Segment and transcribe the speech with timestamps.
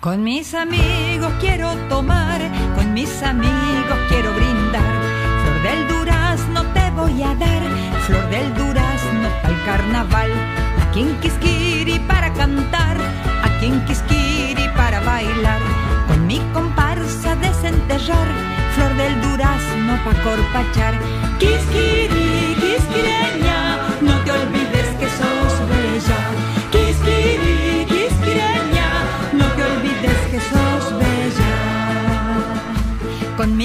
[0.00, 2.40] Con mis amigos quiero tomar,
[2.74, 4.94] con mis amigos quiero brindar.
[5.42, 7.62] Flor del durazno te voy a dar,
[8.06, 10.30] flor del durazno para el carnaval.
[10.88, 12.96] Aquí en Quisquiri para cantar,
[13.42, 15.60] aquí en Quisquiri para bailar.
[16.08, 18.28] Con mi comparsa desenterrar,
[18.74, 20.94] flor del durazno pa' corpachar.
[21.38, 26.20] Quisquiri, quisquireña, no te olvides que sos bella.
[26.72, 27.69] Quisquiri,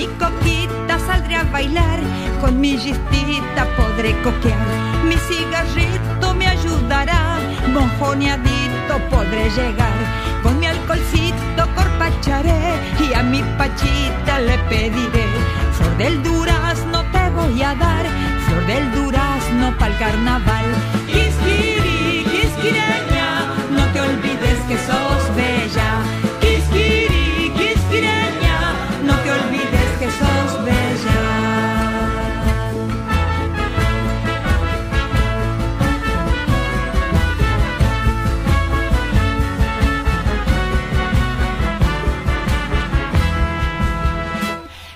[0.05, 1.99] mi coquita saldré a bailar,
[2.41, 4.67] con mi gistita podré coquear.
[5.03, 7.39] Mi cigarrito me ayudará,
[7.73, 9.99] mojoneadito podré llegar.
[10.43, 12.61] Con mi alcoholcito corpacharé
[12.99, 15.27] y a mi pachita le pediré.
[15.73, 18.05] Flor del durazno te voy a dar,
[18.45, 20.67] flor del durazno pa'l carnaval.
[21.07, 23.29] Quisquiri, quisquireña,
[23.71, 26.24] no te olvides que sos bella.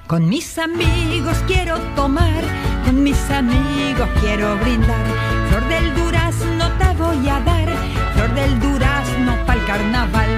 [0.10, 2.42] Con mis amigos quiero tomar,
[2.84, 5.06] con mis amigos quiero brindar.
[5.50, 7.70] Flor del durazno te voy a dar,
[8.16, 10.32] flor del durazno pa'l carnaval.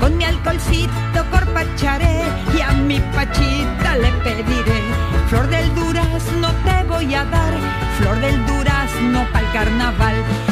[0.00, 2.22] Con mi alcoholcito corpacharé
[2.56, 4.80] y a mi pachita le pediré.
[5.28, 7.52] Flor del durazno te voy a dar,
[7.98, 10.47] flor del durazno pa'l carnaval.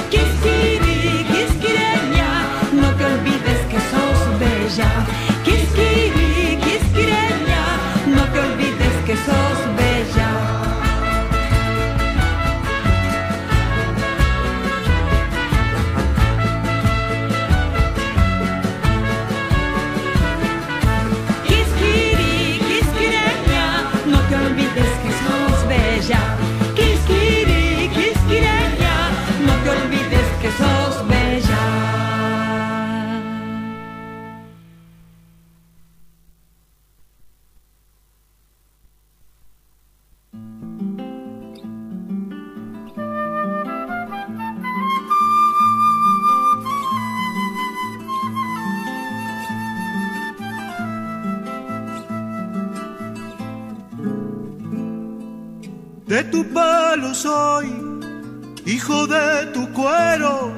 [58.86, 60.52] Hijo de tu cuero,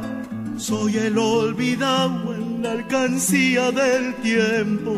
[0.58, 4.92] soy el olvidado en la alcancía del tiempo,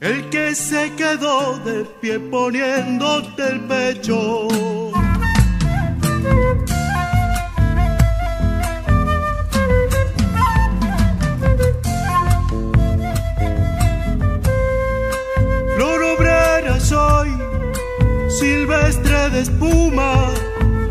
[0.00, 4.48] el que se quedó de pie poniéndote el pecho.
[15.76, 17.30] Flor obrera soy,
[18.28, 20.49] silvestre de espuma.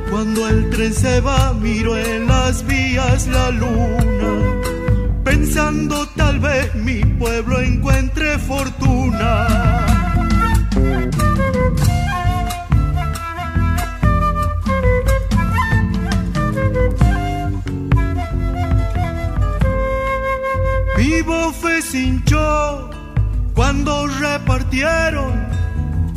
[0.10, 4.62] Cuando el tren se va, miro en las vías la luna,
[5.24, 9.48] pensando tal vez mi pueblo encuentre fortuna.
[20.98, 22.90] Vivo fe se hinchó
[23.54, 25.50] cuando repartieron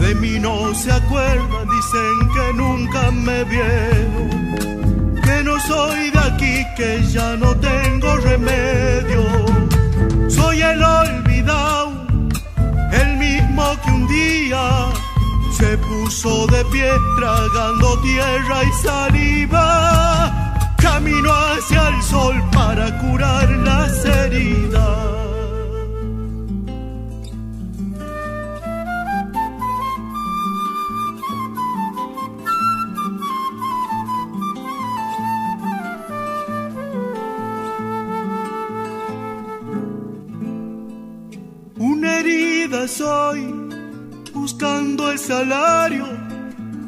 [0.02, 1.62] de mí no se acuerdan,
[1.92, 5.20] dicen que nunca me vieron.
[5.22, 9.22] Que no soy de aquí, que ya no tengo remedio.
[10.28, 12.06] Soy el olvidado,
[12.92, 14.86] el mismo que un día
[15.56, 20.74] se puso de pie tragando tierra y saliva.
[20.78, 25.31] Camino hacia el sol para curar las heridas.
[42.88, 43.55] Soy,
[44.32, 46.06] buscando el salario.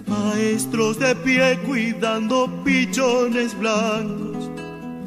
[0.07, 4.51] Maestros de pie cuidando pichones blancos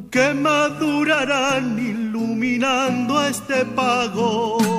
[0.09, 4.76] que madurarán iluminando este pago.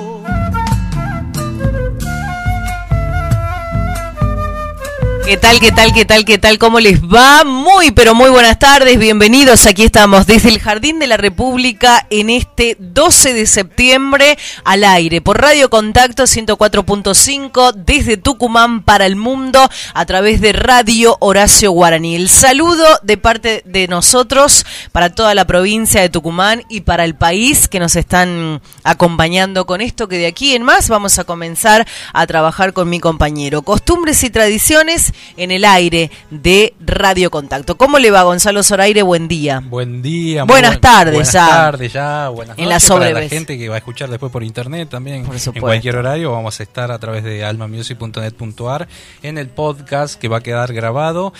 [5.29, 6.57] ¿Qué tal, qué tal, qué tal, qué tal?
[6.57, 7.43] ¿Cómo les va?
[7.43, 8.97] Muy, pero muy buenas tardes.
[8.97, 9.67] Bienvenidos.
[9.67, 15.21] Aquí estamos desde el Jardín de la República en este 12 de septiembre al aire
[15.21, 22.15] por Radio Contacto 104.5 desde Tucumán para el mundo a través de Radio Horacio Guaraní.
[22.15, 27.13] El saludo de parte de nosotros para toda la provincia de Tucumán y para el
[27.13, 31.87] país que nos están acompañando con esto que de aquí en más vamos a comenzar
[32.13, 33.61] a trabajar con mi compañero.
[33.61, 37.77] Costumbres y tradiciones en el aire de Radio Contacto.
[37.77, 39.01] ¿Cómo le va Gonzalo Zoraire?
[39.03, 39.61] Buen día.
[39.65, 40.43] Buen día.
[40.43, 41.47] Buenas buen- tardes buenas ya.
[41.47, 42.29] tardes ya.
[42.29, 45.25] Buenas En la noches para la gente que va a escuchar después por internet también.
[45.25, 45.35] Por.
[45.35, 48.87] En cualquier horario vamos a estar a través de almamusic.net.ar
[49.23, 51.33] en el podcast que va a quedar grabado.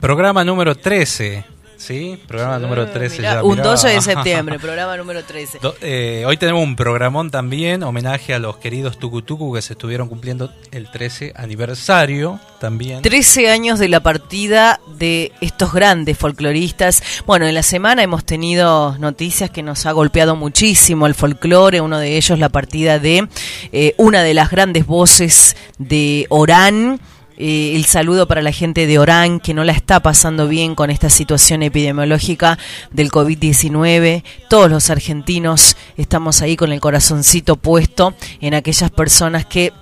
[0.00, 1.44] Programa número 13.
[1.76, 2.18] ¿Sí?
[2.26, 3.42] Programa número 13 Mirá, ya.
[3.44, 3.62] un mirá.
[3.64, 5.58] 12 de septiembre, programa número 13.
[5.60, 10.08] Do- eh, hoy tenemos un programón también, homenaje a los queridos Tucutucu que se estuvieron
[10.08, 13.02] cumpliendo el 13 aniversario también.
[13.02, 17.02] 13 años de la partida de estos grandes folcloristas.
[17.26, 21.98] Bueno, en la semana hemos tenido noticias que nos ha golpeado muchísimo el folclore, uno
[21.98, 23.28] de ellos la partida de
[23.72, 27.00] eh, una de las grandes voces de Orán.
[27.36, 30.90] Eh, el saludo para la gente de Orán que no la está pasando bien con
[30.90, 32.58] esta situación epidemiológica
[32.92, 34.22] del COVID-19.
[34.48, 39.72] Todos los argentinos estamos ahí con el corazoncito puesto en aquellas personas que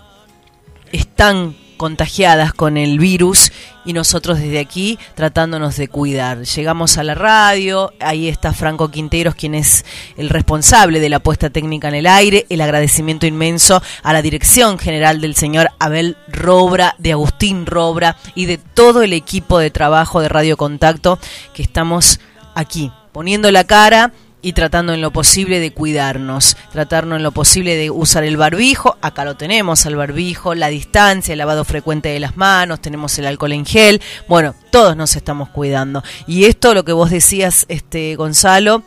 [0.92, 3.52] están contagiadas con el virus
[3.84, 6.42] y nosotros desde aquí tratándonos de cuidar.
[6.42, 9.84] Llegamos a la radio, ahí está Franco Quinteros, quien es
[10.16, 14.78] el responsable de la puesta técnica en el aire, el agradecimiento inmenso a la dirección
[14.78, 20.20] general del señor Abel Robra, de Agustín Robra y de todo el equipo de trabajo
[20.20, 21.18] de Radio Contacto
[21.54, 22.20] que estamos
[22.54, 27.76] aquí poniendo la cara y tratando en lo posible de cuidarnos, tratando en lo posible
[27.76, 32.20] de usar el barbijo, acá lo tenemos al barbijo, la distancia, el lavado frecuente de
[32.20, 36.02] las manos, tenemos el alcohol en gel, bueno, todos nos estamos cuidando.
[36.26, 38.82] Y esto, lo que vos decías, este Gonzalo,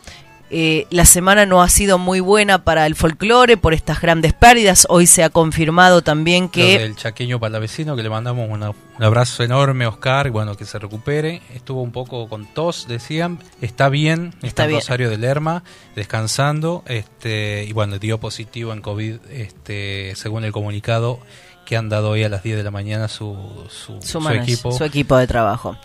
[0.50, 4.86] eh, la semana no ha sido muy buena para el folclore por estas grandes pérdidas.
[4.88, 6.76] Hoy se ha confirmado también que...
[6.76, 8.74] El chaqueño palavecino, que le mandamos un
[9.04, 11.42] abrazo enorme Oscar, bueno, que se recupere.
[11.54, 13.40] Estuvo un poco con tos, decían.
[13.60, 15.64] Está bien, está, en Rosario de Lerma,
[15.96, 16.84] descansando.
[16.86, 21.18] este Y bueno, dio positivo en COVID, este según el comunicado
[21.64, 23.36] que han dado hoy a las 10 de la mañana su,
[23.68, 24.70] su equipo.
[24.70, 25.76] Su equipo de trabajo.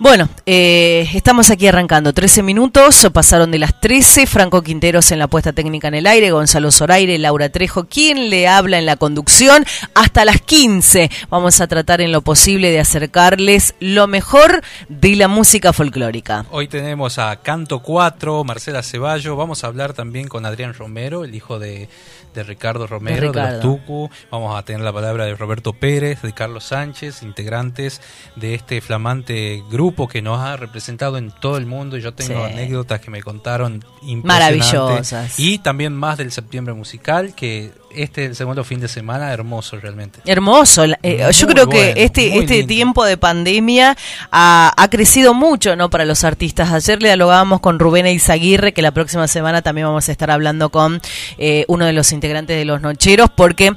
[0.00, 2.14] Bueno, eh, estamos aquí arrancando.
[2.14, 4.26] 13 minutos, pasaron de las 13.
[4.26, 8.48] Franco Quinteros en la puesta técnica en el aire, Gonzalo Zoraire, Laura Trejo, quien le
[8.48, 9.62] habla en la conducción.
[9.94, 15.28] Hasta las 15 vamos a tratar en lo posible de acercarles lo mejor de la
[15.28, 16.46] música folclórica.
[16.50, 19.36] Hoy tenemos a Canto 4, Marcela Ceballo.
[19.36, 21.90] Vamos a hablar también con Adrián Romero, el hijo de
[22.34, 24.10] de Ricardo Romero, de, los Tucu.
[24.30, 28.00] Vamos a tener la palabra de Roberto Pérez, de Carlos Sánchez, integrantes
[28.36, 31.96] de este flamante grupo que nos ha representado en todo el mundo.
[31.96, 35.38] Yo tengo anécdotas que me contaron maravillosas.
[35.38, 40.20] Y también más del septiembre musical, que este segundo fin de semana hermoso realmente.
[40.24, 40.84] Hermoso.
[41.02, 43.96] Eh, yo creo que este este tiempo de pandemia
[44.30, 46.72] ha, ha, crecido mucho no para los artistas.
[46.72, 50.70] Ayer le dialogábamos con Rubén Eizaguirre, que la próxima semana también vamos a estar hablando
[50.70, 51.00] con
[51.38, 53.74] eh, uno de los integrantes de Los Nocheros, porque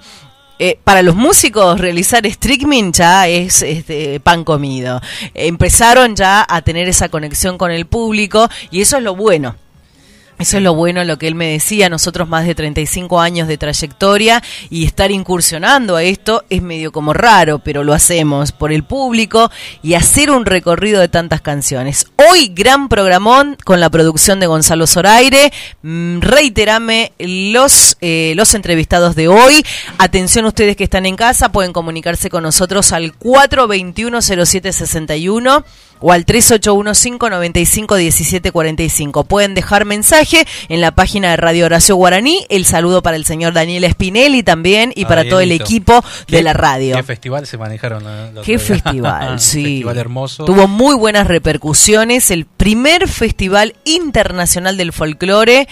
[0.59, 3.65] eh, para los músicos realizar streaming ya es,
[4.23, 5.01] pan comido.
[5.33, 9.55] Empezaron ya a tener esa conexión con el público y eso es lo bueno.
[10.43, 13.57] Eso es lo bueno, lo que él me decía, nosotros más de 35 años de
[13.57, 18.83] trayectoria y estar incursionando a esto es medio como raro, pero lo hacemos por el
[18.83, 19.49] público
[19.81, 22.07] y hacer un recorrido de tantas canciones.
[22.29, 25.53] Hoy gran programón con la producción de Gonzalo Zoraire.
[25.81, 29.65] Mm, reiterame los, eh, los entrevistados de hoy.
[29.97, 35.63] Atención ustedes que están en casa, pueden comunicarse con nosotros al 421 0761
[36.03, 39.25] o al 3815-951745.
[39.25, 42.45] Pueden dejar mensaje en la página de Radio Horacio Guaraní.
[42.49, 46.51] El saludo para el señor Daniel Spinelli también y para todo el equipo de la
[46.51, 46.97] radio.
[46.97, 48.03] ¿Qué festival se manejaron?
[48.43, 49.63] Qué festival, sí.
[49.63, 50.43] festival hermoso.
[50.43, 52.31] Tuvo muy buenas repercusiones.
[52.31, 55.69] El primer festival internacional del folclore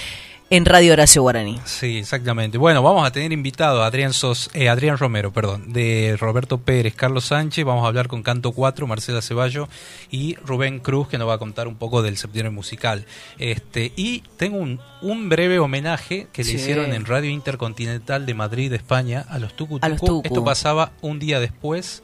[0.52, 1.58] en Radio Horacio Guaraní.
[1.64, 2.58] Sí, exactamente.
[2.58, 6.94] Bueno, vamos a tener invitado a Adrián, Sos, eh, Adrián Romero, perdón, de Roberto Pérez,
[6.94, 9.70] Carlos Sánchez, vamos a hablar con Canto 4, Marcela Ceballo
[10.12, 13.06] y Rubén Cruz, que nos va a contar un poco del septiembre musical.
[13.40, 18.74] Este, y tengo un, un breve homenaje que le hicieron en Radio Intercontinental de Madrid,
[18.74, 22.04] España, a los Tucu, Esto pasaba un día después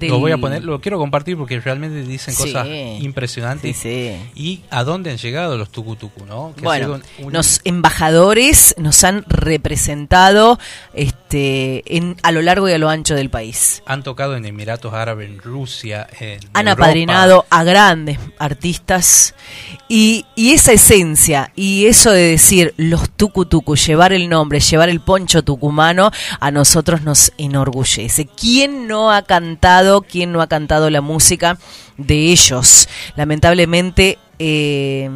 [0.00, 2.66] lo voy a poner, lo quiero compartir porque realmente dicen cosas
[3.00, 3.84] impresionantes.
[3.84, 6.54] Y a dónde han llegado los tucutucu, ¿no?
[6.62, 10.58] bueno, los embajadores nos han representado
[10.94, 13.82] este en, a lo largo y a lo ancho del país.
[13.86, 19.34] Han tocado en Emiratos Árabes, en Rusia, en Han apadrinado a grandes artistas
[19.88, 25.00] y, y esa esencia y eso de decir los tucutucu, llevar el nombre, llevar el
[25.00, 28.26] poncho tucumano, a nosotros nos enorgullece.
[28.26, 31.58] ¿Quién no ha cantado quién no ha cantado la música
[31.96, 32.88] de ellos.
[33.16, 35.10] Lamentablemente, eh,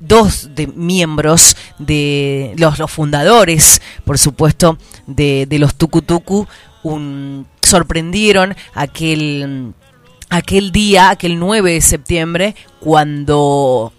[0.00, 6.46] dos de miembros de los, fundadores, por supuesto, de, de los Tucutucu,
[7.62, 9.74] sorprendieron aquel,
[10.30, 13.92] aquel día, aquel 9 de septiembre, cuando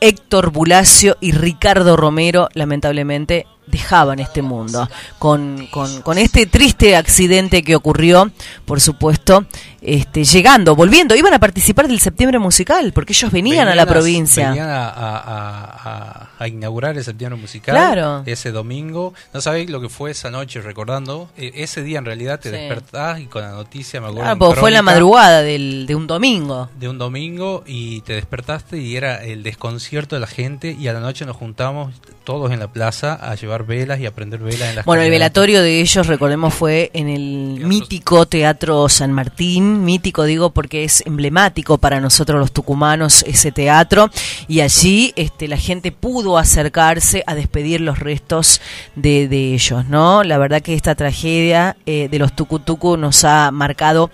[0.00, 4.88] Héctor Bulacio y Ricardo Romero, lamentablemente, dejaban este mundo.
[5.18, 8.30] Con, con, con, este triste accidente que ocurrió,
[8.64, 9.44] por supuesto,
[9.80, 14.48] este, llegando, volviendo, iban a participar del septiembre musical, porque ellos venían, a la provincia.
[14.48, 19.14] Venían a, a, inaugurar el septiembre musical ese domingo.
[19.32, 21.30] No sabéis lo que fue esa noche recordando.
[21.36, 24.46] E, ese día en realidad te despertás y con la noticia me acuerdo.
[24.46, 26.68] Ah, fue la madrugada del, de un domingo.
[26.78, 30.92] De un domingo y te despertaste y era el desconcierto de la gente y a
[30.92, 31.94] la noche nos juntamos
[32.24, 35.10] todos en la plaza a llevar llevar velas y aprender velas en las Bueno, el
[35.10, 39.84] velatorio de ellos, recordemos, fue en el Teatro- mítico Teatro San Martín.
[39.84, 44.10] Mítico digo porque es emblemático para nosotros los tucumanos ese teatro.
[44.46, 48.60] Y allí este, la gente pudo acercarse a despedir los restos
[48.94, 50.22] de, de ellos, ¿no?
[50.24, 54.10] La verdad que esta tragedia eh, de los tucutucu nos ha marcado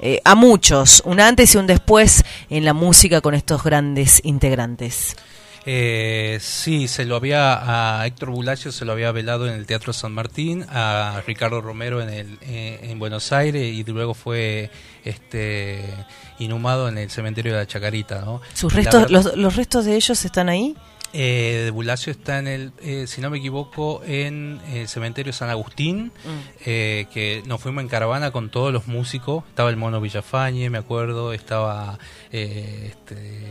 [0.00, 5.16] eh, a muchos, un antes y un después en la música con estos grandes integrantes.
[5.66, 9.92] Eh, sí, se lo había a Héctor Bulacio se lo había velado en el Teatro
[9.92, 14.70] San Martín, a Ricardo Romero en el eh, en Buenos Aires y luego fue
[15.04, 15.82] este
[16.38, 18.40] inhumado en el cementerio de la Chacarita, ¿no?
[18.54, 20.74] ¿Sus restos, verdad- los, los restos de ellos están ahí?
[21.12, 25.48] Eh, de Bulacio está en el, eh, si no me equivoco, en el cementerio San
[25.48, 26.12] Agustín,
[26.66, 29.44] eh, que nos fuimos en caravana con todos los músicos.
[29.48, 31.98] Estaba el Mono Villafañe, me acuerdo, estaba
[32.30, 33.42] eh, este,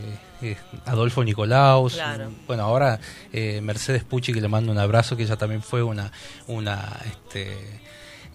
[0.42, 1.94] eh, Adolfo Nicolaus.
[1.94, 2.30] Claro.
[2.46, 3.00] Bueno, ahora
[3.32, 6.12] eh, Mercedes Pucci, que le mando un abrazo, que ella también fue una,
[6.46, 7.56] una este,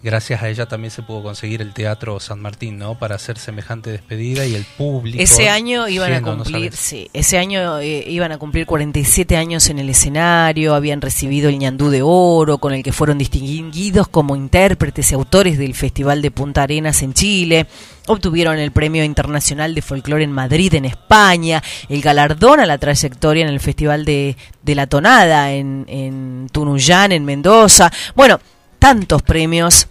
[0.04, 2.98] gracias a ella también se pudo conseguir el Teatro San Martín, ¿no?
[2.98, 5.20] Para hacer semejante despedida y el público.
[5.20, 9.34] Ese año iban a lleno, ¿no cumplir, sí, ese año eh, iban a cumplir 47
[9.38, 14.06] años en el escenario, habían recibido el ñandú de oro, con el que fueron distinguidos
[14.08, 17.66] como intérpretes y autores del Festival de Punta Arenas en Chile.
[18.06, 23.42] Obtuvieron el Premio Internacional de Folclore en Madrid, en España, el galardón a la trayectoria
[23.42, 27.90] en el Festival de, de la Tonada en, en Tunuyán, en Mendoza.
[28.14, 28.38] Bueno,
[28.78, 29.88] tantos premios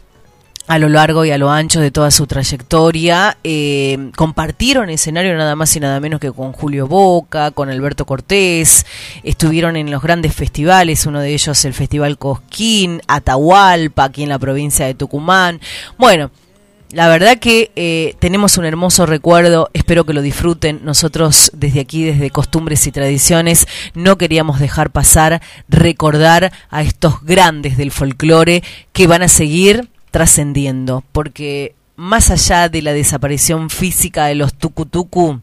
[0.67, 3.37] a lo largo y a lo ancho de toda su trayectoria.
[3.43, 8.85] Eh, compartieron escenario nada más y nada menos que con Julio Boca, con Alberto Cortés.
[9.23, 14.39] Estuvieron en los grandes festivales, uno de ellos el Festival Cosquín, Atahualpa, aquí en la
[14.39, 15.59] provincia de Tucumán.
[15.97, 16.31] Bueno.
[16.91, 20.81] La verdad que eh, tenemos un hermoso recuerdo, espero que lo disfruten.
[20.83, 27.77] Nosotros desde aquí, desde Costumbres y Tradiciones, no queríamos dejar pasar recordar a estos grandes
[27.77, 34.35] del folclore que van a seguir trascendiendo, porque más allá de la desaparición física de
[34.35, 35.41] los tucutucu,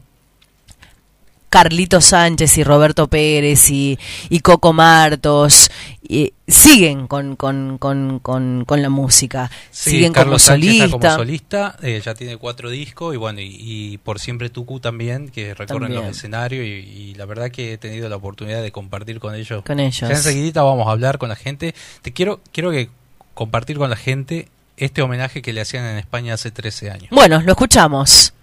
[1.49, 3.99] Carlito Sánchez y Roberto Pérez y,
[4.29, 5.69] y Coco Martos
[6.01, 10.87] y siguen con, con, con, con, con la música, Sí, siguen Carlos como Sánchez está
[10.87, 11.07] solista.
[11.09, 15.27] como solista, eh, ya tiene cuatro discos y bueno, y, y por siempre Tucu también,
[15.27, 16.05] que recorren También.
[16.07, 19.61] los escenarios y, y la verdad que he tenido la oportunidad de compartir con ellos.
[19.65, 19.99] Con ellos.
[20.09, 21.75] Ya enseguidita vamos a hablar con la gente.
[22.01, 22.89] Te quiero, quiero que
[23.33, 24.47] compartir con la gente
[24.81, 27.09] este homenaje que le hacían en España hace 13 años.
[27.11, 28.33] Bueno, lo escuchamos.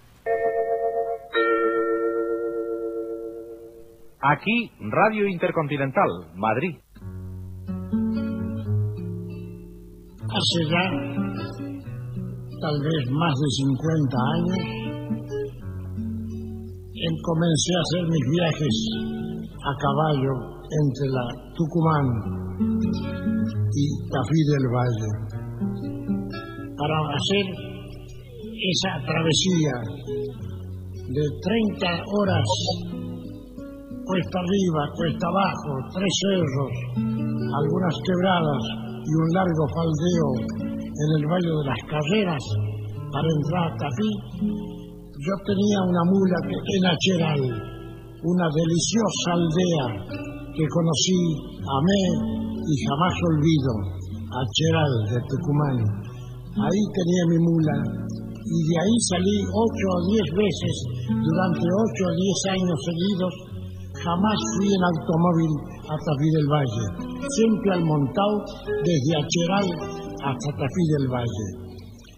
[4.21, 6.77] Aquí, Radio Intercontinental, Madrid.
[10.31, 10.83] Hace ya
[12.61, 14.79] tal vez más de 50 años
[17.23, 18.75] comencé a hacer mis viajes
[19.59, 20.33] a caballo
[20.83, 21.25] entre la
[21.55, 22.07] Tucumán
[23.73, 25.98] y Tafí del Valle
[26.79, 27.45] para hacer
[28.39, 29.75] esa travesía
[31.11, 31.25] de
[31.75, 32.47] 30 horas
[34.07, 38.63] cuesta arriba, cuesta abajo, tres cerros, algunas quebradas
[39.05, 40.29] y un largo faldeo
[40.79, 42.43] en el Valle de las Carreras
[43.11, 44.11] para entrar a Tafí,
[45.19, 47.41] yo tenía una mula en Acheral,
[48.23, 49.87] una deliciosa aldea
[50.55, 51.19] que conocí,
[51.59, 52.01] amé
[52.55, 53.71] y jamás olvido,
[54.31, 56.08] Acheral de Tucumán.
[56.57, 57.77] Ahí tenía mi mula.
[58.41, 63.33] Y de ahí salí ocho o diez veces durante ocho o diez años seguidos.
[63.93, 65.53] Jamás fui en automóvil
[65.85, 66.85] a Tafí del Valle,
[67.19, 68.35] siempre al montado
[68.81, 69.67] desde Acheral
[70.25, 71.45] hasta Tafí del Valle.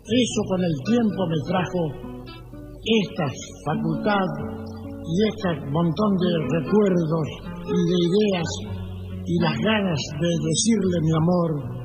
[0.08, 1.82] Eso con el tiempo me trajo
[2.82, 3.28] esta
[3.66, 4.28] facultad
[5.04, 7.28] y este montón de recuerdos
[7.68, 8.50] y de ideas
[9.26, 11.81] y las ganas de decirle mi amor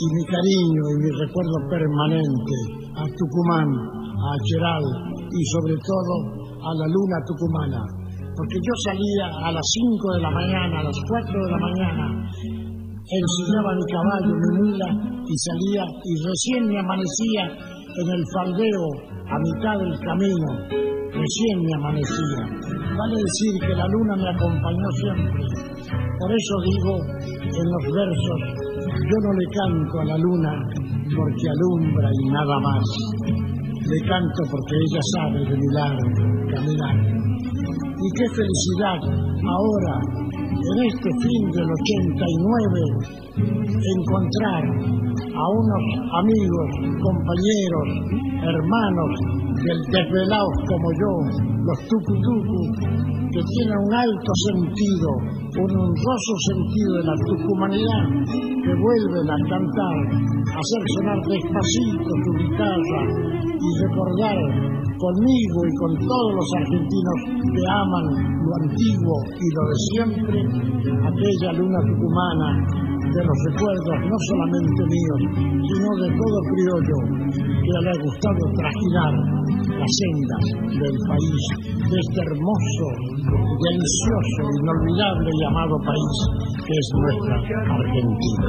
[0.00, 2.56] y mi cariño y mi recuerdo permanente
[2.96, 4.84] a Tucumán, a Acheral
[5.28, 6.14] y sobre todo
[6.56, 8.00] a la luna tucumana
[8.40, 12.04] porque yo salía a las 5 de la mañana, a las 4 de la mañana,
[13.04, 14.88] ensillaba mi caballo, mi mula,
[15.28, 18.84] y salía, y recién me amanecía en el faldeo,
[19.28, 20.48] a mitad del camino,
[21.12, 22.40] recién me amanecía.
[22.96, 25.44] Vale decir que la luna me acompañó siempre.
[26.18, 26.96] Por eso digo
[27.44, 30.52] en los versos, yo no le canto a la luna
[31.14, 32.84] porque alumbra y nada más.
[33.86, 36.06] Le canto porque ella sabe de mi largo
[36.50, 36.96] caminar.
[38.00, 38.98] Y qué felicidad
[39.46, 39.94] ahora,
[40.30, 42.80] en este fin del 89,
[43.96, 44.64] encontrar
[45.20, 45.84] a unos
[46.18, 46.68] amigos,
[47.02, 47.88] compañeros,
[48.42, 51.12] hermanos del desvelados como yo,
[51.64, 52.60] los tucutucu,
[53.30, 55.08] que tienen un alto sentido,
[55.60, 59.96] un honroso sentido de la tucumanidad, que vuelven a cantar,
[60.48, 63.00] a hacer sonar despacito tu guitarra
[63.60, 64.38] y recordar
[64.96, 67.18] conmigo y con todos los argentinos
[67.52, 68.06] que aman
[68.40, 70.38] lo antiguo y lo de siempre,
[71.04, 75.20] aquella luna tucumana de los recuerdos no solamente míos,
[75.66, 76.98] sino de todo criollo
[77.42, 79.12] que le ha gustado trajinar
[79.66, 80.44] las sendas
[80.78, 81.42] del país,
[81.90, 82.86] de este hermoso,
[83.66, 86.14] delicioso, inolvidable y amado país
[86.66, 87.34] que es nuestra
[87.74, 88.46] Argentina.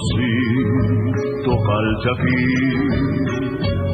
[0.00, 2.44] Tamborcito calchaquí.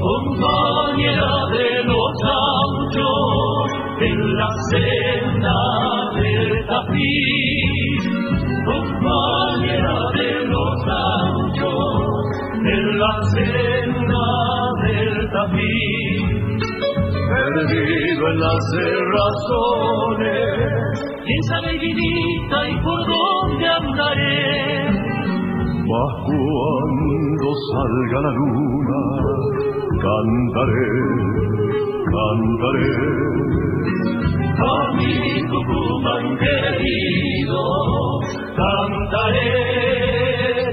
[0.01, 3.67] compañera de los gauchos
[4.01, 5.59] en la senda
[6.15, 8.03] del tapiz,
[8.65, 11.95] compañera de los gauchos
[12.65, 14.27] en la senda
[14.83, 16.67] del tapiz,
[17.29, 20.27] Perdido en las cerrazones,
[21.25, 24.86] quién sabe vidita y por dónde andaré.
[25.89, 29.03] Mas cuando salga la luna,
[30.03, 30.91] cantaré,
[32.15, 32.95] cantaré.
[34.59, 35.15] A mi
[35.51, 37.63] Tucumán querido,
[38.57, 39.53] cantaré,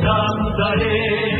[0.02, 1.33] cantaré.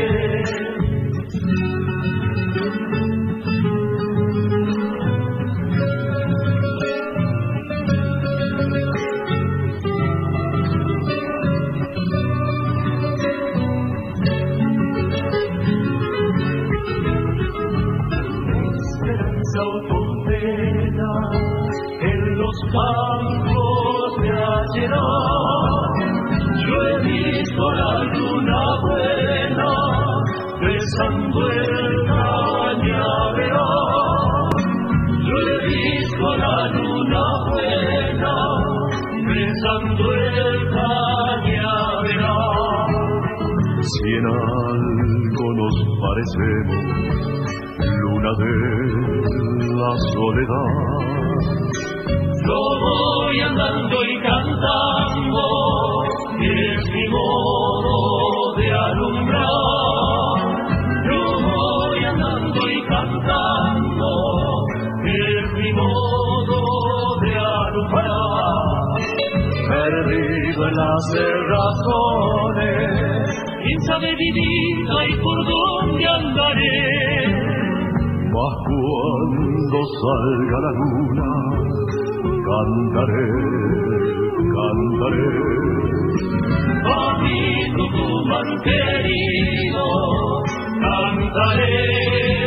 [46.04, 46.84] Parecemos,
[48.02, 48.54] luna de
[49.80, 50.72] la soledad.
[52.46, 55.44] Yo voy andando y cantando,
[56.38, 57.96] que es mi modo
[58.56, 60.36] de alumbrar.
[61.08, 64.08] Yo voy andando y cantando,
[65.04, 66.60] que es mi modo
[67.22, 68.64] de alumbrar.
[69.68, 73.03] Perdido en las cerrazones,
[73.74, 77.54] ¿Quién sabe vidita y por dónde andaré?
[78.34, 81.30] mas cuando salga la luna,
[82.50, 83.28] cantaré,
[84.54, 85.30] cantaré.
[86.86, 87.42] A mi
[87.74, 89.86] Tucumán querido,
[90.86, 92.43] cantaré,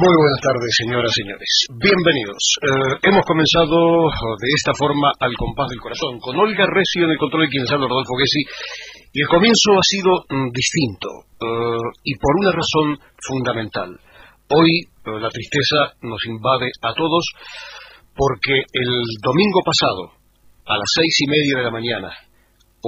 [0.00, 1.50] Muy buenas tardes, señoras y señores.
[1.76, 2.40] Bienvenidos.
[2.64, 7.20] Eh, hemos comenzado de esta forma al compás del corazón, con Olga Recio en el
[7.20, 8.40] control de quien habla, Rodolfo Gessi,
[9.12, 12.96] y el comienzo ha sido mm, distinto, eh, y por una razón
[13.28, 13.92] fundamental.
[14.48, 17.24] Hoy eh, la tristeza nos invade a todos
[18.16, 20.16] porque el domingo pasado,
[20.64, 22.08] a las seis y media de la mañana,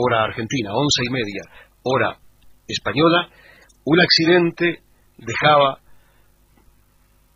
[0.01, 1.45] hora argentina, once y media,
[1.85, 2.17] hora
[2.67, 3.29] española,
[3.85, 4.81] un accidente
[5.19, 5.82] dejaba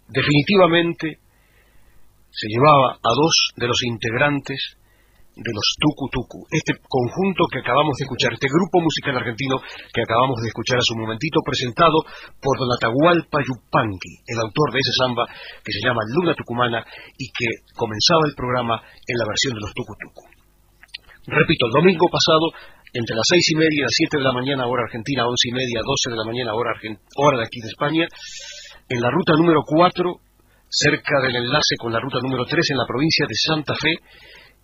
[0.08, 1.18] definitivamente
[2.30, 4.76] se llevaba a dos de los integrantes
[5.36, 9.60] de los Tucu Tucu, este conjunto que acabamos de escuchar, este grupo musical argentino
[9.92, 12.00] que acabamos de escuchar hace un momentito, presentado
[12.40, 15.28] por Don Atahualpa Yupanqui, el autor de ese samba
[15.60, 16.80] que se llama Luna Tucumana
[17.20, 20.24] y que comenzaba el programa en la versión de los Tucu Tucu.
[21.28, 22.48] Repito, el domingo pasado,
[22.96, 25.52] entre las seis y media y las siete de la mañana, hora argentina, once y
[25.52, 26.72] media, doce de la mañana, hora,
[27.20, 28.08] hora de aquí de España,
[28.88, 30.20] en la ruta número 4,
[30.68, 33.94] cerca del enlace con la ruta número 3 en la provincia de Santa Fe,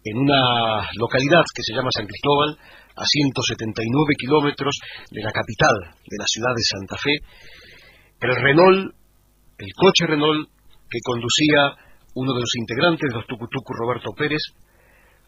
[0.05, 2.57] en una localidad que se llama San Cristóbal,
[2.95, 4.79] a 179 kilómetros
[5.11, 5.75] de la capital
[6.07, 7.15] de la ciudad de Santa Fe,
[8.21, 8.95] el Renault,
[9.59, 10.49] el coche Renault
[10.89, 11.73] que conducía
[12.15, 14.43] uno de los integrantes de los Tucutucu, Roberto Pérez,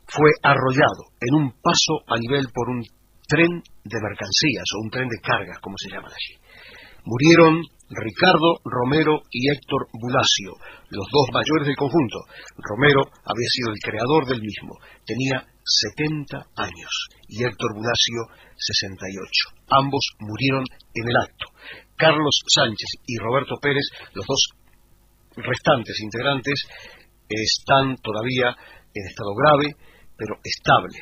[0.07, 2.85] fue arrollado en un paso a nivel por un
[3.27, 3.49] tren
[3.83, 6.37] de mercancías o un tren de cargas, como se llaman allí.
[7.05, 7.63] Murieron
[7.95, 10.59] Ricardo Romero y Héctor Bulacio,
[10.91, 12.19] los dos mayores del conjunto.
[12.59, 16.93] Romero había sido el creador del mismo, tenía 70 años
[17.29, 19.65] y Héctor Bulacio 68.
[19.71, 21.47] Ambos murieron en el acto.
[21.97, 24.43] Carlos Sánchez y Roberto Pérez, los dos
[25.37, 26.67] restantes integrantes,
[27.29, 28.55] están todavía
[28.95, 29.75] en estado grave,
[30.17, 30.99] pero estable.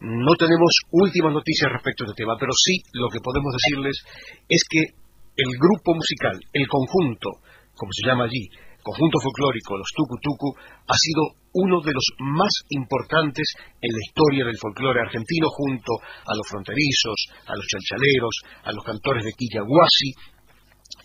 [0.00, 4.02] No tenemos últimas noticias respecto a este tema, pero sí lo que podemos decirles
[4.48, 5.01] es que
[5.36, 7.40] el grupo musical, el conjunto,
[7.74, 8.48] como se llama allí,
[8.82, 14.44] conjunto folclórico, los Tucu Tucu, ha sido uno de los más importantes en la historia
[14.44, 20.10] del folclore argentino junto a los fronterizos, a los chalchaleros, a los cantores de Quillaguasi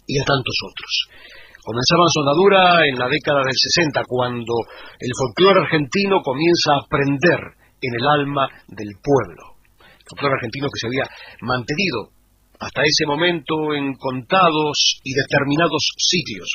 [0.07, 0.93] y a tantos otros.
[1.63, 4.55] Comenzaban sonadura en la década del 60 cuando
[4.99, 7.41] el folclore argentino comienza a prender
[7.79, 9.59] en el alma del pueblo.
[9.83, 11.05] El folclore argentino que se había
[11.43, 12.16] mantenido
[12.60, 16.50] hasta ese momento en contados y determinados sitios,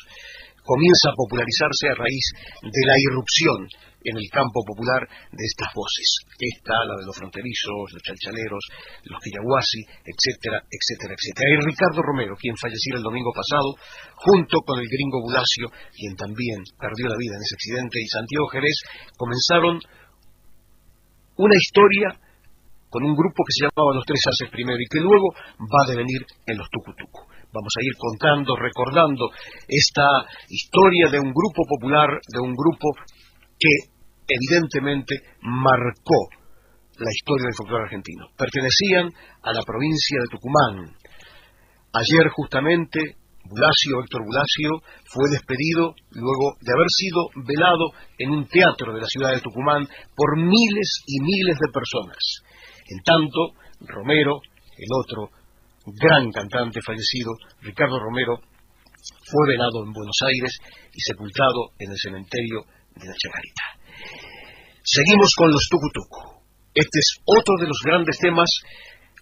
[0.62, 2.26] comienza a popularizarse a raíz
[2.62, 3.66] de la irrupción
[4.04, 6.26] en el campo popular de estas voces.
[6.38, 8.64] Esta, la de los fronterizos, los chalchaleros,
[9.06, 11.46] los quillahuasi, etcétera, etcétera, etcétera.
[11.46, 13.78] Y Ricardo Romero, quien falleció el domingo pasado,
[14.16, 18.46] junto con el gringo Bulacio, quien también perdió la vida en ese accidente, y Santiago
[18.50, 18.76] Jerez,
[19.14, 19.78] comenzaron
[21.38, 22.18] una historia
[22.92, 25.32] con un grupo que se llamaba Los Tres Haces primero y que luego
[25.64, 27.24] va a devenir en los Tucutucu.
[27.48, 29.32] Vamos a ir contando, recordando
[29.66, 32.92] esta historia de un grupo popular, de un grupo
[33.56, 33.96] que
[34.28, 36.20] evidentemente marcó
[37.00, 38.28] la historia del folclore argentino.
[38.36, 39.08] Pertenecían
[39.40, 40.92] a la provincia de Tucumán.
[41.96, 43.00] Ayer justamente
[43.44, 44.70] Bulacio, Héctor Bulacio,
[45.08, 49.88] fue despedido luego de haber sido velado en un teatro de la ciudad de Tucumán
[50.14, 52.20] por miles y miles de personas.
[52.92, 54.40] En tanto, Romero,
[54.76, 55.30] el otro
[55.86, 58.38] gran cantante fallecido, Ricardo Romero,
[59.24, 60.52] fue velado en Buenos Aires
[60.94, 62.60] y sepultado en el cementerio
[62.94, 63.62] de la Chacarita.
[64.84, 66.42] Seguimos con los tucutucu.
[66.74, 68.50] Este es otro de los grandes temas,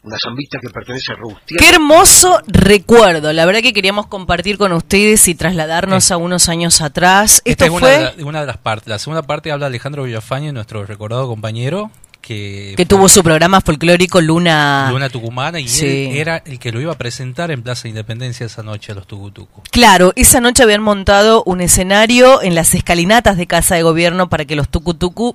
[0.02, 1.59] una zambita que pertenece a Robustier.
[1.61, 3.33] Qué hermoso recuerdo.
[3.33, 7.42] La verdad que queríamos compartir con ustedes y trasladarnos a unos años atrás.
[7.44, 8.88] Esta Esto es fue una de, la- una de las partes.
[8.88, 14.20] La segunda parte habla Alejandro Villafañe, nuestro recordado compañero, que, que tuvo su programa folclórico
[14.20, 14.88] Luna.
[14.90, 16.09] Luna Tucumana y Sí.
[16.11, 19.06] él era el que lo iba a presentar en Plaza Independencia esa noche a los
[19.06, 19.62] Tucutucu.
[19.70, 24.44] Claro, esa noche habían montado un escenario en las escalinatas de Casa de Gobierno para
[24.44, 25.35] que los tucutucu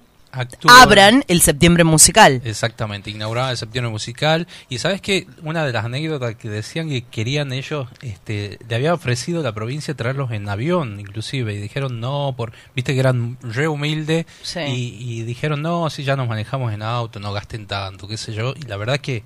[0.70, 2.42] Abran el septiembre musical.
[2.44, 7.04] Exactamente, inauguraba el septiembre musical y sabes que una de las anécdotas que decían que
[7.04, 12.34] querían ellos, este, le había ofrecido la provincia traerlos en avión inclusive y dijeron no,
[12.36, 14.60] por, viste que eran re humildes Sí.
[14.60, 18.34] y, y dijeron no, si ya nos manejamos en auto, no gasten tanto, qué sé
[18.34, 19.24] yo, y la verdad que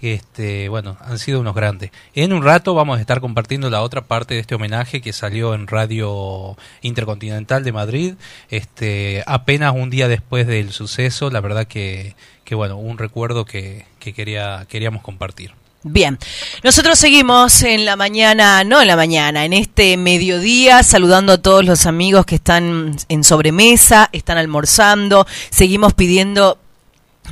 [0.00, 1.90] este, bueno, han sido unos grandes.
[2.14, 5.54] En un rato vamos a estar compartiendo la otra parte de este homenaje que salió
[5.54, 8.14] en Radio Intercontinental de Madrid,
[8.48, 12.14] este, apenas un día después del suceso, la verdad que,
[12.50, 15.52] bueno, un recuerdo que, que quería, queríamos compartir.
[15.82, 16.18] Bien,
[16.62, 21.64] nosotros seguimos en la mañana, no en la mañana, en este mediodía, saludando a todos
[21.64, 26.58] los amigos que están en sobremesa, están almorzando, seguimos pidiendo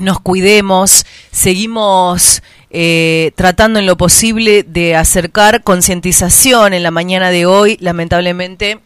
[0.01, 7.47] nos cuidemos, seguimos eh, tratando en lo posible de acercar concientización en la mañana de
[7.47, 7.77] hoy.
[7.81, 8.81] Lamentablemente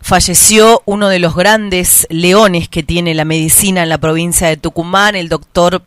[0.00, 5.16] falleció uno de los grandes leones que tiene la medicina en la provincia de Tucumán,
[5.16, 5.82] el doctor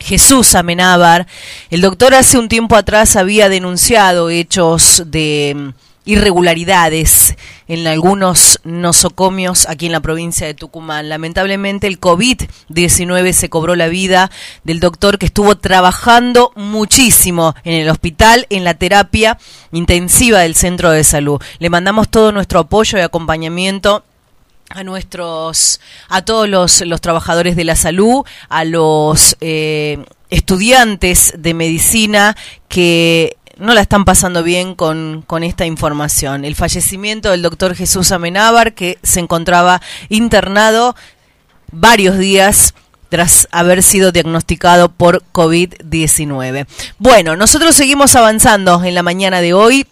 [0.00, 1.26] Jesús Amenábar.
[1.70, 5.72] El doctor hace un tiempo atrás había denunciado hechos de
[6.08, 7.36] irregularidades
[7.68, 11.10] en algunos nosocomios aquí en la provincia de Tucumán.
[11.10, 14.30] Lamentablemente el COVID-19 se cobró la vida
[14.64, 19.38] del doctor que estuvo trabajando muchísimo en el hospital, en la terapia
[19.70, 21.42] intensiva del centro de salud.
[21.58, 24.02] Le mandamos todo nuestro apoyo y acompañamiento
[24.70, 32.36] a nuestros a todos los, trabajadores de la salud a los eh, estudiantes de medicina
[32.68, 36.44] que no la están pasando bien con, con esta información.
[36.44, 40.94] El fallecimiento del doctor Jesús Amenábar, que se encontraba internado
[41.70, 42.74] varios días
[43.08, 46.66] tras haber sido diagnosticado por COVID-19.
[46.98, 49.86] Bueno, nosotros seguimos avanzando en la mañana de hoy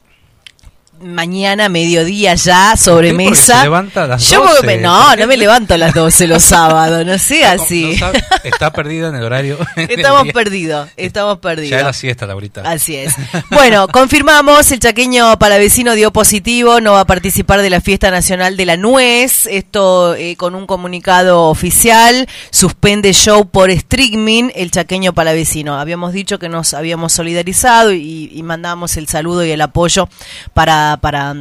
[1.01, 3.59] mañana, mediodía ya, sobremesa.
[3.59, 4.67] se levanta a las Yo 12.
[4.67, 7.97] me- no, no me levanto a las 12 los sábados, no No así.
[7.97, 9.59] sabe- está perdida en el horario.
[9.77, 11.71] Estamos perdidos, estamos perdidos.
[11.71, 12.63] Ya es la siesta, Laurita.
[12.63, 13.15] Así es.
[13.51, 18.57] Bueno, confirmamos, el chaqueño palavecino dio positivo, no va a participar de la fiesta nacional
[18.57, 25.13] de la nuez, esto eh, con un comunicado oficial, suspende show por streaming el chaqueño
[25.13, 25.79] palavecino.
[25.79, 30.09] Habíamos dicho que nos habíamos solidarizado y, y mandamos el saludo y el apoyo
[30.55, 30.86] para...
[31.01, 31.35] para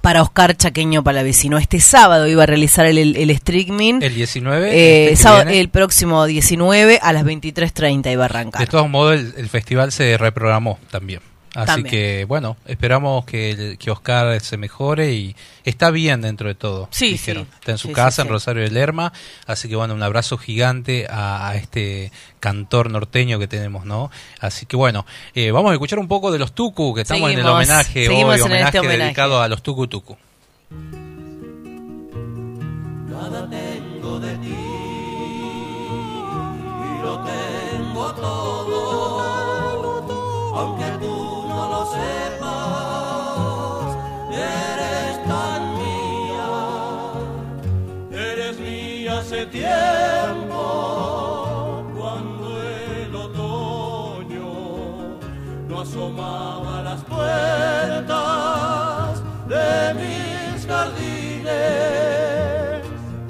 [0.00, 1.58] para Oscar Chaqueño Palavecino.
[1.58, 4.00] Este sábado iba a realizar el, el, el streaming.
[4.00, 4.70] El 19.
[4.72, 8.60] Eh, este sábado- el próximo 19 a las 23.30 iba a arrancar.
[8.62, 11.20] De todos modos, el, el festival se reprogramó también.
[11.54, 11.90] Así También.
[11.90, 16.88] que, bueno, esperamos que, el- que Oscar se mejore y está bien dentro de todo.
[16.90, 17.44] Sí, dijeron.
[17.44, 17.50] sí.
[17.60, 18.28] Está en su Sí, casa, en.
[18.28, 19.12] Rosario de Lerma.
[19.46, 22.10] Así que, bueno, un abrazo gigante a, a este
[22.40, 24.10] cantor norteño que tenemos, ¿no?
[24.40, 27.38] Así que, bueno, eh, vamos a escuchar un poco de los Tucu, que estamos en
[27.40, 28.98] el homenaje hoy, en homenaje, este homenaje.
[29.02, 30.16] dedicado a los Tucu Tucu.
[49.50, 50.62] Tiempo,
[51.96, 54.52] cuando el otoño
[55.68, 58.12] no asomaba las puertas
[59.48, 61.52] de mis jardines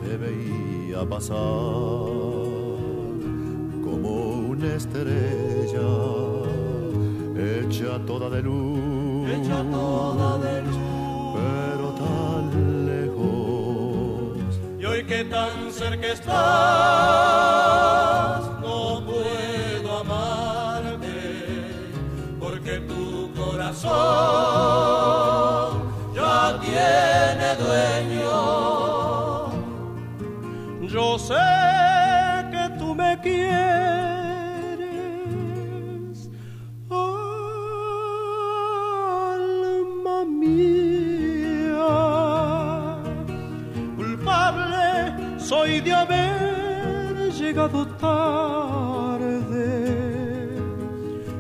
[0.03, 1.37] te veía pasar
[3.85, 4.09] como
[4.51, 5.91] una estrella
[7.37, 10.72] hecha toda de luz, hecha toda de luz.
[15.07, 16.33] Que tan cerca estás,
[18.61, 21.07] no puedo amarte,
[22.39, 24.72] porque tu corazón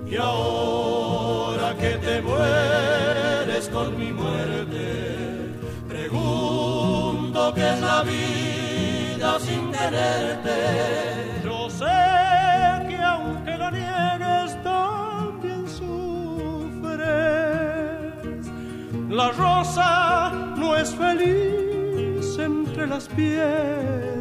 [0.07, 5.57] Y ahora que te mueres con mi muerte,
[5.89, 11.41] pregunto qué es la vida sin tenerte.
[11.43, 11.87] Yo sé
[12.89, 17.03] que aunque lo niegues, también sufres.
[19.09, 24.12] La rosa no es feliz entre las piedras.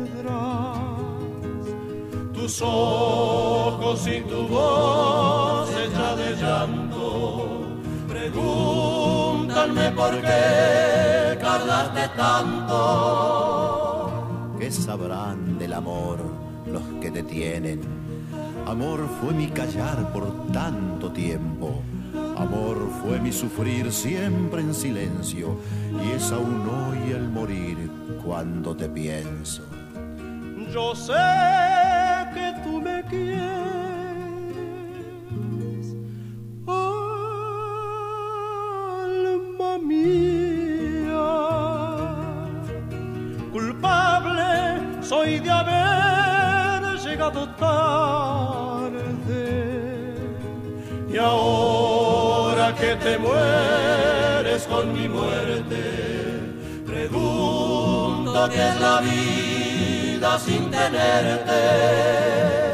[2.51, 7.61] Tus ojos y tu voz hecha de llanto
[8.09, 13.47] pregúntanme por qué tardaste tanto.
[14.59, 16.19] ¿Qué sabrán del amor
[16.69, 17.79] los que te tienen?
[18.67, 21.81] Amor fue mi callar por tanto tiempo.
[22.35, 25.55] Amor fue mi sufrir siempre en silencio.
[26.05, 27.89] Y es aún hoy el morir
[28.25, 29.63] cuando te pienso.
[30.73, 31.90] Yo sé
[58.49, 62.70] es la vida sin tenerte.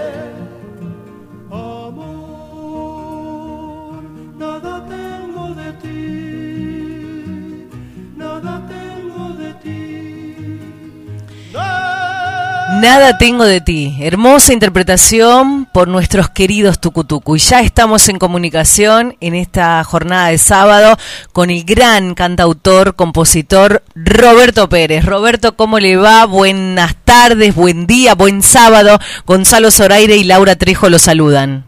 [12.81, 13.97] Nada tengo de ti.
[14.01, 17.35] Hermosa interpretación por nuestros queridos Tucutucu.
[17.35, 20.95] Y ya estamos en comunicación en esta jornada de sábado
[21.33, 25.05] con el gran cantautor, compositor Roberto Pérez.
[25.05, 26.25] Roberto, ¿cómo le va?
[26.25, 28.99] Buenas tardes, buen día, buen sábado.
[29.25, 31.65] Gonzalo Zoraire y Laura Trejo lo saludan.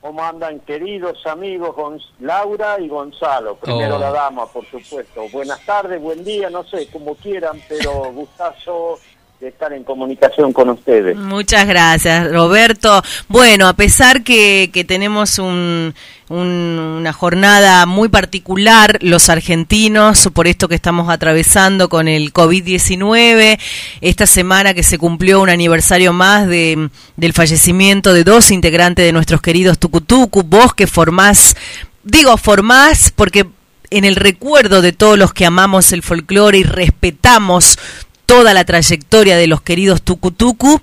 [0.00, 1.74] ¿Cómo andan queridos amigos
[2.20, 3.56] Laura y Gonzalo?
[3.56, 3.98] Primero Oh.
[3.98, 5.22] la dama, por supuesto.
[5.32, 8.98] Buenas tardes, buen día, no sé, como quieran, pero gustazo
[9.40, 11.16] de estar en comunicación con ustedes.
[11.16, 13.02] Muchas gracias, Roberto.
[13.28, 15.94] Bueno, a pesar que, que tenemos un-
[16.30, 23.58] un- una jornada muy particular, los argentinos, por esto que estamos atravesando con el COVID-19,
[24.00, 29.12] esta semana que se cumplió un aniversario más de, del fallecimiento de dos integrantes de
[29.12, 31.54] nuestros queridos Tucutucu, vos que formás,
[32.02, 33.44] digo formás porque
[33.90, 37.78] en el recuerdo de todos los que amamos el folclore y respetamos
[38.26, 40.80] toda la trayectoria de los queridos tucutucu,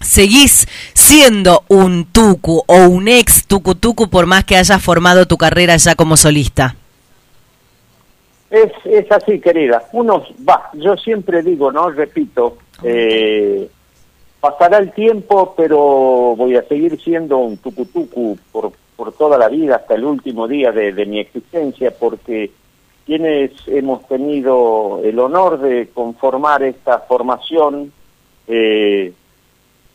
[0.00, 5.76] seguís siendo un tucu o un ex tucutucu por más que hayas formado tu carrera
[5.76, 6.76] ya como solista.
[8.50, 9.82] Es, es así, querida.
[9.92, 11.90] Uno va, yo siempre digo, ¿no?
[11.90, 13.68] Repito, eh,
[14.40, 19.76] pasará el tiempo, pero voy a seguir siendo un tucutucu por, por toda la vida,
[19.76, 22.50] hasta el último día de, de mi existencia, porque
[23.08, 27.90] quienes hemos tenido el honor de conformar esta formación,
[28.46, 29.14] eh,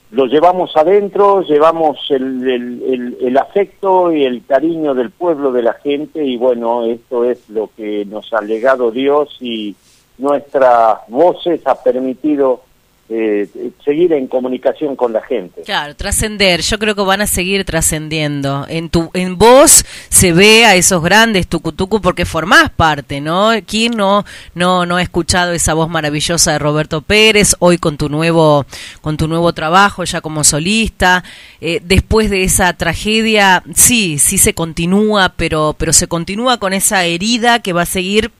[0.09, 5.61] lo llevamos adentro, llevamos el, el, el, el, afecto y el cariño del pueblo, de
[5.61, 9.75] la gente, y bueno, esto es lo que nos ha legado Dios y
[10.17, 12.63] nuestras voces ha permitido
[13.09, 13.49] eh,
[13.83, 15.61] seguir en comunicación con la gente.
[15.63, 16.61] Claro, trascender.
[16.61, 18.65] Yo creo que van a seguir trascendiendo.
[18.69, 23.51] En tu, en vos se ve a esos grandes tucutucu porque formás parte, ¿no?
[23.67, 24.23] ¿Quién no,
[24.55, 28.65] no, no ha escuchado esa voz maravillosa de Roberto Pérez hoy con tu nuevo,
[29.01, 31.25] con tu nuevo trabajo ya como solista?
[31.59, 37.03] Eh, después de esa tragedia, sí, sí se continúa, pero, pero se continúa con esa
[37.03, 38.31] herida que va a seguir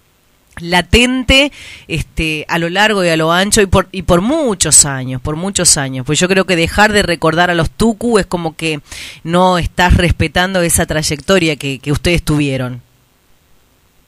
[0.60, 1.52] latente
[1.88, 5.36] este a lo largo y a lo ancho y por y por muchos años por
[5.36, 6.06] muchos años.
[6.06, 8.80] Pues yo creo que dejar de recordar a los tucu es como que
[9.24, 12.82] no estás respetando esa trayectoria que, que ustedes tuvieron.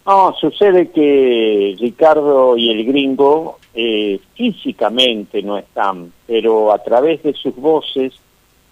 [0.05, 7.33] No sucede que Ricardo y el gringo eh, físicamente no están pero a través de
[7.33, 8.13] sus voces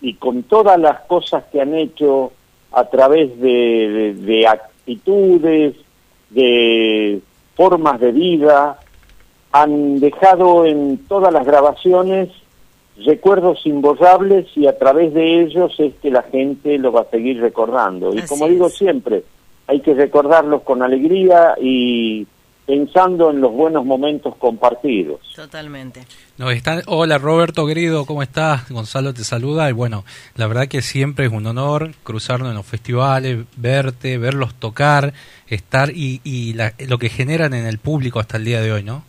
[0.02, 2.34] y con todas las cosas que han hecho
[2.72, 5.76] a través de, de, de actitudes
[6.30, 7.22] de
[7.56, 8.80] formas de vida,
[9.52, 12.30] han dejado en todas las grabaciones
[13.06, 17.40] recuerdos imborrables y a través de ellos es que la gente lo va a seguir
[17.40, 18.14] recordando.
[18.14, 18.74] Y Así como digo es.
[18.74, 19.24] siempre,
[19.68, 22.28] hay que recordarlos con alegría y
[22.66, 25.20] pensando en los buenos momentos compartidos.
[25.36, 26.02] totalmente
[26.38, 28.70] Nos están, hola Roberto querido, ¿cómo estás?
[28.72, 30.06] Gonzalo te saluda y bueno,
[30.36, 35.14] la verdad que siempre es un honor cruzarnos en los festivales, verte, verlos tocar,
[35.48, 38.84] estar y, y la- lo que generan en el público hasta el día de hoy,
[38.84, 39.04] ¿no?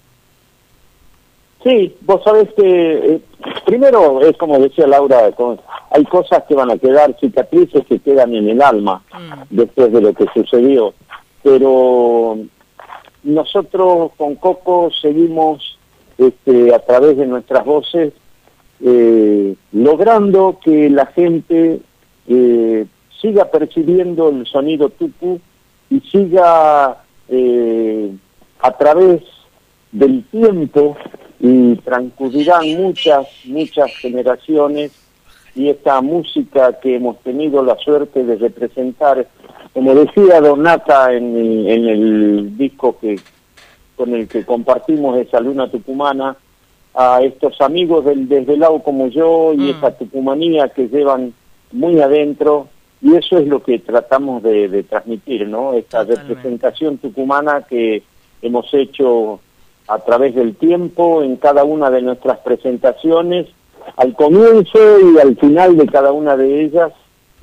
[1.63, 3.21] Sí, vos sabés que eh,
[3.65, 8.35] primero es como decía Laura, con- hay cosas que van a quedar, cicatrices que quedan
[8.35, 9.01] en el alma
[9.49, 10.93] después de lo que sucedió,
[11.43, 12.37] pero
[13.25, 15.79] nosotros con Coco seguimos
[16.17, 18.13] este, a través de nuestras voces
[18.81, 21.81] eh, logrando que la gente
[22.29, 22.87] eh,
[23.21, 25.41] siga percibiendo el sonido tucu
[25.91, 28.11] y siga eh,
[28.61, 29.23] a través
[29.93, 30.97] del tiempo
[31.41, 34.93] y transcurrirán muchas, muchas generaciones
[35.55, 39.27] y esta música que hemos tenido la suerte de representar,
[39.75, 43.19] como decía Donata en, el- en el disco que
[43.97, 46.37] con el que compartimos esa luna tucumana,
[46.97, 51.33] a estos amigos del desvelado como yo y esa tucumanía que llevan
[51.73, 52.69] muy adentro
[53.03, 55.75] y eso es lo que tratamos de, de transmitir, ¿no?
[55.75, 58.03] Esta representación tucumana que
[58.43, 59.41] hemos hecho
[59.89, 63.47] a través del tiempo en cada una de nuestras presentaciones,
[63.97, 66.93] al comienzo y al final de cada una de ellas,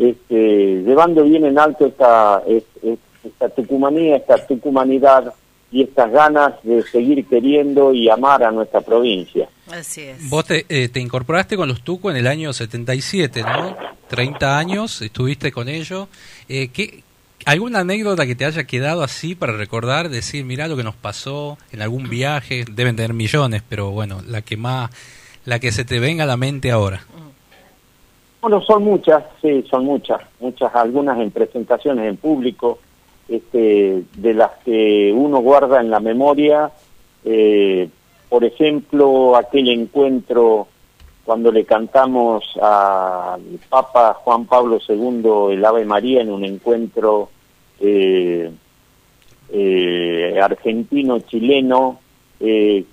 [0.09, 5.33] este, llevando bien en alto esta, es- es- esta tucumanía, esta tucumanidad
[5.71, 9.47] y estas ganas de seguir queriendo y amar a nuestra provincia.
[9.69, 13.77] así es Vos te, eh, te incorporaste con los Tuco en el año 77, ¿no?
[14.09, 16.07] 30 años, estuviste con ellos.
[16.49, 17.03] Eh, ¿qué,
[17.45, 20.09] ¿Alguna anécdota que te haya quedado así para recordar?
[20.09, 22.65] Decir, mirá lo que nos pasó en algún viaje.
[22.71, 24.91] Deben tener millones, pero bueno, la que más,
[25.45, 27.03] la que se te venga a la mente ahora.
[28.41, 32.79] Bueno, son muchas, sí, son muchas, muchas, algunas en presentaciones en público,
[33.29, 36.71] este, de las que uno guarda en la memoria,
[37.23, 37.87] eh,
[38.29, 40.67] por ejemplo, aquel encuentro
[41.23, 47.29] cuando le cantamos al Papa Juan Pablo II el Ave María en un encuentro
[47.79, 48.51] eh,
[49.53, 51.99] eh, argentino-chileno
[52.39, 52.85] eh,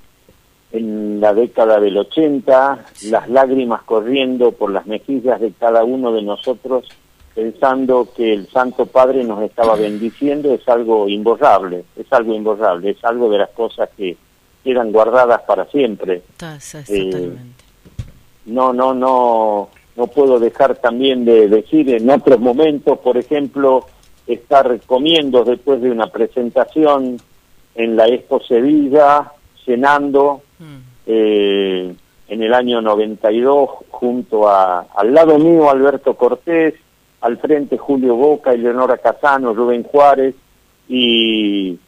[0.73, 6.23] en la década del 80, las lágrimas corriendo por las mejillas de cada uno de
[6.23, 6.87] nosotros,
[7.35, 13.05] pensando que el Santo Padre nos estaba bendiciendo, es algo imborrable, es algo imborrable, es
[13.05, 14.17] algo de las cosas que
[14.63, 16.23] quedan guardadas para siempre.
[16.89, 17.33] Eh,
[18.47, 23.87] no, no, no, no puedo dejar también de decir en otros momentos, por ejemplo,
[24.27, 27.19] estar comiendo después de una presentación
[27.75, 29.33] en la Expo Sevilla,
[29.69, 30.41] cenando
[31.07, 31.95] eh,
[32.29, 36.75] en el año 92 junto a al lado mío Alberto Cortés,
[37.21, 40.35] al frente Julio Boca, Eleonora Casano, Rubén Juárez
[40.89, 41.79] y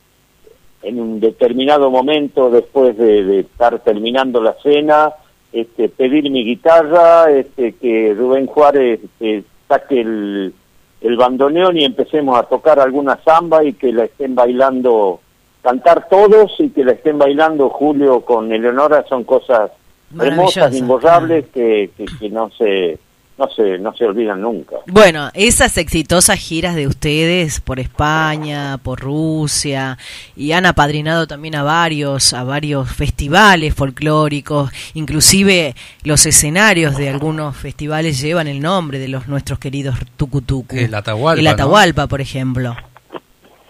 [0.83, 5.15] en un determinado momento, después de, de estar terminando la cena,
[5.53, 10.55] este, pedir mi guitarra, este, que Rubén Juárez este, saque el,
[11.01, 15.21] el bandoneón y empecemos a tocar alguna samba y que la estén bailando,
[15.63, 19.71] cantar todos y que la estén bailando Julio con Eleonora son cosas
[20.19, 22.99] hermosas, imborrables que, que, que no se
[23.41, 24.77] no se no se olvidan nunca.
[24.87, 29.97] Bueno, esas exitosas giras de ustedes por España, por Rusia,
[30.37, 37.57] y han apadrinado también a varios, a varios festivales folclóricos, inclusive los escenarios de algunos
[37.57, 40.77] festivales llevan el nombre de los nuestros queridos tucutucu.
[40.77, 41.51] El Atahualpa, El ¿no?
[41.51, 42.77] Atahualpa, por ejemplo.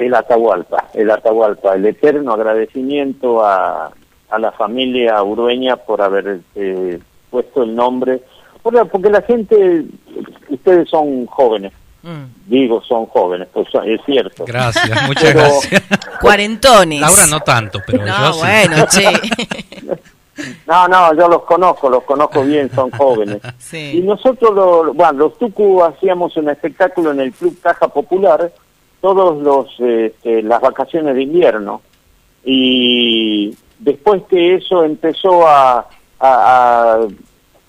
[0.01, 3.91] El Atahualpa, el Atahualpa, el eterno agradecimiento a,
[4.31, 6.99] a la familia urueña por haber eh,
[7.31, 8.21] puesto el nombre,
[8.63, 9.85] Por- porque la gente,
[10.49, 11.73] ustedes son jóvenes,
[12.03, 12.25] Mm.
[12.47, 14.47] digo son jóvenes, pues es cierto.
[14.47, 15.83] Gracias, muchas Pero- gracias.
[16.23, 16.99] Cuarentones.
[17.03, 18.41] Laura no tanto, pero No, yo sí.
[18.41, 19.05] bueno, che.
[20.67, 23.41] No, no, yo los conozco, los conozco bien, son jóvenes.
[23.59, 23.99] Sí.
[23.99, 28.51] Y nosotros, lo- bueno, los Tucu hacíamos un espectáculo en el Club Caja Popular
[29.01, 31.81] todos los este, las vacaciones de invierno.
[32.45, 35.87] Y después que eso empezó a, a-
[36.21, 37.07] a-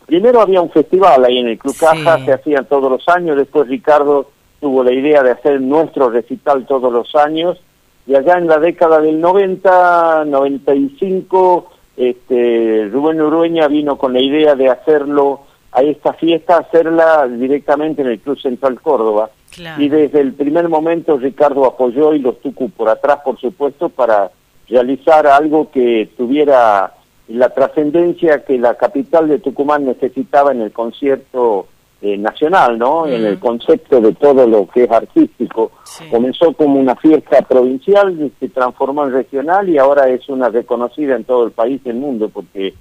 [0.05, 2.25] Primero había un festival ahí en el Club Caja, Sí.
[2.25, 4.29] se hacían todos los años, después Ricardo
[4.59, 7.57] tuvo la idea de hacer nuestro recital todos los años,
[8.05, 14.55] y allá en la década del 90, 95, este, Rubén Urueña vino con la idea
[14.55, 19.29] de hacerlo a esta fiesta, hacerla directamente en el Club Central Córdoba.
[19.51, 19.81] Claro.
[19.81, 24.31] Y desde el primer momento Ricardo apoyó y los Tucu por atrás, por supuesto, para
[24.69, 26.93] realizar algo que tuviera
[27.27, 31.67] la trascendencia que la capital de Tucumán necesitaba en el concierto
[32.01, 33.05] eh, nacional, ¿no?
[33.05, 35.71] En el concepto de todo lo que es artístico.
[36.09, 41.25] Comenzó como una fiesta provincial, se transformó en regional y ahora es una reconocida en
[41.25, 42.73] todo el país y el mundo, porque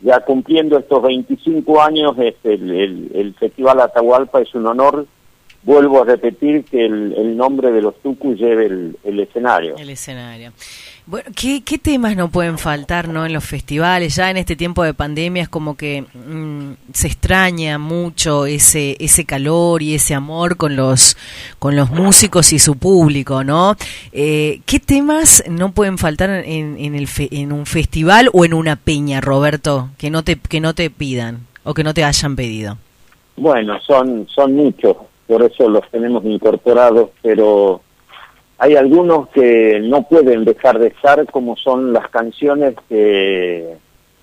[0.00, 5.06] ya cumpliendo estos 25 años, este, el, el- el Festival Atahualpa es un honor.
[5.62, 9.76] Vuelvo a repetir que el, el nombre de los Tucu lleve el, el escenario.
[9.76, 10.52] El escenario.
[11.04, 14.16] Bueno, ¿qué, ¿qué temas no pueden faltar no en los festivales?
[14.16, 19.24] Ya en este tiempo de pandemia es como que mm, se extraña mucho ese ese
[19.26, 21.16] calor y ese amor con los
[21.58, 23.74] con los músicos y su público, ¿no?
[24.12, 28.54] Eh, ¿Qué temas no pueden faltar en, en, el fe- en un festival o en
[28.54, 32.34] una peña, Roberto, que no te que no te pidan o que no te hayan
[32.36, 32.78] pedido?
[33.36, 34.96] Bueno, son, son muchos,
[35.30, 37.80] por eso los tenemos incorporados, pero
[38.58, 43.76] hay algunos que no pueden dejar de estar, como son las canciones que,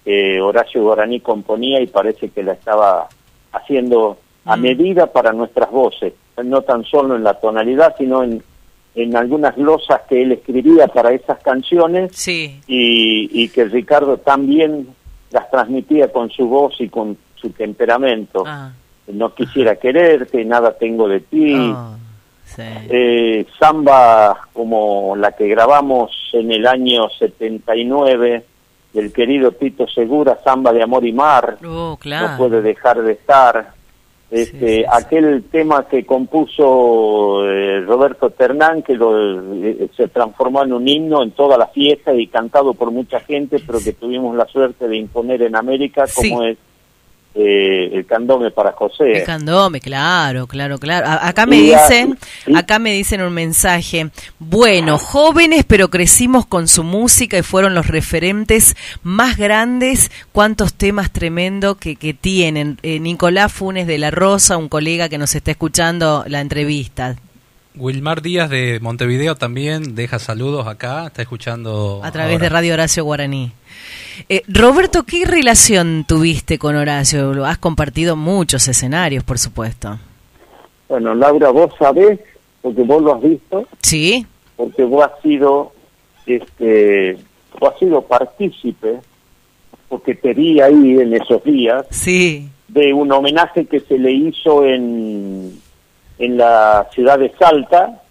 [0.03, 3.07] que Horacio Guaraní componía y parece que la estaba
[3.53, 6.11] haciendo a medida para nuestras voces,
[6.43, 8.43] no tan solo en la tonalidad, sino en,
[8.93, 12.59] en algunas glosas que él escribía para esas canciones Sí.
[12.67, 14.89] y, y que Ricardo también
[15.31, 18.43] las transmitía con su voz y con su temperamento.
[18.45, 18.73] Ah,
[19.07, 21.71] No quisiera quererte, nada tengo de ti.
[21.73, 21.95] oh,
[22.45, 22.61] sí.
[22.89, 28.43] Eh, samba como la que grabamos en el año 79
[28.93, 32.29] del querido Tito Segura, Samba de Amor y Mar, Oh, claro.
[32.29, 33.75] no puede dejar de estar.
[34.29, 40.85] Este, aquel tema que compuso eh, Roberto Ternán, que lo, eh, se transformó en un
[40.85, 44.87] himno en toda la fiesta y cantado por mucha gente, pero que tuvimos la suerte
[44.89, 46.57] de imponer en América, como es
[47.37, 49.19] eh, el candome para José.
[49.19, 51.07] El candome, claro, claro, claro.
[51.07, 52.17] A- acá me Y dicen,
[52.55, 54.09] acá me dicen un mensaje.
[54.39, 60.11] Bueno, jóvenes, pero crecimos con su música y fueron los referentes más grandes.
[60.31, 62.77] Cuántos temas tremendos que, que tienen.
[62.83, 67.15] Eh, Nicolás Funes de la Rosa, un colega que nos está escuchando la entrevista.
[67.77, 72.43] Wilmar Díaz de Montevideo también deja saludos acá, está escuchando A través ahora.
[72.43, 73.51] de Radio Horacio Guaraní.
[74.29, 77.45] Eh, Roberto, ¿qué relación tuviste con Horacio?
[77.45, 79.99] Has compartido muchos escenarios, por supuesto.
[80.89, 82.19] Bueno, Laura, vos sabés,
[82.61, 84.25] porque vos lo has visto, Sí.
[84.55, 85.71] porque vos has sido,
[86.25, 87.17] este,
[87.59, 88.99] vos has sido partícipe,
[89.89, 92.49] porque te vi ahí en esos días, Sí.
[92.67, 95.59] de un homenaje que se le hizo en,
[96.19, 98.01] en la ciudad de Salta,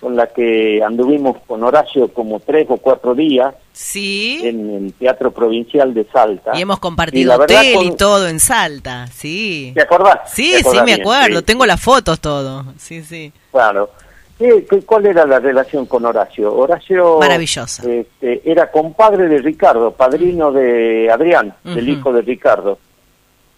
[0.00, 4.40] con la que anduvimos con Horacio como tres o cuatro días Sí.
[4.42, 6.52] en el Teatro Provincial de Salta.
[6.54, 9.72] Y hemos Y compartido verdad hotel y con- todo en Salta, sí.
[9.74, 10.20] ¿Te acordás?
[10.32, 11.40] Sí, ¿Te sí, me acuerdo.
[11.40, 11.44] Sí.
[11.44, 12.64] Tengo las fotos, todo.
[12.78, 13.30] Sí, sí.
[13.50, 13.90] Claro.
[14.38, 16.54] ¿Qué, qué- cuál era la relación con Horacio?
[16.56, 17.82] Horacio Maravillosa.
[17.86, 21.98] este, era compadre de Ricardo, padrino de Adrián, del Ujú.
[21.98, 22.78] hijo de Ricardo.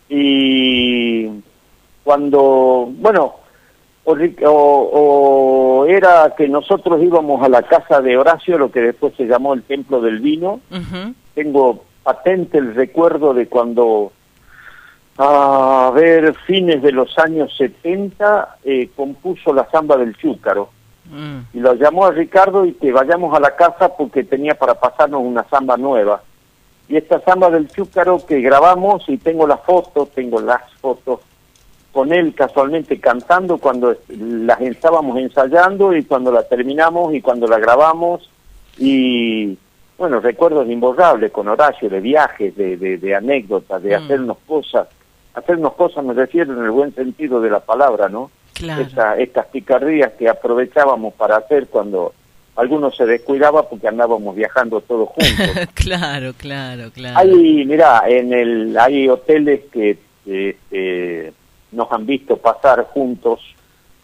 [0.09, 1.29] Y
[2.03, 3.37] cuando, bueno,
[4.05, 4.13] o,
[4.51, 9.55] o- era que nosotros íbamos a la casa de Horacio, lo que después se llamó
[9.55, 10.61] el Templo del Vino.
[11.35, 14.13] Tengo patente el recuerdo de cuando,
[15.19, 20.69] a ver, fines de los años 70, eh, compuso la samba del Chúcaro.
[21.11, 21.39] Mm.
[21.55, 25.21] Y lo llamó a Ricardo y que vayamos a la casa porque tenía para pasarnos
[25.23, 26.23] una samba nueva.
[26.89, 31.21] Y esta samba del Chúcaro que grabamos, y tengo las fotos, tengo las fotos,
[31.93, 37.59] con él casualmente cantando cuando las estábamos ensayando y cuando la terminamos y cuando la
[37.59, 38.29] grabamos.
[38.79, 39.57] Y
[39.99, 44.03] bueno, recuerdos imborrables con Horacio de viajes, de, de, de anécdotas, de Mm.
[44.05, 44.89] hacernos cosas.
[45.35, 48.31] Hacernos cosas me refiero en el buen sentido de la palabra, ¿no?
[48.55, 48.83] Claro.
[48.83, 52.13] Esta- estas picardías que aprovechábamos para hacer cuando
[52.57, 55.69] algunos se descuidaba porque andábamos viajando todos juntos.
[55.75, 57.19] claro, claro, claro.
[57.19, 61.33] Hay, mira, en el, hay hoteles que eh, eh,
[61.73, 63.41] nos han visto pasar juntos,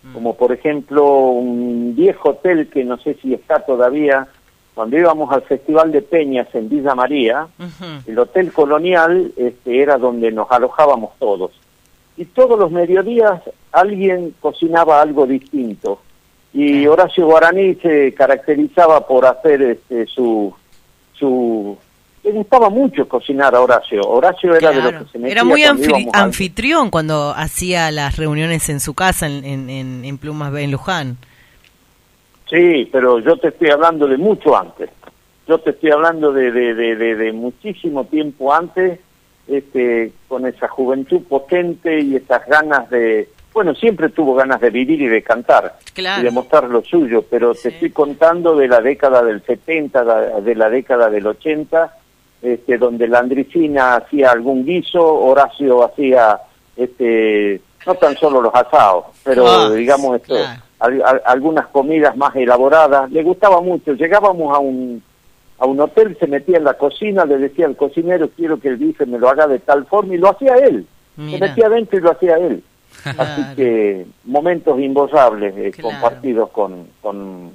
[0.03, 0.13] Mm.
[0.13, 4.29] como por ejemplo un viejo hotel que no sé si está todavía,
[4.75, 7.49] cuando íbamos al Festival de Peñas en Villa María,
[8.07, 11.51] el Hotel Colonial este, era donde nos alojábamos todos.
[12.17, 13.43] Y todos los mediodías
[13.73, 16.01] alguien cocinaba algo distinto.
[16.53, 20.55] Y Horacio Guaraní se caracterizaba por hacer este, su...
[21.15, 21.77] su
[22.29, 24.03] le gustaba mucho cocinar a Horacio.
[24.03, 28.69] Horacio era de los que se metía Era muy cuando anfitrión cuando hacía las reuniones
[28.69, 31.17] en su casa en, en, en, en Plumas B, en Luján.
[32.51, 34.91] Sí, pero yo te estoy hablando de mucho antes.
[35.47, 39.01] Yo te estoy hablando de, de, de, de- de muchísimo tiempo antes,
[39.47, 43.29] este, con esa juventud potente y esas ganas de...
[43.55, 46.21] Bueno, siempre tuvo ganas de vivir y de cantar Claro.
[46.21, 50.41] y de mostrar lo suyo, pero te estoy contando de la década del 70, da-
[50.41, 51.97] de la década del 80,
[52.43, 56.39] este, donde la Andricina hacía algún guiso, Horacio hacía
[56.77, 60.63] este, no tan solo los asados, pero Ah, digamos esto, claro.
[60.81, 63.11] al- al- algunas comidas más elaboradas.
[63.11, 63.93] Le gustaba mucho.
[63.95, 65.03] Llegábamos a un
[65.61, 68.77] a un hotel, se metía en la cocina, le decía al cocinero, quiero que el
[68.77, 70.87] bife me lo haga de tal forma, y lo hacía él.
[71.17, 71.49] Se Mira.
[71.49, 72.63] metía adentro y lo hacía él.
[73.05, 75.89] Así que momentos imborrables eh, Claro.
[75.91, 77.51] compartidos con, con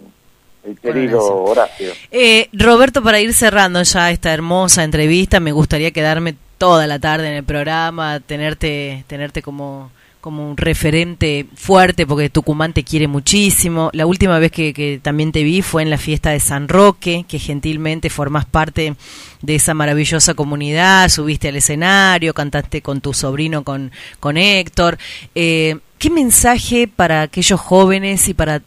[0.66, 1.88] el querido Horacio.
[1.88, 1.93] Horacio.
[2.11, 7.28] Eh, Roberto, para ir cerrando ya esta hermosa entrevista, me gustaría quedarme toda la tarde
[7.28, 9.91] en el programa, tenerte, tenerte como,
[10.22, 13.89] como un referente fuerte, porque Tucumán te quiere muchísimo.
[13.91, 17.26] La última vez que, que también te vi fue en la fiesta de San Roque,
[17.28, 18.95] que gentilmente formás parte
[19.41, 23.91] de esa maravillosa comunidad, subiste al escenario, cantaste con tu sobrino, con,
[24.22, 24.97] con Héctor.
[25.36, 28.61] Eh, ¿Qué mensaje para aquellos jóvenes y para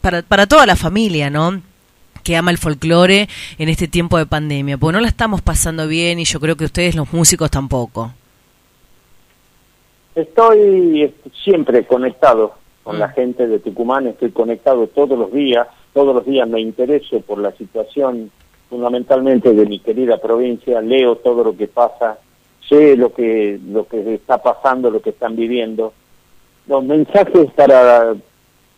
[0.00, 1.60] para, para toda la familia, ¿no?
[2.22, 3.28] que ama el folclore
[3.58, 6.66] en este tiempo de pandemia, porque no la estamos pasando bien y yo creo que
[6.66, 8.12] ustedes los músicos tampoco.
[10.14, 12.98] Estoy siempre conectado con Mm.
[12.98, 17.38] la gente de Tucumán, estoy conectado todos los días, todos los días me intereso por
[17.38, 18.30] la situación
[18.68, 22.18] fundamentalmente de mi querida provincia, leo todo lo que pasa,
[22.68, 25.92] sé lo que lo que está pasando, lo que están viviendo.
[26.66, 28.14] Los mensajes para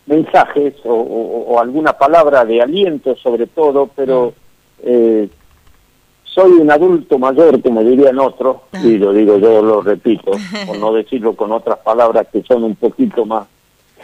[0.07, 4.35] mensajes o, o- o alguna palabra de aliento sobre todo, pero
[4.83, 5.29] eh,
[6.25, 10.33] soy un adulto mayor, como dirían otros, y lo digo yo, lo repito,
[10.67, 13.47] por no decirlo con otras palabras que son un poquito más,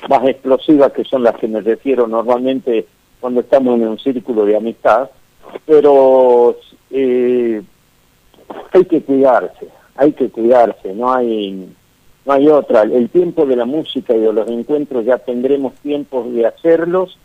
[0.09, 2.87] más explosivas, que son las que me refiero normalmente
[3.21, 5.11] cuando estamos en un círculo de amistad,
[5.67, 6.57] pero
[6.91, 7.63] eh,
[8.73, 11.69] hay que cuidarse, hay que cuidarse, no hay,
[12.29, 12.83] no hay otra.
[12.83, 17.19] El tiempo de la música y de los encuentros ya tendremos tiempos de hacerlos,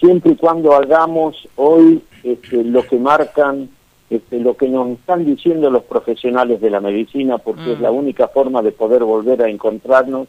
[0.00, 3.68] siempre y cuando hagamos hoy este, lo que marcan,
[4.08, 8.28] este, lo que nos están diciendo los profesionales de la medicina, porque es la única
[8.28, 10.28] forma de poder volver a encontrarnos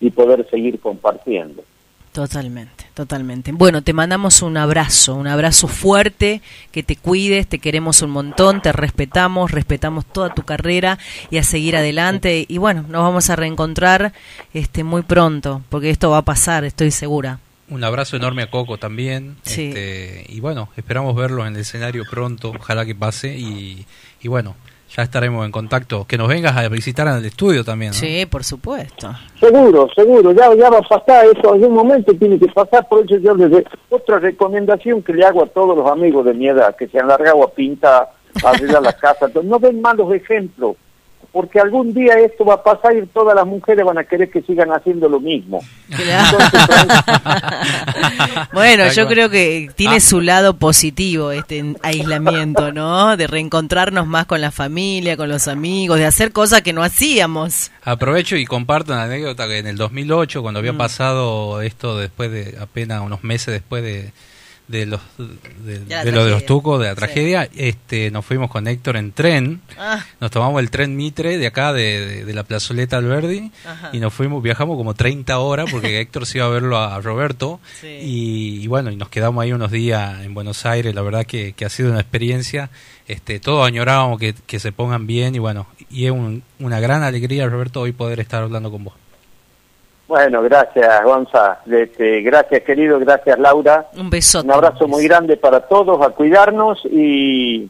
[0.00, 1.62] y poder seguir compartiendo.
[2.12, 3.52] Totalmente, totalmente.
[3.52, 6.40] Bueno, te mandamos un abrazo, un abrazo fuerte,
[6.72, 10.98] que te cuides, te queremos un montón, te respetamos, respetamos toda tu carrera
[11.30, 12.44] y a seguir adelante.
[12.48, 14.12] Y bueno, nos vamos a reencontrar
[14.54, 17.38] este muy pronto, porque esto va a pasar, estoy segura.
[17.70, 19.36] Un abrazo enorme a Coco también.
[19.42, 19.68] Sí.
[19.68, 23.36] este, y bueno, esperamos verlo en el escenario pronto, ojalá que pase.
[23.36, 23.84] Y,
[24.22, 24.56] y bueno,
[24.94, 26.06] ya estaremos en contacto.
[26.06, 27.90] Que nos vengas a visitar en el estudio también.
[27.90, 27.98] ¿no?
[27.98, 29.10] Sí, por supuesto.
[29.38, 33.04] Seguro, seguro, ya, ya va a pasar eso, en un momento tiene que pasar, por
[33.04, 36.48] eso yo les doy otra recomendación que le hago a todos los amigos de mi
[36.48, 38.08] edad, que se han largado a pintar,
[38.44, 40.76] a arreglar la casa, no ven malos ejemplos,
[41.32, 44.42] porque algún día esto va a pasar y todas las mujeres van a querer que
[44.42, 45.60] sigan haciendo lo mismo.
[48.52, 50.00] bueno, yo creo que tiene Ah.
[50.00, 53.16] su lado positivo este aislamiento, ¿no?
[53.16, 57.70] De reencontrarnos más con la familia, con los amigos, de hacer cosas que no hacíamos.
[57.84, 60.62] Aprovecho y comparto una anécdota que en el 2008, cuando Mm.
[60.62, 64.12] había pasado esto después de apenas unos meses después de,
[64.68, 65.00] de los
[65.64, 66.96] de, la de lo de los tucos, de la Sí.
[66.98, 70.04] tragedia, este nos fuimos con Héctor en tren, Ah.
[70.20, 73.90] nos tomamos el tren Mitre de acá de, de- de la plazoleta Alberdi Ajá.
[73.92, 77.00] y nos fuimos, viajamos como 30 horas porque Héctor se iba a verlo a, a
[77.00, 77.86] Roberto Sí.
[78.02, 81.54] y, y bueno, y nos quedamos ahí unos días en Buenos Aires, la verdad que,
[81.54, 82.70] que ha sido una experiencia,
[83.06, 87.02] este todos añorábamos que, que se pongan bien y bueno, y es un- una gran
[87.02, 88.94] alegría Roberto hoy poder estar hablando con vos.
[90.08, 91.58] Bueno, gracias, Gonza.
[91.70, 92.98] Este, gracias, querido.
[92.98, 93.86] Gracias, Laura.
[93.96, 94.46] Un besote.
[94.46, 97.68] Un abrazo muy grande para todos, a cuidarnos y,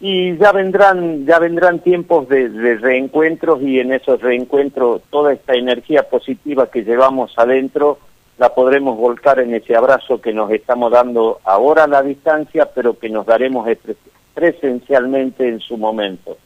[0.00, 5.54] y ya vendrán ya vendrán tiempos de, de reencuentros y en esos reencuentros toda esta
[5.54, 7.98] energía positiva que llevamos adentro
[8.38, 12.98] la podremos volcar en ese abrazo que nos estamos dando ahora a la distancia, pero
[12.98, 13.94] que nos daremos pre-
[14.34, 16.36] presencialmente en su momento.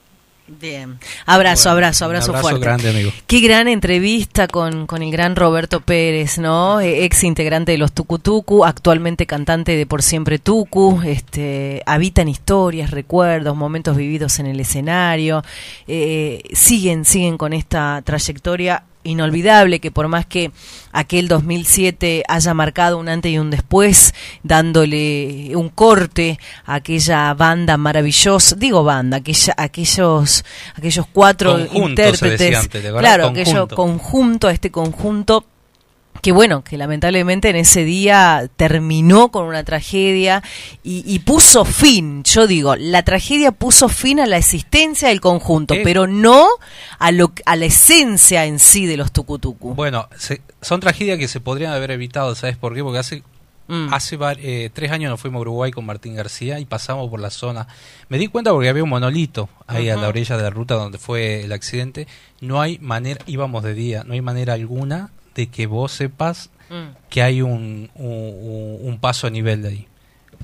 [0.49, 0.99] Bien.
[1.27, 2.61] Abrazo, Bueno, abrazo, abrazo, abrazo fuerte.
[2.61, 3.13] grande, amigo.
[3.27, 6.81] Qué gran entrevista con, con el gran Roberto Pérez, ¿no?
[6.81, 12.93] Eh, Ex integrante de los Tucutucu, actualmente cantante de Por Siempre Tucu, este, habitan historias,
[12.93, 15.43] recuerdos, momentos vividos en el escenario,
[15.89, 20.51] eh, siguen, siguen con esta trayectoria inolvidable que por más que
[20.93, 27.77] aquel 2007 haya marcado un antes y un después, dándole un corte a aquella banda
[27.77, 30.45] maravillosa, digo banda, aquella, aquellos,
[30.75, 33.77] aquellos cuatro Conjunto, intérpretes, antes, claro, aquello Conjunto.
[33.77, 35.45] conjunto, este conjunto
[36.23, 40.43] que bueno, que lamentablemente en ese día terminó con una tragedia
[40.83, 45.75] y, y puso fin, yo digo, la tragedia puso fin a la existencia del conjunto,
[45.75, 45.81] Eh.
[45.85, 46.47] pero no
[46.99, 49.75] a, lo, a la esencia en sí de los tucutucu.
[49.75, 52.83] Bueno, se- son tragedias que se podrían haber evitado, ¿sabes por qué?
[52.83, 53.23] Porque hace
[53.69, 53.93] Mm.
[53.93, 57.31] hace eh, tres años nos fuimos a Uruguay con Martín García y pasamos por la
[57.31, 57.67] zona.
[58.09, 60.99] Me di cuenta porque había un monolito ahí a la orilla de la ruta donde
[60.99, 62.07] fue el accidente.
[62.41, 66.97] No hay manera, íbamos de día, no hay manera alguna de que vos sepas Mm.
[67.11, 69.87] que hay un, un, un paso a nivel de ahí.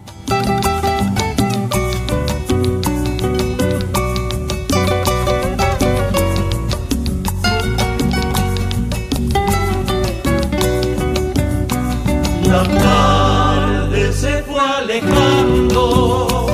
[12.49, 16.47] La tarde se fue alejando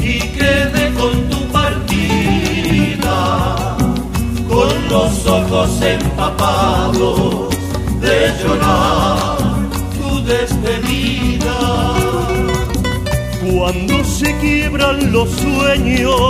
[0.00, 3.16] y quedé con tu partida,
[4.48, 7.48] con los ojos empapados
[8.00, 9.27] de llorar
[10.28, 11.58] despedida.
[13.50, 16.20] Cuando se quiebran los sueños,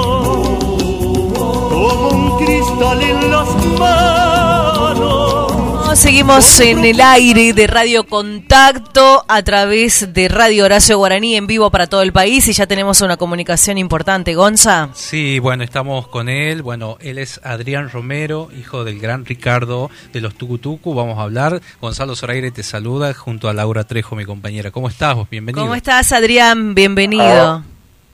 [1.68, 5.47] como un cristal en las manos.
[5.98, 11.72] Seguimos en el aire de Radio Contacto a través de Radio Horacio Guaraní en vivo
[11.72, 14.36] para todo el país y ya tenemos una comunicación importante.
[14.36, 14.90] Gonza.
[14.94, 16.62] Sí, bueno, estamos con él.
[16.62, 20.94] Bueno, él es Adrián Romero, hijo del gran Ricardo de los Tucutucu.
[20.94, 21.60] Vamos a hablar.
[21.80, 24.70] Gonzalo Zoraire te saluda junto a Laura Trejo, mi compañera.
[24.70, 25.16] ¿Cómo estás?
[25.16, 25.28] vos?
[25.28, 25.64] Bienvenido.
[25.64, 26.76] ¿Cómo estás, Adrián?
[26.76, 27.24] Bienvenido.
[27.24, 27.62] Ah,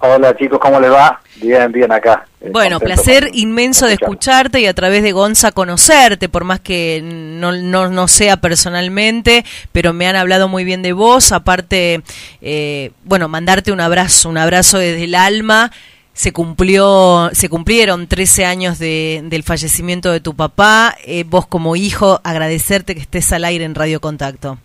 [0.07, 1.19] Hola chicos, ¿cómo les va?
[1.37, 2.27] Bien, bien acá.
[2.43, 6.61] Eh, Bueno, placer con- inmenso de escucharte y a través de Gonza conocerte, por más
[6.61, 11.33] que no, no, no sea personalmente, pero me han hablado muy bien de vos.
[11.33, 12.03] Aparte,
[12.43, 15.73] eh, bueno, mandarte un abrazo, un abrazo desde el alma.
[16.13, 20.95] Se cumplió, se cumplieron 13 años de, del fallecimiento de tu papá.
[21.07, 24.59] Eh, vos como hijo, agradecerte que estés al aire en Radio Contacto.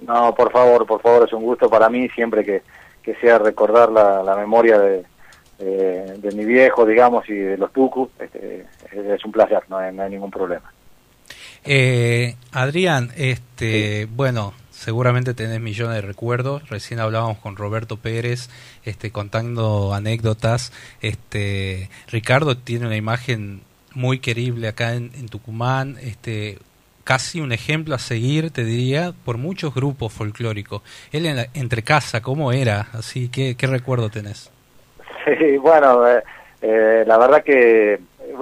[0.00, 2.62] No, por favor, por favor, es un gusto para mí siempre que,
[3.08, 5.02] que sea recordar la, la memoria de,
[5.58, 8.10] de, de mi viejo, digamos, y de los tucus.
[8.18, 10.70] Este, es, es un placer, no hay, no hay ningún problema.
[11.64, 16.68] Eh, Adrián, este, bueno, seguramente tenés millones de recuerdos.
[16.68, 18.50] Recién hablábamos con Roberto Pérez,
[18.84, 20.70] este, contando anécdotas.
[21.00, 23.62] Este, Ricardo tiene una imagen
[23.94, 26.58] muy querible acá en, en Tucumán, este,
[27.08, 30.82] casi un ejemplo a seguir, te diría, por muchos grupos folclóricos.
[31.10, 32.88] Él en la- entre casa, ¿cómo era?
[32.92, 34.52] Así que, ¿qué recuerdo tenés?
[35.24, 36.22] Sí, bueno, eh,
[36.60, 37.98] eh, la verdad que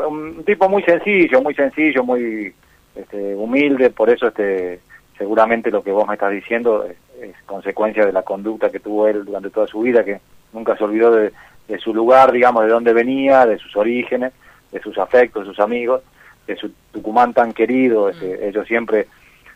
[0.08, 2.52] un tipo muy sencillo, muy sencillo, muy
[2.96, 4.80] este, humilde, por eso este
[5.16, 9.06] seguramente lo que vos me estás diciendo es, es consecuencia de la conducta que tuvo
[9.06, 10.18] él durante toda su vida, que
[10.52, 11.32] nunca se olvidó de,
[11.68, 14.32] de su lugar, digamos, de dónde venía, de sus orígenes,
[14.72, 16.02] de sus afectos, de sus amigos,
[16.47, 18.09] de su Tucumán tan querido.
[18.09, 19.07] este, ellos siempre,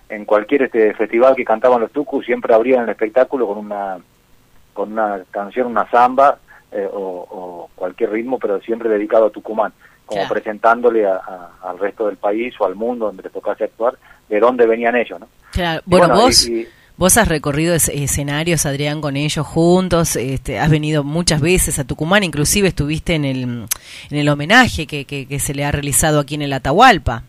[0.09, 3.99] en cualquier este festival que cantaban los Tucus, siempre abrían el espectáculo con una
[4.73, 6.39] con una canción, una samba
[6.73, 9.73] eh, o, o cualquier ritmo, pero siempre dedicado a Tucumán,
[10.07, 10.35] como Claro.
[10.35, 13.95] presentándole a- a- al resto del país o al mundo donde les tocase actuar,
[14.29, 15.29] de dónde venían ellos, ¿no?
[15.53, 15.83] Claro.
[15.87, 16.69] Bueno, bueno, vos, y- y-
[17.01, 21.85] vos has recorrido es- escenarios, Adrián, con ellos juntos, este, has venido muchas veces a
[21.85, 23.43] Tucumán, inclusive estuviste en el,
[24.11, 27.23] en el homenaje que, que, que se le ha realizado aquí en el Atahualpa.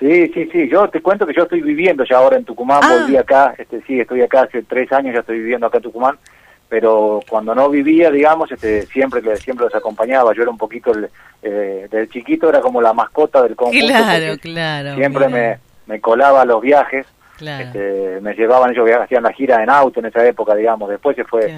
[0.00, 2.98] Sí, sí, sí, yo te cuento que yo estoy viviendo ya ahora en Tucumán, Ah.
[3.00, 6.18] volví acá, este, sí, estoy acá hace tres años, ya estoy viviendo acá en Tucumán,
[6.68, 11.08] pero cuando no vivía, digamos, este, siempre siempre los acompañaba, yo era un poquito, el,
[11.42, 13.86] eh, del chiquito era como la mascota del conjunto.
[13.86, 14.96] Claro, claro.
[14.96, 17.06] Siempre me, me colaba a los viajes,
[17.36, 17.64] Claro.
[17.64, 21.16] este, me llevaban ellos, via- hacían la gira en auto en esa época, digamos, después
[21.16, 21.50] se fue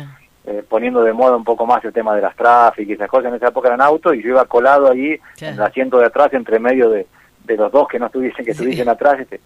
[0.46, 3.28] eh, poniendo de moda un poco más el tema de las tráficas y esas cosas,
[3.30, 5.18] en esa época eran auto y yo iba colado ahí
[5.48, 7.06] en el asiento de atrás, entre medio de,
[7.44, 9.40] de los dos que no estuviesen, que estuviesen atrás, este,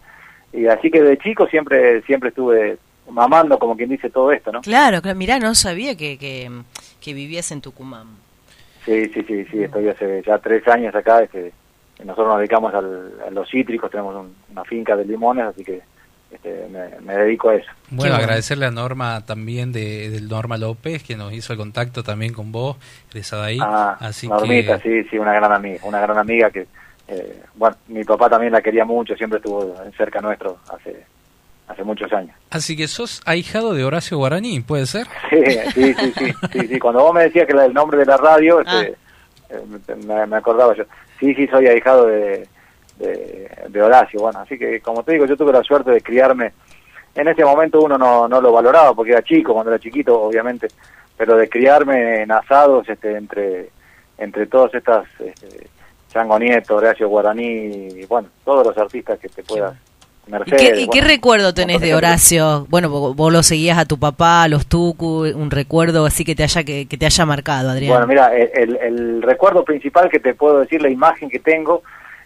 [0.52, 2.78] y así que de chico siempre, siempre estuve
[3.08, 4.60] mamando, como quien dice, todo esto, ¿no?
[4.60, 6.50] Claro, claro, mirá, no sabía que, que,
[7.00, 8.06] que vivías en Tucumán.
[8.84, 11.52] Sí, sí, sí, sí, estoy hace ya tres años acá, este,
[12.04, 15.80] nosotros nos dedicamos al- a los cítricos, tenemos un- una finca de limones, así que
[16.30, 17.70] este, me, me dedico a eso.
[17.90, 22.32] Bueno, agradecerle a Norma también de, del Norma López, que nos hizo el contacto también
[22.32, 22.76] con vos,
[23.10, 23.58] egresada ahí.
[23.60, 26.66] Ah, Así Normita, que, sí, sí, una gran amiga, una gran amiga que,
[27.08, 31.04] eh, bueno, mi papá también la quería mucho, siempre estuvo cerca nuestro hace,
[31.66, 32.36] hace muchos años.
[32.50, 35.08] así que sos ahijado de Horacio Guaraní, ¿puede ser?
[35.30, 35.42] Sí,
[35.74, 36.78] sí, sí, sí, sí, sí.
[36.78, 38.94] cuando vos me decías que era el nombre de la radio, este,
[39.48, 40.84] eh, me, me acordaba yo.
[41.18, 42.46] Sí, sí, soy ahijado de,
[43.00, 46.52] de, de Horacio, bueno, así que como te digo, yo tuve la suerte de criarme,
[47.14, 50.68] en ese momento uno no, no lo valoraba porque era chico, cuando era chiquito, obviamente,
[51.16, 53.70] pero de criarme en asados este, entre,
[54.18, 55.66] entre todas estas, este,
[56.12, 57.44] Chango Nieto, Horacio Guaraní,
[58.00, 59.74] y, bueno, todos los artistas que te puedas...
[60.26, 61.94] ¿Y Mercedes, qué, y qué recuerdo tenés de.
[61.94, 62.66] Horacio?
[62.68, 66.34] Bueno, vos, vos lo seguías a tu papá, a los Tucu, un recuerdo así que
[66.36, 67.92] te haya que, que te haya marcado, Adrián.
[67.94, 71.82] Bueno, mira, el, el- el recuerdo principal que te puedo decir, la imagen que tengo,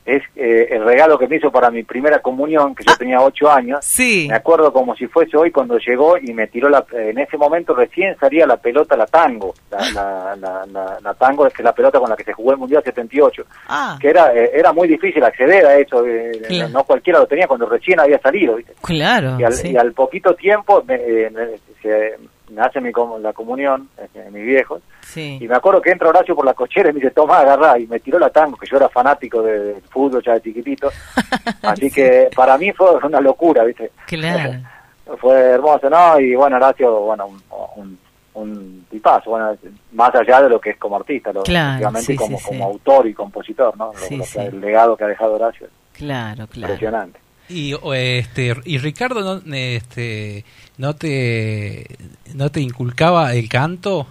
[0.07, 3.51] es eh, el regalo que me hizo para mi primera comunión, que yo tenía ocho
[3.51, 3.85] años.
[3.85, 4.27] Sí.
[4.29, 6.85] Me acuerdo como si fuese hoy cuando llegó y me tiró la...
[6.93, 9.55] En ese momento recién salía la pelota, la tango.
[9.71, 12.53] La, la, la, la- la tango es que la pelota con la que se jugó
[12.53, 13.45] el Mundial 78.
[13.69, 16.05] Ah, Que era, eh, era muy difícil acceder a eso.
[16.07, 16.69] eh, Claro.
[16.69, 18.57] No cualquiera lo tenía cuando recién había salido.
[18.57, 18.75] ¿viste?
[18.83, 19.37] claro.
[19.39, 19.71] Y al, sí.
[19.73, 22.17] y al poquito tiempo me, eh, me- se-
[22.55, 25.39] me hace mi, com- la comunión, este, mi viejo, Sí.
[25.41, 27.87] y me acuerdo que entra Horacio por la cochera y me dice, toma, agarrá, y
[27.87, 30.91] me tiró la tango, que yo era fanático de- del fútbol ya de chiquitito,
[31.63, 33.91] así que para mí fue una locura, ¿viste?
[34.07, 34.61] Claro.
[35.21, 36.19] fue hermoso, ¿no?
[36.19, 37.43] Y bueno, Horacio, bueno, un,
[37.77, 37.99] un,
[38.35, 39.55] un tipazo, bueno,
[39.93, 43.15] más allá de lo que es como artista, lo, Claro, sí, como, como autor y
[43.15, 43.93] compositor, ¿no?
[43.93, 44.39] Lo- Sí, lo que- sí.
[44.41, 46.73] El legado que ha dejado Horacio, Claro, claro.
[46.73, 47.21] impresionante.
[47.47, 50.47] Y o, este y Ricardo no este
[50.79, 51.87] no te
[52.35, 54.07] no te inculcaba el canto?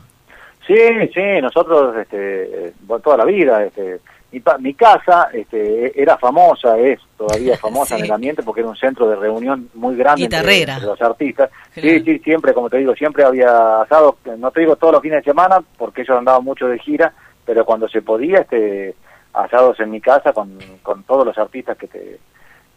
[0.66, 0.76] Sí,
[1.14, 3.99] sí, nosotros, este, eh, toda la vida, este,
[4.32, 7.99] mi, pa- mi casa este, era famosa, es todavía famosa Sí.
[7.99, 11.49] en el ambiente porque era un centro de reunión muy grande entre, los artistas.
[11.74, 11.89] Claro.
[11.89, 15.18] Sí, sí, siempre, como te digo, siempre había asado, no te digo todos los fines
[15.18, 17.14] de semana porque ellos andaban mucho de gira,
[17.45, 18.95] pero cuando se podía, este,
[19.34, 22.20] asados en mi casa con, con todos los artistas que te,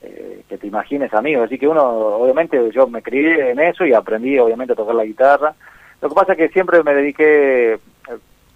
[0.06, 1.46] eh, que te imagines amigos.
[1.46, 5.04] Así que uno, obviamente, yo me crié en eso y aprendí, obviamente, a tocar la
[5.04, 5.54] guitarra.
[6.00, 7.78] Lo que pasa es que siempre me dediqué, eh,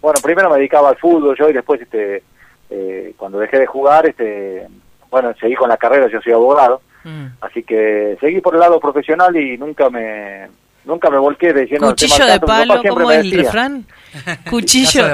[0.01, 2.23] bueno, primero me dedicaba al fútbol yo y después, este,
[2.71, 4.67] eh, cuando dejé de jugar, este,
[5.11, 7.29] bueno, seguí con la carrera, yo soy abogado, Mm.
[7.41, 10.49] así que seguí por el lado profesional y nunca me,
[10.85, 13.85] nunca me volqué de lleno al tema Cuchillo de palo, ¿cómo es el refrán?
[14.51, 15.05] Cuchillo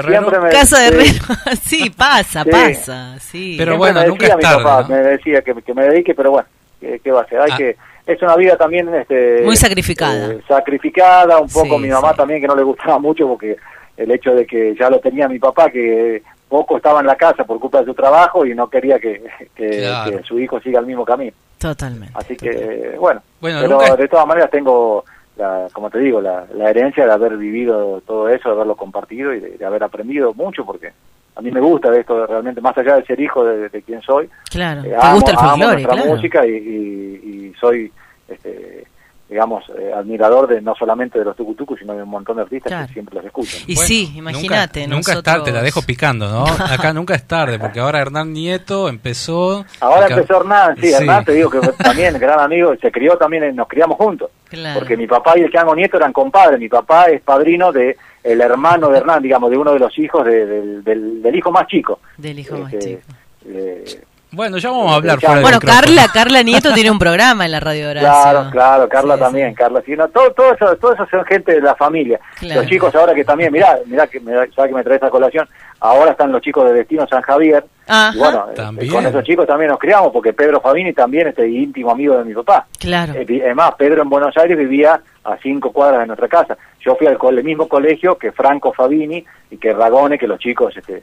[0.51, 1.25] Casa de herrero.
[1.63, 1.89] Sí.
[1.89, 2.49] pasa, Sí.
[2.49, 3.19] pasa.
[3.19, 3.55] Sí.
[3.57, 4.87] Pero Siempre bueno, me nunca decía es mi tarde, papá, ¿no?
[4.89, 6.47] me decía que, que me dedique, pero bueno,
[6.79, 7.39] ¿qué, qué va a hacer?
[7.41, 7.57] Hay Ah.
[7.57, 10.31] que, es una vida también este, Muy sacrificada.
[10.33, 12.17] eh, sacrificada, un poco Sí, mi mamá sí.
[12.17, 13.57] también que no le gustaba mucho porque
[13.97, 17.43] el hecho de que ya lo tenía mi papá, que poco estaba en la casa
[17.43, 19.21] por culpa de su trabajo y no quería que,
[19.53, 20.11] que- Claro.
[20.17, 21.33] que su hijo siga el mismo camino.
[21.57, 22.13] Totalmente.
[22.17, 25.03] Así que, bueno, Bueno, pero nunca- de todas maneras tengo,
[25.37, 29.33] la, como te digo, la, la herencia de haber vivido todo eso, de haberlo compartido
[29.33, 30.91] y de, de haber aprendido mucho porque
[31.35, 34.01] a mí me gusta de esto realmente, más allá de ser hijo de, de quien
[34.01, 34.27] soy.
[34.49, 36.11] Claro, eh, te amo- gusta el amo folclore, nuestra claro.
[36.15, 37.91] música y, y- y soy,
[38.27, 38.87] este,
[39.29, 42.71] digamos, eh, admirador de no solamente de los tucutucus, sino de un montón de artistas
[42.71, 42.87] Claro.
[42.87, 43.61] que siempre los escuchan.
[43.67, 44.87] Y sí, imagínate.
[44.87, 46.45] Nunca, nunca es tarde, te la dejo picando, ¿no?
[46.73, 49.63] Acá nunca es tarde, porque ahora Hernán Nieto empezó...
[49.81, 50.93] Ahora acá- empezó Hernán, sí, Sí.
[50.93, 54.31] Hernán te digo que también gran amigo, se crió también, en- nos criamos juntos.
[54.49, 54.79] Claro.
[54.79, 58.41] Porque mi papá y el Chango Nieto eran compadres, mi papá es padrino de el
[58.41, 61.67] hermano de Hernán, digamos, de uno de los hijos de- del, del, del hijo más
[61.67, 61.99] chico.
[62.17, 63.01] Del hijo más Este, chico.
[63.49, 64.01] eh,
[64.37, 65.73] Bueno, ya vamos a hablar Bueno, fuera Bueno.
[65.73, 68.07] Carla, Carla Nieto tiene un programa en la radio Horacio.
[68.07, 71.53] Claro, claro, Carla Sí, también, Carla, sí, no, todo, todo eso, todo eso son gente
[71.53, 72.19] de la familia.
[72.37, 72.61] Claro.
[72.61, 75.49] Los chicos ahora que también, mirá, mirá que me, sabes que me trae esta colación,
[75.79, 78.11] ahora están los chicos de Destino San Javier, Ajá.
[78.15, 78.91] y bueno, eh, También.
[78.93, 82.35] con esos chicos también nos criamos, porque Pedro Fabini también es íntimo amigo de mi
[82.35, 82.67] papá.
[82.79, 83.13] Claro.
[83.15, 86.55] Eh, Es más, Pedro en Buenos Aires vivía a cinco cuadras de nuestra casa.
[86.79, 91.01] Yo fui al mismo colegio que Franco Fabini y que Ragone, que los chicos, este,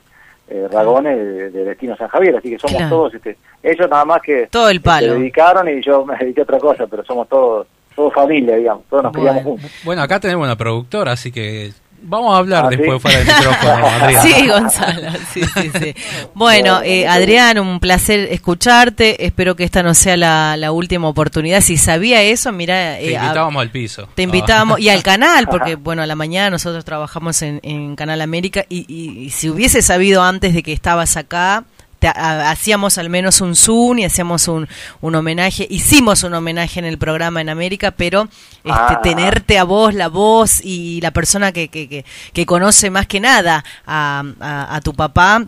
[0.49, 2.97] eh, Ragone de, de Destino San Javier, así que somos Claro.
[2.97, 5.13] todos, este, ellos nada más que Todo el que palo.
[5.15, 7.67] se dedicaron y yo me dediqué a otra cosa, pero somos todos,
[7.97, 9.71] todos familia, digamos, todos nos criamos juntos.
[9.85, 11.73] Bueno, acá tenemos una productora, así que
[12.05, 12.99] vamos a hablar Ah, después ¿sí?
[13.01, 14.23] fuera del micrófono, Adrián.
[14.23, 15.95] Sí, Gonzalo, sí, sí, sí.
[16.35, 19.25] Bueno, eh, Adrián, un placer escucharte.
[19.25, 21.61] Espero que esta no sea la, la última oportunidad.
[21.61, 24.09] Si sabía eso, mira, Te eh, a- invitábamos al piso.
[24.15, 28.21] te invitábamos y al canal, porque bueno, a la mañana nosotros trabajamos en, en Canal
[28.21, 31.65] América y, y- y si hubiese sabido antes de que estabas acá,
[32.09, 34.67] a- hacíamos al menos un Zoom y hacíamos un,
[35.01, 38.23] un homenaje, hicimos un homenaje en el programa en América, pero
[38.65, 39.01] este, Ah.
[39.03, 43.21] tenerte a vos, la voz y la persona que, que, que, que conoce más que
[43.21, 45.45] nada a, a, a tu papá,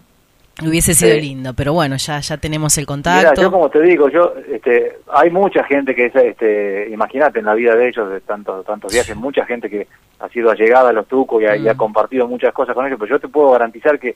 [0.63, 1.21] hubiese sido Sí.
[1.21, 3.43] lindo, pero bueno, ya, ya tenemos el Mira, contacto.
[3.43, 7.53] yo como te digo, yo, este, hay mucha gente que es, este, imagínate en la
[7.55, 9.87] vida de ellos, de tantos, tantos viajes, mucha gente que
[10.19, 11.77] ha sido allegada a los tucos y ha, y ha Mm.
[11.77, 14.15] compartido muchas cosas con ellos, pero yo te puedo garantizar que,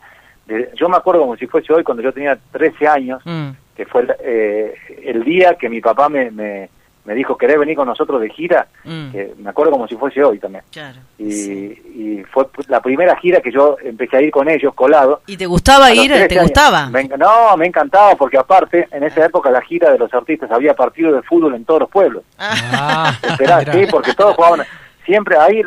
[0.54, 3.86] de- yo me acuerdo como si fuese hoy, cuando yo tenía 13 años, Mm, que
[3.86, 4.74] fue el, eh,
[5.04, 6.68] el día que mi papá me, me,
[7.06, 8.66] me dijo, ¿querés venir con nosotros de gira?
[8.84, 10.62] mm, Que me acuerdo como si fuese hoy también.
[10.70, 10.98] claro.
[11.18, 11.82] Y, sí.
[11.94, 15.22] y fue la primera gira que yo empecé a ir con ellos, colado.
[15.26, 16.10] ¿Y te gustaba ir?
[16.10, 16.44] 13 ¿Te años.
[16.50, 16.90] gustaba?
[16.90, 20.74] Me no, me encantaba porque aparte, en esa época la gira de los artistas había
[20.74, 22.22] partido de fútbol en todos los pueblos.
[22.38, 23.72] Ah, Esperá, mirá.
[23.72, 24.60] sí, porque todos jugaban.
[25.06, 25.62] Siempre ahí,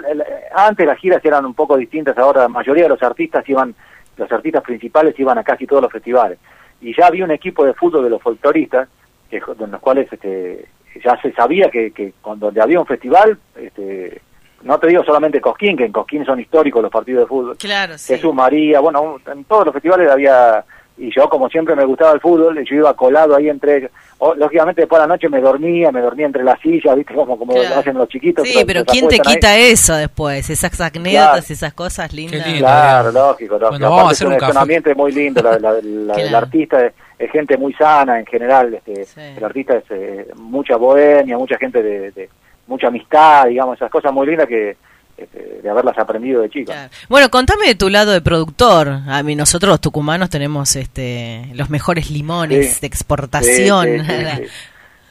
[0.55, 3.73] antes las giras eran un poco distintas, ahora la mayoría de los artistas iban,
[4.17, 6.39] los artistas principales iban a casi todos los festivales.
[6.81, 8.89] Y ya había un equipo de fútbol de los folcloristas,
[9.29, 10.67] que, en los cuales este,
[11.03, 14.21] ya se sabía que, que cuando había un festival, este,
[14.63, 17.97] no te digo solamente Cosquín, que en Cosquín son históricos los partidos de fútbol, Claro,
[17.97, 18.13] sí.
[18.13, 20.63] Jesús María, bueno, en todos los festivales había,
[20.97, 23.91] y yo como siempre me gustaba el fútbol, y yo iba colado ahí entre ellos.
[24.19, 27.37] O, lógicamente después de la noche me dormía, me dormía entre las sillas, viste, como,
[27.37, 27.69] como Claro.
[27.69, 28.47] lo hacen los chiquitos.
[28.47, 29.21] Sí, pero ¿quién te ahí.
[29.21, 30.49] quita eso después?
[30.49, 32.45] Esas anécdotas, esas cosas lindas.
[32.45, 32.59] lindo.
[32.59, 33.69] Claro, lógico, lógico.
[33.71, 36.13] Bueno, vamos a Aparte hacer es un es un ambiente muy lindo, la, la- la-
[36.13, 36.37] el Claro.
[36.45, 39.19] artista es, es gente muy sana en general, este, Sí.
[39.37, 42.29] el artista es eh, mucha bohemia, mucha gente de, de-
[42.67, 44.77] mucha amistad, digamos, esas cosas muy lindas que
[45.17, 46.71] de haberlas aprendido de chico.
[46.71, 46.89] Claro.
[47.07, 48.87] Bueno, contame de tu lado de productor.
[49.07, 52.81] A mí nosotros los tucumanos tenemos este los mejores limones Sí.
[52.81, 53.87] de exportación.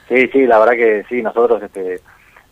[0.09, 2.00] Sí, sí, la verdad que sí, nosotros este,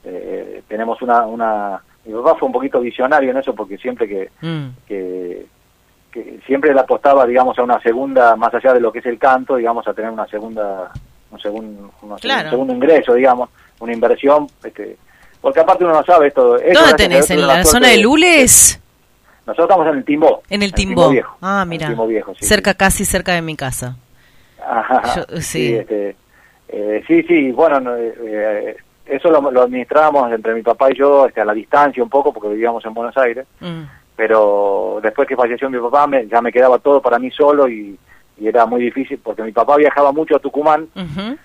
[0.04, 1.82] eh, tenemos una, una...
[2.06, 5.44] Mi papá fue un poquito visionario en eso porque siempre que, Mm, que,
[6.10, 9.18] que siempre le apostaba, digamos, a una segunda, más allá de lo que es el
[9.18, 10.90] canto, digamos, a tener una segunda,
[11.30, 12.44] un, segun- una- Claro.
[12.46, 14.96] un segundo ingreso, digamos, una inversión, este,
[15.40, 16.56] porque aparte uno no sabe esto.
[16.60, 17.30] ellos, ¿Dónde tenés?
[17.30, 18.80] ¿En la zona de Lules?
[19.46, 20.42] Nosotros estamos en el Timbó.
[20.50, 21.10] En el Timbó.
[21.10, 21.36] Viejo.
[21.40, 21.86] Ah, En mira.
[21.86, 22.44] el Timbó Viejo, sí.
[22.44, 23.96] cerca, casi cerca de mi casa.
[24.64, 25.42] Ajá, Yo- sí.
[25.68, 25.74] sí.
[25.76, 26.16] este,
[26.68, 28.76] eh, sí, sí, bueno, no, eh, eh,
[29.06, 32.32] eso lo, lo administrábamos entre mi papá y yo este, a la distancia un poco
[32.32, 33.82] porque vivíamos en Buenos Aires, Mm,
[34.14, 37.98] pero después que falleció mi papá me, ya me quedaba todo para mí solo y,
[38.38, 41.36] y era muy difícil porque mi papá viajaba mucho a Tucumán ujú.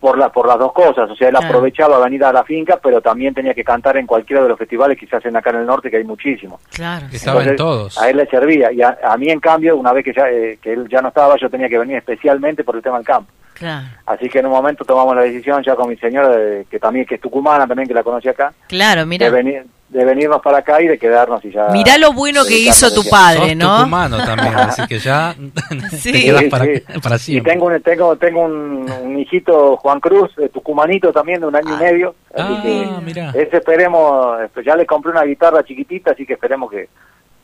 [0.00, 1.46] Por la, por las dos cosas, o sea, él Claro.
[1.48, 4.96] aprovechaba venir a la finca, pero también tenía que cantar en cualquiera de los festivales
[4.98, 6.60] que se hacen acá en el norte, que hay muchísimos.
[6.72, 7.06] Claro.
[7.12, 8.02] Estaba en Entonces, todos.
[8.02, 10.58] A él le servía, y a, a mí en cambio, una vez que, ya, eh,
[10.62, 13.32] que él ya no estaba, yo tenía que venir especialmente por el tema del campo.
[13.58, 13.86] Claro.
[14.06, 17.04] Así que en un momento tomamos la decisión ya con mi señora, de- que también
[17.06, 19.30] que es tucumana, también que la conocí acá, Claro, de, mira.
[19.30, 21.68] venir, de venirnos para acá y de quedarnos y ya...
[21.68, 23.76] Mirá lo bueno que hizo tu de- padre, Sos ¿no?
[23.78, 25.34] tucumano también, así que ya
[25.90, 26.12] Sí.
[26.12, 26.82] te quedas para, sí.
[27.02, 27.52] para Y siempre.
[27.52, 31.74] tengo un, tengo, tengo un, un hijito, Juan Cruz, eh, tucumanito también, de un año
[31.74, 32.14] y medio.
[32.34, 33.30] Así Ah, que mirá.
[33.30, 36.88] ese esperemos, este, ya le compré una guitarra chiquitita, así que esperemos que,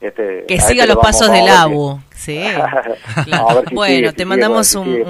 [0.05, 2.01] Este, Que siga este los lo pasos del ABU.
[2.15, 2.41] Sí.
[3.25, 3.31] Si
[3.75, 5.05] bueno, sigue, te mandamos un,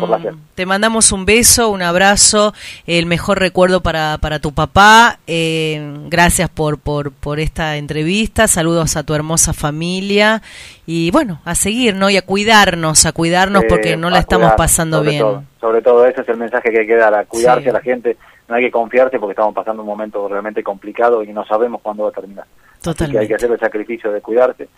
[0.57, 2.55] te mandamos un beso, un abrazo,
[2.86, 5.18] el mejor recuerdo para, para tu papá.
[5.28, 8.49] Eh, gracias por, por, por esta entrevista.
[8.49, 10.42] Saludos a tu hermosa familia
[10.86, 12.11] y bueno, a seguir, ¿no?
[12.11, 15.22] Y a cuidarnos, a cuidarnos Eh, porque no la estamos cuidar, pasando sobre bien.
[15.22, 17.68] Todo, sobre todo ese es el mensaje que hay que dar, a cuidarse Sí.
[17.68, 18.16] a la gente.
[18.49, 22.03] No hay que confiarse porque estamos pasando un momento realmente complicado y no sabemos cuándo
[22.05, 22.45] va a terminar.
[22.45, 23.28] Así que hay Totalmente.
[23.28, 24.68] que hacer el sacrificio de cuidarse.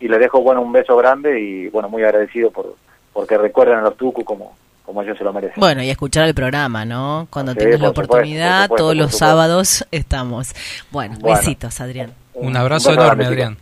[0.00, 2.74] Y le dejo, bueno, un beso grande y, bueno, muy agradecido por
[3.12, 5.54] porque recuerden a los tucu como, como ellos se lo merecen.
[5.60, 7.28] Bueno, y escuchar el programa, ¿no?
[7.30, 9.26] Cuando Sí, tengas la oportunidad, supuesto, todos los supuesto.
[9.26, 10.52] sábados estamos.
[10.90, 11.36] Bueno, Bueno.
[11.36, 12.12] besitos, Adrián.
[12.34, 13.56] Un abrazo enorme, grande, Adrián.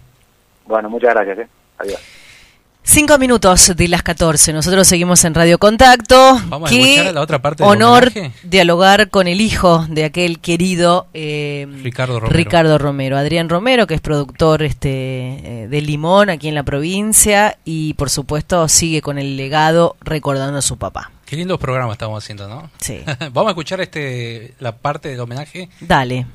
[0.67, 1.39] Bueno, muchas gracias.
[1.41, 1.49] ¿eh?
[1.79, 2.01] Adiós.
[2.85, 4.53] Cinco minutos de las 14.
[4.53, 6.41] Nosotros seguimos en Radio Contacto.
[6.47, 8.33] Vamos a escuchar la otra parte del honor homenaje.
[8.43, 12.37] dialogar con el hijo de aquel querido eh, Ricardo Romero.
[12.37, 13.17] Ricardo Romero.
[13.17, 18.11] Adrián Romero, que es productor este eh, de Limón aquí en la provincia y por
[18.11, 21.13] supuesto sigue con el legado recordando a su papá.
[21.25, 22.69] Qué lindos programas estamos haciendo, ¿no?
[22.79, 23.01] Sí.
[23.33, 25.71] Vamos a escuchar este la parte del homenaje.
[25.81, 26.27] Dale.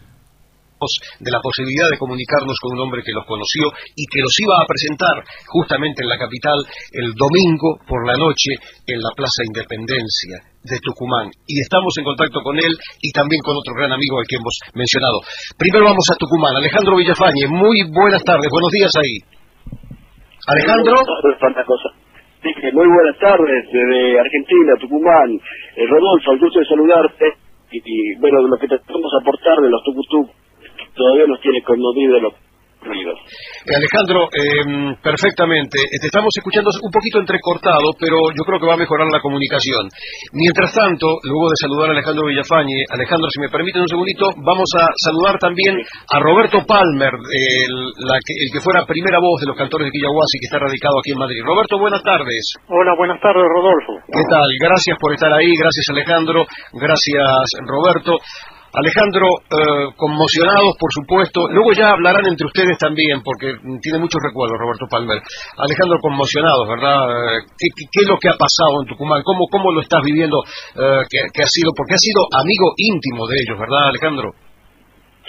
[0.77, 4.61] De la posibilidad de comunicarnos con un hombre que los conoció y que los iba
[4.61, 6.57] a presentar justamente en la capital
[6.93, 8.53] el domingo por la noche
[8.85, 11.33] en la Plaza Independencia de Tucumán.
[11.49, 14.53] Y estamos en contacto con él y también con otro gran amigo al que hemos
[14.77, 15.17] mencionado.
[15.57, 16.53] Primero vamos a Tucumán.
[16.53, 19.17] Alejandro Villafañe, muy buenas tardes, buenos días ahí.
[20.47, 20.93] Alejandro.
[22.47, 25.29] Muy buenas tardes desde Argentina, Tucumán.
[25.75, 27.25] Eh, Rodolfo, el gusto de saludarte.
[27.71, 30.29] Y, y, bueno, lo que te podemos aportar de los tucutú
[30.97, 32.33] todavía nos tiene conmovido los
[32.81, 33.17] ruidos.
[33.65, 35.77] Eh, Alejandro, eh, perfectamente.
[35.81, 39.19] Eh, Te estamos escuchando un poquito entrecortado, pero yo creo que va a mejorar la
[39.19, 39.89] comunicación.
[40.33, 44.69] Mientras tanto, luego de saludar a Alejandro Villafañe, Alejandro, si me permiten un segundito, vamos
[44.79, 47.73] a saludar también a Roberto Palmer, el,
[48.07, 50.95] la que, el que fuera primera voz de los cantores de Quillahuasi, que está radicado
[50.99, 51.41] aquí en Madrid.
[51.43, 52.41] Roberto, buenas tardes.
[52.69, 53.99] Hola, buenas tardes, Rodolfo.
[54.07, 54.47] ¿Qué tal?
[54.61, 57.27] Gracias por estar ahí, gracias Alejandro, gracias
[57.65, 58.15] Roberto.
[58.77, 61.49] Alejandro, eh, conmocionados, por supuesto.
[61.49, 65.17] Luego ya hablarán entre ustedes también, porque tiene muchos recuerdos, Roberto Palmer.
[65.57, 67.09] Alejandro, conmocionados, ¿verdad?
[67.09, 69.23] Eh, ¿Qué, qué, es lo que ha pasado en Tucumán?
[69.23, 70.37] ¿Cómo, cómo lo estás viviendo?
[70.77, 74.46] Eh, que ha sido, porque ha sido amigo íntimo de ellos, ¿verdad, Alejandro?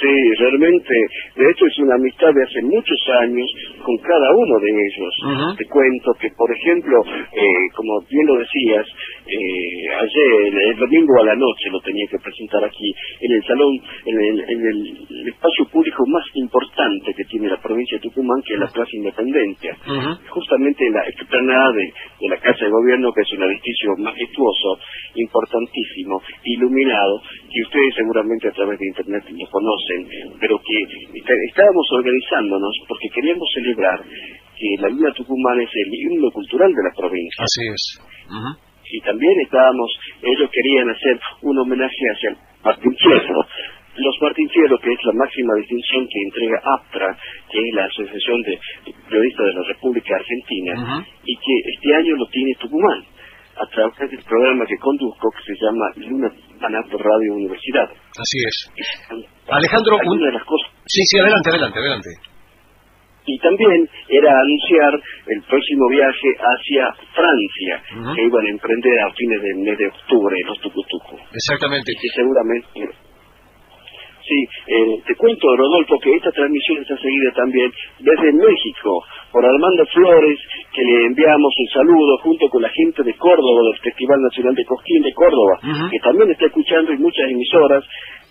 [0.00, 0.94] Sí, realmente,
[1.34, 3.48] de hecho es una amistad de hace muchos años
[3.82, 5.14] con cada uno de ellos.
[5.56, 8.86] Te cuento que, por ejemplo, eh, como bien lo decías,
[9.26, 13.74] eh, ayer, el domingo a la noche lo tenía que presentar aquí, en el salón,
[14.06, 18.54] en el, en el espacio público más importante que tiene la provincia de Tucumán, que
[18.54, 19.76] es la Plaza Independencia.
[20.28, 24.78] Justamente en la explanada de, de la Casa de Gobierno, que es un edificio majestuoso,
[25.14, 27.20] importantísimo, iluminado,
[27.50, 29.87] que ustedes seguramente a través de Internet lo conocen,
[30.40, 30.78] pero que
[31.18, 36.82] está- estábamos organizándonos porque queríamos celebrar que la Luna Tucumán es el himno cultural de
[36.82, 37.44] la provincia.
[37.44, 37.82] Así es.
[38.90, 39.90] Y también estábamos,
[40.22, 43.40] ellos querían hacer un homenaje hacia el Martín Fierro.
[43.98, 47.18] Los Martín Fierro, que es la máxima distinción que entrega APTRA,
[47.50, 48.58] que es la Asociación de
[49.08, 50.72] Periodistas de la República Argentina,
[51.24, 53.04] y que este año lo tiene Tucumán,
[53.60, 56.30] a través del programa que conduzco, que se llama Luna
[56.90, 57.88] por Radio Universidad.
[57.90, 58.72] Así es.
[59.48, 62.08] Alejandro, un- Una de las cosas Sí, sí, adelante, adelante, adelante.
[63.26, 64.94] y también era anunciar
[65.26, 67.82] el próximo viaje hacia Francia,
[68.14, 71.16] que iban a emprender a fines del mes de octubre los tucutucu.
[71.32, 71.92] Exactamente.
[71.92, 73.07] Y que seguramente...
[74.28, 79.00] Sí, eh, te cuento, Rodolfo, que esta transmisión está seguida también desde México
[79.32, 80.38] por Armando Flores,
[80.74, 84.64] que le enviamos un saludo junto con la gente de Córdoba, del Festival Nacional de
[84.64, 87.84] Cosquín de Córdoba, que también está escuchando y muchas emisoras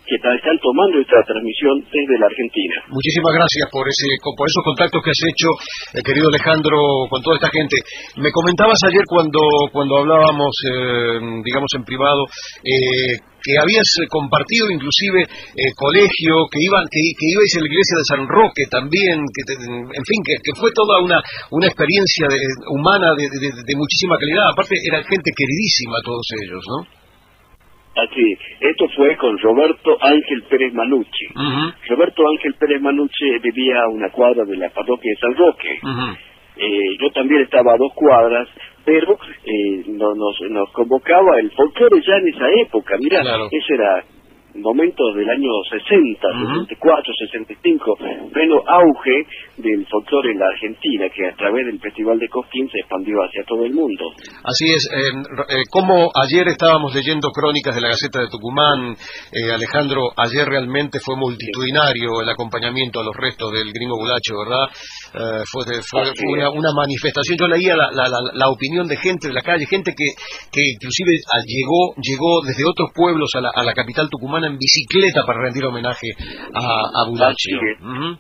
[0.07, 2.75] que están tomando esta transmisión desde la Argentina.
[2.87, 5.49] Muchísimas gracias por ese por esos contactos que has hecho,
[5.97, 6.79] eh, querido Alejandro,
[7.11, 7.75] con toda esta gente.
[8.15, 9.39] Me comentabas ayer cuando
[9.75, 12.23] cuando hablábamos, eh, digamos en privado,
[12.63, 17.69] eh, que habías eh, compartido inclusive eh, colegio, que iban que, que ibais a la
[17.71, 21.23] iglesia de San Roque también, que te- en fin, que, que fue toda una
[21.55, 22.43] una experiencia de-
[22.75, 24.51] humana de, de- de muchísima calidad.
[24.51, 26.79] Aparte era gente queridísima todos ellos, ¿no?
[27.97, 28.25] Así,
[28.61, 31.25] esto fue con Roberto Ángel Pérez Manucci.
[31.89, 35.71] Roberto Ángel Pérez Manucci vivía a una cuadra de la parroquia de San Roque.
[36.57, 38.47] Eh, yo también estaba a dos cuadras,
[38.87, 42.95] pero eh, no- nos, nos convocaba el folclore ya en esa época.
[42.99, 43.21] Mira,
[43.51, 44.03] ese era
[44.57, 46.19] momentos del año 60,
[46.69, 47.97] 64, 65,
[48.33, 49.25] pleno auge
[49.57, 53.43] del folclore en la Argentina, que a través del Festival de Cosquín se expandió hacia
[53.45, 54.11] todo el mundo.
[54.43, 58.95] Así es, eh, eh, como ayer estábamos leyendo crónicas de la Gaceta de Tucumán,
[59.31, 64.65] eh, Alejandro, ayer realmente fue multitudinario el acompañamiento a los restos del gringo Gulacho, ¿verdad?
[65.51, 69.27] Fue fue, fue una, una manifestación, yo leía la, la, la, la opinión de gente
[69.27, 70.05] de la calle, gente que,
[70.51, 71.11] que inclusive
[71.45, 75.65] llegó, llegó desde otros pueblos a la, a la capital tucumana en bicicleta para rendir
[75.65, 76.07] homenaje
[76.53, 77.59] a, a Bulacio.
[77.81, 78.17] Ujú.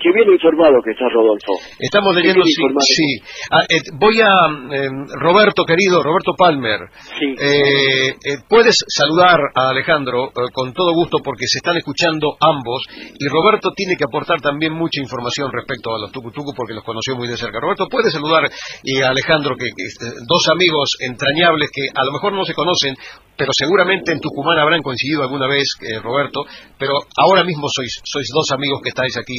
[0.00, 1.58] Qué bien informado que está Rodolfo.
[1.78, 2.54] Estamos leyendo, sí.
[2.80, 3.20] sí.
[3.50, 4.30] Ah, eh, voy a,
[4.70, 4.88] eh,
[5.18, 6.80] Roberto, querido, Roberto Palmer.
[7.20, 8.14] Eh, eh,
[8.48, 12.84] puedes saludar a Alejandro eh, con todo gusto porque se están escuchando ambos
[13.18, 17.16] y Roberto tiene que aportar también mucha información respecto a los tucutucu porque los conoció
[17.16, 17.58] muy de cerca.
[17.58, 18.44] Roberto, puedes saludar
[18.84, 22.54] y a Alejandro, que, que, este, dos amigos entrañables que a lo mejor no se
[22.54, 22.94] conocen,
[23.36, 26.44] pero seguramente en Tucumán habrán coincidido alguna vez, eh, Roberto,
[26.76, 29.38] pero ahora mismo sois, sois dos amigos que estáis aquí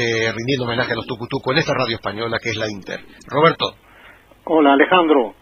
[0.00, 3.00] eh, rindiendo homenaje a los tucutucu en esta radio española que es la Inter.
[3.28, 3.76] Roberto.
[4.44, 5.34] Hola, Alejandro.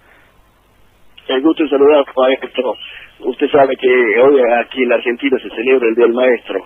[1.29, 2.75] El gusto de saludar, maestro.
[3.21, 6.65] Usted sabe que hoy aquí en la Argentina se celebra el Día del Maestro,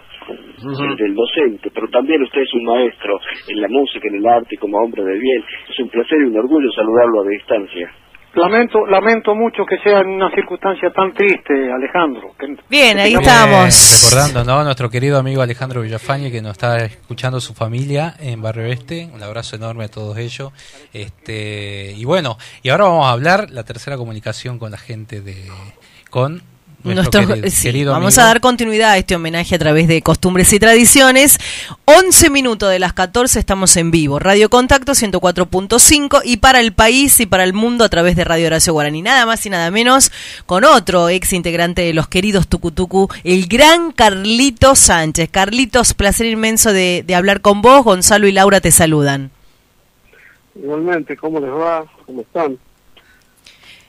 [0.61, 4.57] el del docente, pero también usted es un maestro en la música, en el arte,
[4.59, 5.45] como hombre de bien.
[5.69, 7.91] Es un placer y un orgullo saludarlo a distancia.
[8.35, 12.33] Lamento, lamento mucho que sea en una circunstancia tan triste, Alejandro.
[12.39, 14.11] que- Bien, que ahí estamos.
[14.11, 14.65] Recordando, ¿no?
[14.65, 19.11] Nuestro querido amigo Alejandro Villafañe que nos está escuchando su familia en Barrio Este.
[19.13, 20.51] Un abrazo enorme a todos ellos.
[20.95, 25.37] Este, y bueno, y ahora vamos a hablar la tercera comunicación con la gente de
[26.09, 26.43] con
[26.85, 28.23] nuestro Nuestros- querido, sí, querido vamos amigo.
[28.25, 31.39] a dar continuidad a este homenaje a través de costumbres y tradiciones.
[31.85, 34.19] 11 minutos de las 14 estamos en vivo.
[34.19, 38.49] Radio Contacto 104.5 y para el país y para el mundo a través de Radio
[38.49, 39.01] Horacio Guaraní.
[39.01, 40.11] Nada más y nada menos
[40.45, 45.29] con otro ex integrante de los queridos Tucutucu, el gran Carlitos Sánchez.
[45.31, 47.85] Carlitos, placer inmenso de, de hablar con vos.
[47.85, 49.31] Gonzalo y Laura te saludan.
[50.57, 51.85] Igualmente, ¿cómo les va?
[52.07, 52.59] ¿Cómo están?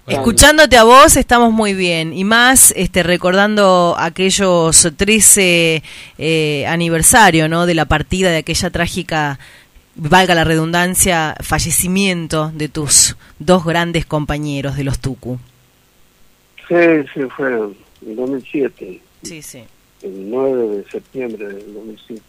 [0.06, 5.82] Escuchándote a vos estamos muy bien y más este recordando aquellos 13
[6.18, 7.66] eh, aniversario ¿no?
[7.66, 9.40] de la partida de aquella trágica,
[9.96, 15.40] valga la redundancia, fallecimiento de tus dos grandes compañeros de los Tucu.
[16.68, 16.76] Sí,
[17.14, 17.54] sí, fue
[18.02, 19.02] en 2007.
[19.24, 19.64] Sí, sí.
[20.02, 22.22] El 9 de septiembre del 2007.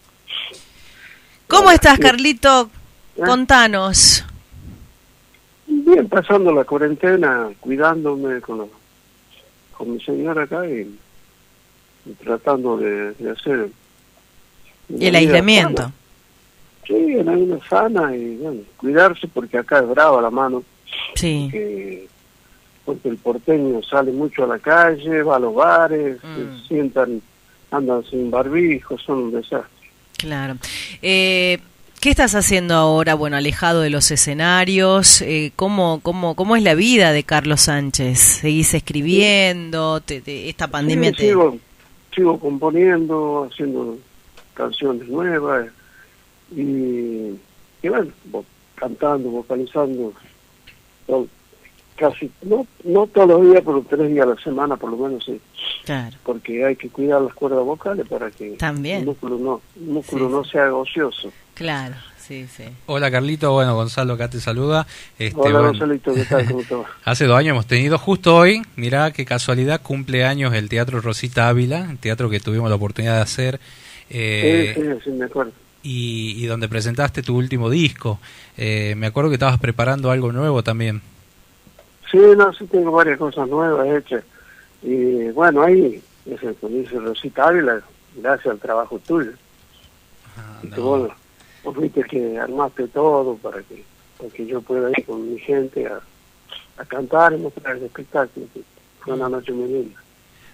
[1.47, 2.69] ¿Cómo estás, Carlito?
[3.17, 4.23] Contanos.
[5.67, 8.65] Bien, pasando la cuarentena, cuidándome con, la-
[9.77, 10.95] con mi señora acá y,
[12.05, 13.69] y tratando de, de hacer...
[14.89, 15.81] una El aislamiento.
[15.83, 15.93] sana.
[16.87, 20.63] Sí, una vida sana y bueno, cuidarse porque acá es brava la mano.
[21.15, 21.49] Sí.
[21.51, 22.07] Que,
[22.85, 26.35] porque el porteño sale mucho a la calle, va a los bares, Mm.
[26.61, 27.21] se sientan,
[27.71, 29.89] andan sin barbijo, son un desastre.
[30.19, 30.57] Claro.
[31.01, 31.57] Eh,
[32.05, 35.23] ¿Qué estás haciendo ahora, bueno, alejado de los escenarios?
[35.23, 38.19] Eh, ¿cómo, cómo, ¿Cómo es la vida de Carlos Sánchez?
[38.19, 40.01] ¿Seguís escribiendo?
[40.01, 41.23] Te- te- ¿Esta pandemia Sí, te...?
[41.29, 41.57] sigo,
[42.13, 43.97] sigo componiendo, haciendo
[44.53, 45.65] canciones nuevas
[46.55, 46.61] y,
[47.81, 48.11] y bueno,
[48.75, 50.13] cantando, vocalizando,
[51.07, 51.27] todo-
[51.95, 55.23] casi, no, no todos los días, pero tres días a la semana por lo menos
[55.25, 55.39] sí,
[55.85, 56.15] Claro.
[56.23, 58.99] porque hay que cuidar las cuerdas vocales para que También.
[58.99, 61.31] el músculo no, el músculo Sí, no sea ocioso.
[61.53, 62.65] Claro, sí, sí.
[62.85, 64.85] Hola Carlito, bueno Gonzalo acá te saluda.
[65.17, 66.45] Este, Hola bueno, Gonzalito, ¿qué tal?
[66.47, 66.85] ¿Cómo te va?
[67.05, 71.87] Hace dos años hemos tenido, justo hoy, mirá qué casualidad, cumpleaños el Teatro Rosita Ávila,
[71.89, 73.59] el teatro que tuvimos la oportunidad de hacer,
[74.09, 75.51] eh, sí, sí, sí, me acuerdo.
[75.81, 78.19] y, y donde presentaste tu último disco.
[78.57, 81.01] Eh, me acuerdo que estabas preparando algo nuevo también.
[82.11, 84.23] Sí, no, sí tengo varias cosas nuevas hechas.
[84.81, 87.81] Y bueno, ahí, ese, como dice Rosita Ávila,
[88.15, 89.31] gracias al trabajo tuyo.
[90.63, 91.11] Y que vos,
[91.63, 93.83] vos viste que armaste todo para que,
[94.17, 95.99] para que yo pueda ir con mi gente a,
[96.77, 98.47] a cantar y mostrar el espectáculo.
[98.99, 99.99] Fue una noche muy linda.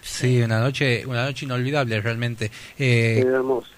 [0.02, 2.45] Sí, una noche, una noche inolvidable realmente.
[2.78, 3.69] Eh, Qué hermoso.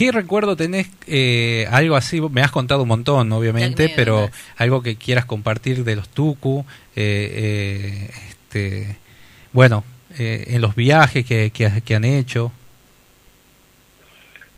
[0.00, 0.88] ¿Qué recuerdo tenés?
[1.06, 5.94] eh, algo así, me has contado un montón, obviamente, pero algo que quieras compartir de
[5.94, 6.64] los Tucu,
[6.96, 8.96] eh, eh, este,
[9.52, 9.84] bueno,
[10.18, 12.50] eh, en los viajes que, que, que han hecho.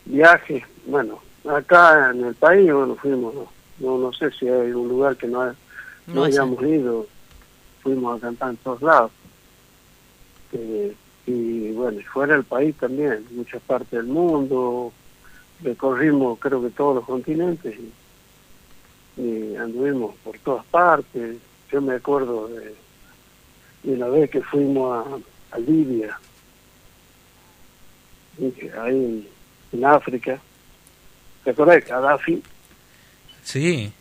[0.05, 1.19] Viaje, bueno,
[1.53, 3.35] acá en el país, bueno, fuimos,
[3.81, 5.55] no, no sé si hay un lugar que no, no,
[6.07, 6.35] No haya.
[6.43, 7.09] hayamos ido,
[7.83, 9.11] fuimos a cantar en todos lados.
[10.53, 10.95] Eh,
[11.27, 14.93] y bueno, y fuera del país también, muchas partes del mundo,
[15.63, 17.75] recorrimos creo que todos los continentes
[19.17, 21.37] y, y anduvimos por todas partes.
[21.71, 22.75] Yo me acuerdo de,
[23.83, 26.19] de una vez que fuimos a, a Libia
[28.81, 29.29] ahí
[29.73, 30.41] en África.
[31.45, 32.43] ¿Te acuerdas de Gaddafi?
[33.43, 33.93] Sí.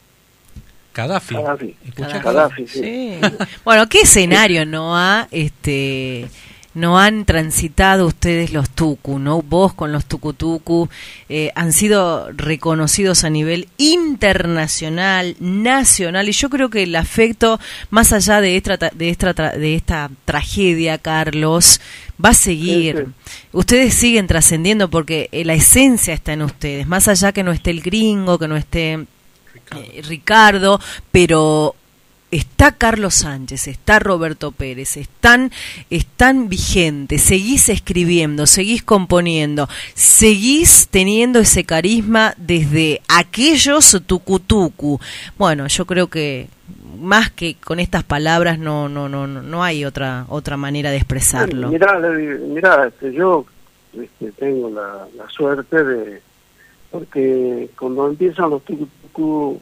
[0.93, 1.35] Gaddafi.
[1.35, 1.75] Gaddafi.
[1.85, 2.81] Escucha Gaddafi, sí.
[2.81, 3.19] Sí.
[3.63, 6.29] Bueno, ¿qué escenario no ha, este,
[6.73, 9.41] no han transitado ustedes los tucu, no?
[9.41, 10.87] Vos con los tucutucu
[11.27, 18.13] eh, han sido reconocidos a nivel internacional, nacional, y yo creo que el afecto, más
[18.13, 21.81] allá de esta, de esta, tra- de esta tragedia, Carlos,
[22.23, 23.07] va a seguir.
[23.51, 27.71] Ustedes siguen trascendiendo porque eh, la esencia está en ustedes, más allá que no esté
[27.71, 28.93] el gringo, que no esté
[29.75, 30.79] eh, Ricardo,
[31.11, 31.75] pero
[32.31, 35.51] está Carlos Sánchez, está Roberto Pérez, están,
[35.89, 44.99] están vigentes, seguís escribiendo, seguís componiendo, seguís teniendo ese carisma desde aquellos tucutucu.
[45.37, 46.47] Bueno, yo creo que
[46.99, 51.69] más que con estas palabras no, no, no, no hay otra, otra manera de expresarlo.
[51.69, 53.45] Mirá, le- mirá, este, yo
[53.93, 56.21] este, tengo la, la suerte de...
[56.91, 59.59] Porque cuando empiezan los tucu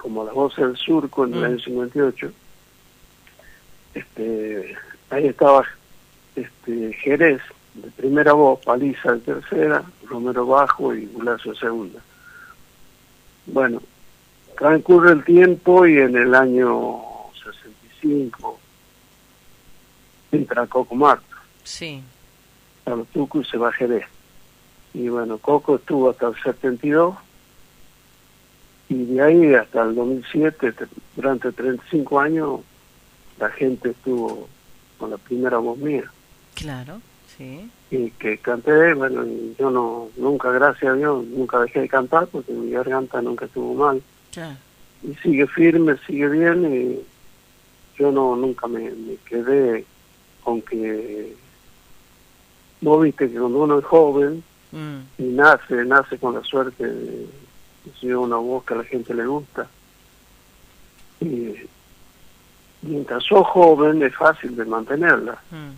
[0.00, 1.44] como las voces del surco en el Mm.
[1.44, 2.32] año 58,
[3.94, 4.76] este,
[5.10, 5.64] ahí estaba
[6.36, 7.40] este, Jerez
[7.74, 12.00] de primera voz, Paliza de tercera, Romero bajo y Gulazo de segunda.
[13.46, 13.82] Bueno,
[14.58, 17.00] transcurre el tiempo y en el año
[17.44, 18.58] 65
[20.32, 21.24] entra Coco Marto
[21.64, 22.02] Sí.
[22.86, 23.06] a los
[23.48, 24.04] se va a Jerez.
[24.94, 27.16] Y bueno, Coco estuvo hasta el 72
[28.90, 30.86] y de ahí hasta el 2007, te-
[31.16, 32.60] durante 35 años,
[33.38, 34.48] la gente estuvo
[34.98, 36.04] con la primera voz mía.
[36.54, 37.00] Claro,
[37.38, 37.70] sí.
[37.90, 39.24] Y que canté, bueno,
[39.58, 43.72] yo no, nunca, gracias a Dios, nunca dejé de cantar porque mi garganta nunca estuvo
[43.74, 44.02] mal.
[44.32, 44.56] Claro.
[45.02, 49.84] Y sigue firme, sigue bien y yo no nunca me, me quedé
[50.44, 51.34] con que
[52.80, 54.42] vos viste que cuando uno es joven
[54.72, 55.00] Mm.
[55.18, 57.26] y nace, nace con la suerte de
[58.00, 59.68] ser una voz que a la gente le gusta.
[61.20, 61.54] Y
[62.82, 65.70] mientras sos joven es fácil de mantenerla, Mm.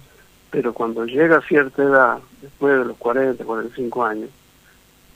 [0.50, 4.30] pero cuando llega a cierta edad, después de los 40, 45 años,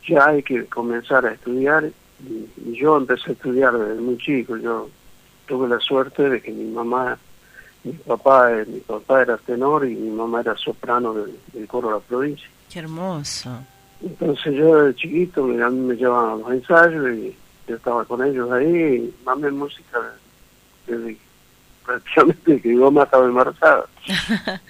[0.09, 1.91] ya hay que comenzar a estudiar
[2.25, 4.57] y, y yo empecé a estudiar desde muy chico.
[4.57, 4.89] Yo
[5.47, 7.19] tuve la suerte de que mi mamá,
[7.85, 11.89] mi papá, eh, mi papá era tenor y mi mamá era soprano del, del coro
[11.89, 12.49] de la provincia.
[12.73, 13.51] Qué hermoso.
[14.02, 17.36] Entonces yo de chiquito me, a mí me llevaban a los ensayos y
[17.66, 20.01] yo estaba con ellos ahí y mamé música
[20.86, 21.16] desde
[21.85, 23.86] prácticamente que mi mamá estaba embarazada.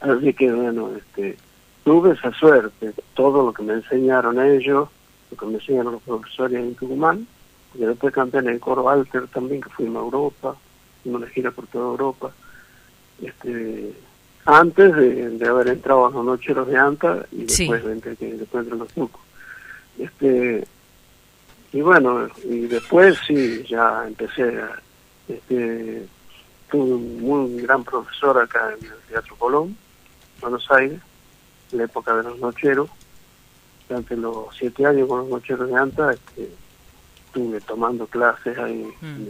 [0.00, 1.36] Así que bueno, este,
[1.84, 4.88] tuve esa suerte, todo lo que me enseñaron ellos,
[5.30, 7.26] lo que me enseñaron los profesores en Tucumán,
[7.74, 10.56] y después canté en el coro Alter también, que fuimos a Europa,
[11.02, 12.32] fuimos una gira por toda Europa.
[13.20, 13.92] Este,
[14.46, 17.68] antes de, de haber entrado a los nocheros de Anta y Sí.
[17.70, 19.20] después de que después los tucos.
[19.98, 20.66] Este,
[21.72, 24.80] y bueno, y después sí, ya empecé a,
[25.28, 26.06] este,
[26.70, 29.76] tuve un muy gran profesor acá en el Teatro Colón,
[30.40, 31.00] Buenos Aires,
[31.72, 32.88] en la época de los nocheros,
[33.88, 36.48] durante los siete años con los nocheros de Anta, este,
[37.26, 39.06] estuve tomando clases ahí Mm.
[39.06, 39.26] en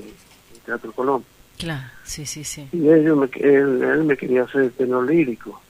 [0.54, 1.24] el Teatro Colón.
[1.58, 2.68] Claro, sí, sí, sí.
[2.72, 5.60] Y ellos me, él, él me quería hacer tenor lírico.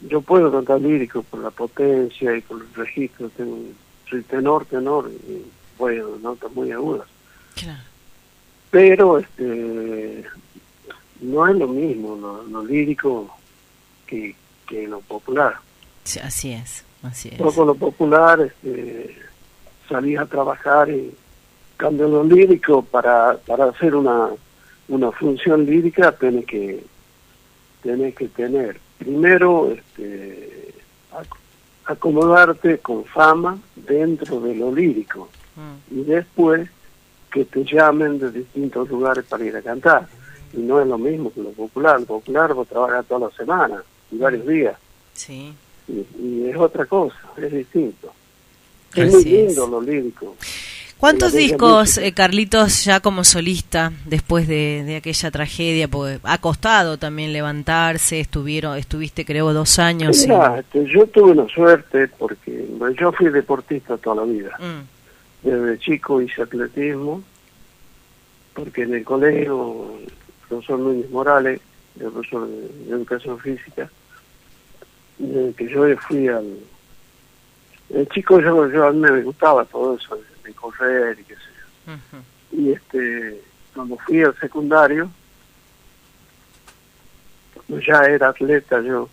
[0.00, 3.28] Yo puedo cantar lírico por la potencia y por el registro.
[3.30, 3.58] Tengo,
[4.10, 5.42] soy tenor, tenor, y
[5.78, 7.06] bueno, notas muy agudas.
[7.54, 7.82] Claro.
[8.70, 10.24] Pero este
[11.20, 13.34] no es lo mismo lo, lo lírico
[14.06, 14.34] que,
[14.66, 15.54] que lo popular.
[16.02, 17.40] Sí, así es, así es.
[17.40, 19.16] Con lo popular este,
[19.88, 21.14] salí a trabajar y
[21.76, 24.30] cambio lo lírico para, para hacer una,
[24.88, 26.84] una función lírica tenés que
[27.82, 30.72] tenés que tener primero este,
[31.12, 31.36] ac-
[31.86, 36.00] acomodarte con fama dentro de lo lírico Mm.
[36.00, 36.68] y después
[37.30, 40.08] que te llamen de distintos lugares para ir a cantar
[40.52, 43.84] y no es lo mismo que lo popular lo popular vos trabajas toda la semana
[44.10, 44.76] y varios días
[45.12, 45.54] Sí.
[45.86, 48.12] y, y es otra cosa, es distinto.
[48.96, 49.26] Es muy es.
[49.26, 50.34] lindo lo lírico.
[51.04, 55.86] ¿Cuántos discos, eh, Carlitos, ya como solista, después de, de aquella tragedia?
[55.86, 60.24] Porque ha costado también levantarse, estuvieron, estuviste creo dos años.
[60.24, 62.66] y- Mira, este, yo tuve una suerte porque
[62.98, 64.56] yo fui deportista toda la vida.
[64.58, 67.22] Mm, Desde chico hice atletismo,
[68.54, 70.10] porque en el colegio, el
[70.48, 71.60] profesor Núñez Morales,
[72.00, 72.56] el profesor de,
[72.86, 73.90] de educación física,
[75.18, 76.46] desde que yo fui al...
[77.90, 81.40] El chico yo, yo a mí me gustaba todo eso, de, correr y qué sé
[81.86, 82.58] yo.
[82.58, 83.40] y este
[83.74, 85.10] cuando fui al secundario
[87.68, 89.08] pues ya era atleta yo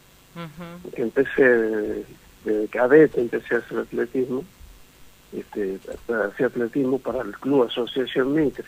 [0.93, 2.05] empecé
[2.45, 4.43] de cadete empecé a hacer atletismo,
[5.31, 8.65] este, hacía atletismo para el Club Asociación Mitre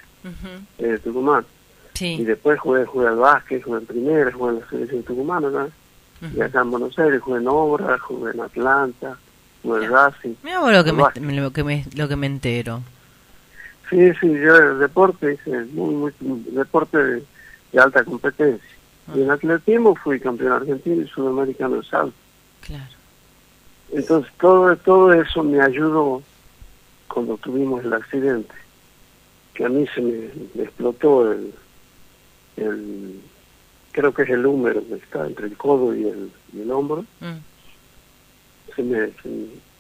[0.78, 1.46] de Tucumán.
[2.00, 5.70] Y después jugué, jugué al básquet, jugué en primera, jugué en la selección tucumana, ¿no?
[6.36, 9.18] Y acá en Buenos Aires jugué en Obra, jugué en Atlanta,
[9.64, 10.36] en Racing.
[10.44, 11.04] Mira vos lo que, me,
[11.34, 12.82] lo, que me, lo que me entero.
[13.90, 17.24] Sí, sí, yo el deporte hice muy, muy, deporte de,
[17.80, 18.70] alta competencia.
[19.14, 22.16] Y en atletismo fui campeón argentino y sudamericano de salto.
[22.62, 22.94] Claro.
[23.92, 26.24] Entonces todo, todo eso me ayudó
[27.08, 28.54] cuando tuvimos el accidente,
[29.54, 31.54] que a mí se me, explotó el,
[32.58, 33.22] el,
[33.92, 37.06] creo que es el húmero que está entre el codo y el, el hombro.
[38.76, 39.12] Se me,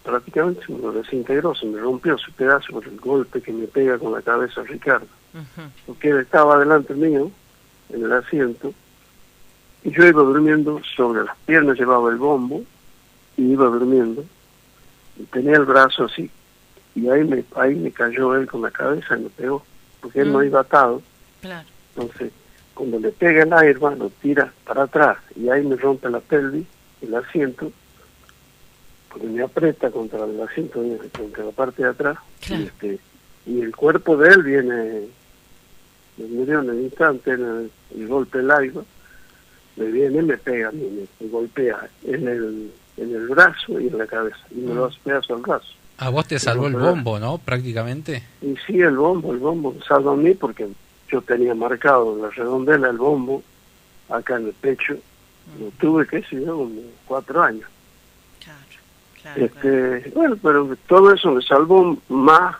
[0.03, 3.98] prácticamente se me desintegró, se me rompió ese pedazo por el golpe que me pega
[3.98, 5.07] con la cabeza Ricardo.
[5.86, 7.32] Porque él estaba delante mío,
[7.90, 8.74] en el asiento,
[9.84, 12.64] y yo iba durmiendo sobre las piernas, llevaba el bombo,
[13.38, 14.24] y iba durmiendo,
[15.18, 16.30] y tenía el brazo así,
[16.95, 19.64] y ahí me, ahí me cayó él con la cabeza y me pegó,
[20.02, 20.44] porque él no mm.
[20.44, 21.02] iba atado.
[21.41, 21.68] Claro.
[21.95, 22.32] Entonces,
[22.74, 26.68] cuando le pega el aire, lo tira para atrás, y ahí me rompe la pelvis,
[27.02, 27.72] el asiento,
[29.14, 30.84] porque me aprieta contra el asiento,
[31.15, 32.18] contra la parte de atrás,
[32.49, 32.99] y, este,
[33.45, 35.02] y el cuerpo de él viene,
[36.18, 38.80] me murió en el instante, en el, golpe del aire,
[39.76, 43.98] me viene y me pega, me, me golpea en el, en el brazo y en
[43.99, 45.73] la cabeza, y me lo hace pedazo al brazo.
[45.99, 47.38] A vos te salvó el bombo, ¿no?
[47.38, 48.23] Prácticamente.
[48.41, 50.68] Y sí, el bombo, el bombo me salvó a mí porque
[51.07, 53.44] yo tenía marcado en la redondela el bombo
[54.10, 54.95] acá en el pecho.
[55.60, 56.68] Lo tuve, qué sé yo,
[57.06, 57.69] cuatro años.
[59.36, 62.56] Este, Bueno, pero todo eso me salvó más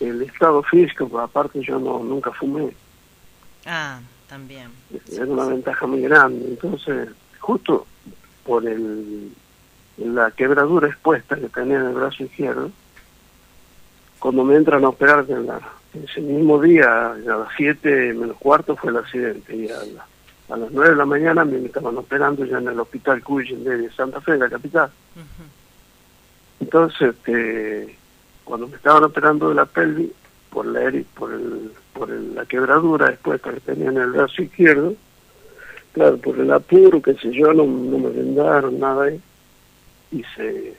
[0.00, 2.74] el estado físico, porque aparte yo no nunca fumé.
[3.64, 4.70] Ah, también.
[5.12, 6.46] Era una ventaja muy grande.
[6.46, 7.08] Entonces,
[7.40, 7.86] justo
[8.44, 9.32] por el
[9.96, 12.70] la quebradura expuesta que tenía en el brazo izquierdo,
[14.18, 15.60] cuando me entran a operar en la,
[15.94, 20.90] ese mismo día, a las 7 menos cuarto fue el accidente, y a, las 9
[20.90, 24.48] de la mañana me estaban operando ya en el hospital Cuyen de Santa Fe, la
[24.48, 24.90] capital.
[26.60, 27.96] Entonces, este,
[28.44, 30.10] cuando me estaban operando de la pelvis,
[30.50, 34.94] por la, por, el, por la quebradura expuesta que tenía en el brazo izquierdo,
[35.92, 39.20] claro, por el apuro, qué sé yo, no, no me vendaron nada ahí
[40.12, 40.74] y se,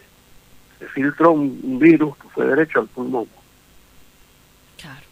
[0.79, 3.27] se filtró un, virus que fue derecho al pulmón.
[4.79, 5.05] Claro.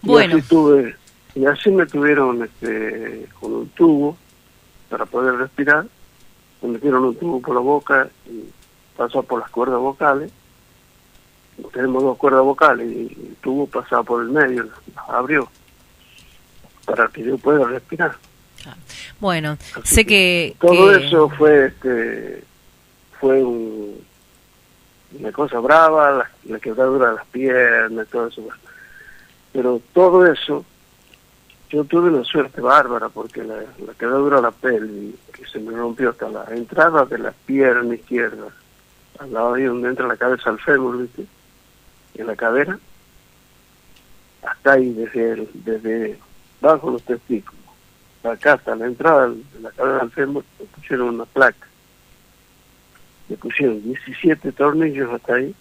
[0.00, 0.36] Bueno.
[0.36, 0.96] Y así, tuve,
[1.34, 4.16] y así me tuvieron este, con un tubo
[4.88, 5.86] para poder respirar,
[6.62, 8.44] me metieron un tubo por la boca y
[8.96, 10.30] pasó por las cuerdas vocales.
[11.72, 14.68] Tenemos dos cuerdas vocales y el tubo pasaba por el medio,
[15.08, 15.48] abrió
[16.84, 18.16] para que yo pueda respirar.
[19.20, 20.56] Bueno, sé que...
[20.60, 22.44] Todo eso fue este,
[23.20, 28.42] fue una cosa brava, la, la, quebradura de las piernas, todo eso.
[29.52, 30.64] Pero todo eso,
[31.70, 35.72] yo tuve una suerte bárbara porque la, la quebradura de la piel, que se me
[35.72, 38.48] rompió hasta la entrada de la pierna izquierda,
[39.22, 41.26] al lado ahí donde entra la cabeza al fémur, ¿viste?
[42.14, 42.78] En la cadera,
[44.42, 46.18] hasta ahí, desde, desde
[46.60, 47.60] bajo los testículos,
[48.22, 50.44] acá hasta la entrada de la cadera al fémur,
[50.74, 51.66] pusieron una placa
[53.32, 55.54] me pusieron 17 tornillos hasta ahí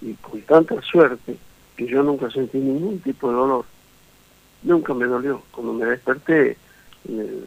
[0.00, 1.36] y con tanta suerte
[1.76, 3.64] que yo nunca sentí ningún tipo de dolor.
[4.62, 5.42] Nunca me dolió.
[5.50, 6.56] Cuando me desperté
[7.08, 7.46] el,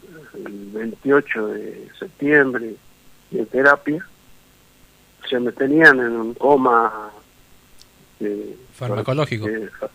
[0.74, 2.74] 28 de septiembre
[3.32, 4.06] en terapia,
[5.28, 7.10] se me tenían en un coma
[8.20, 9.46] eh, farmacológico.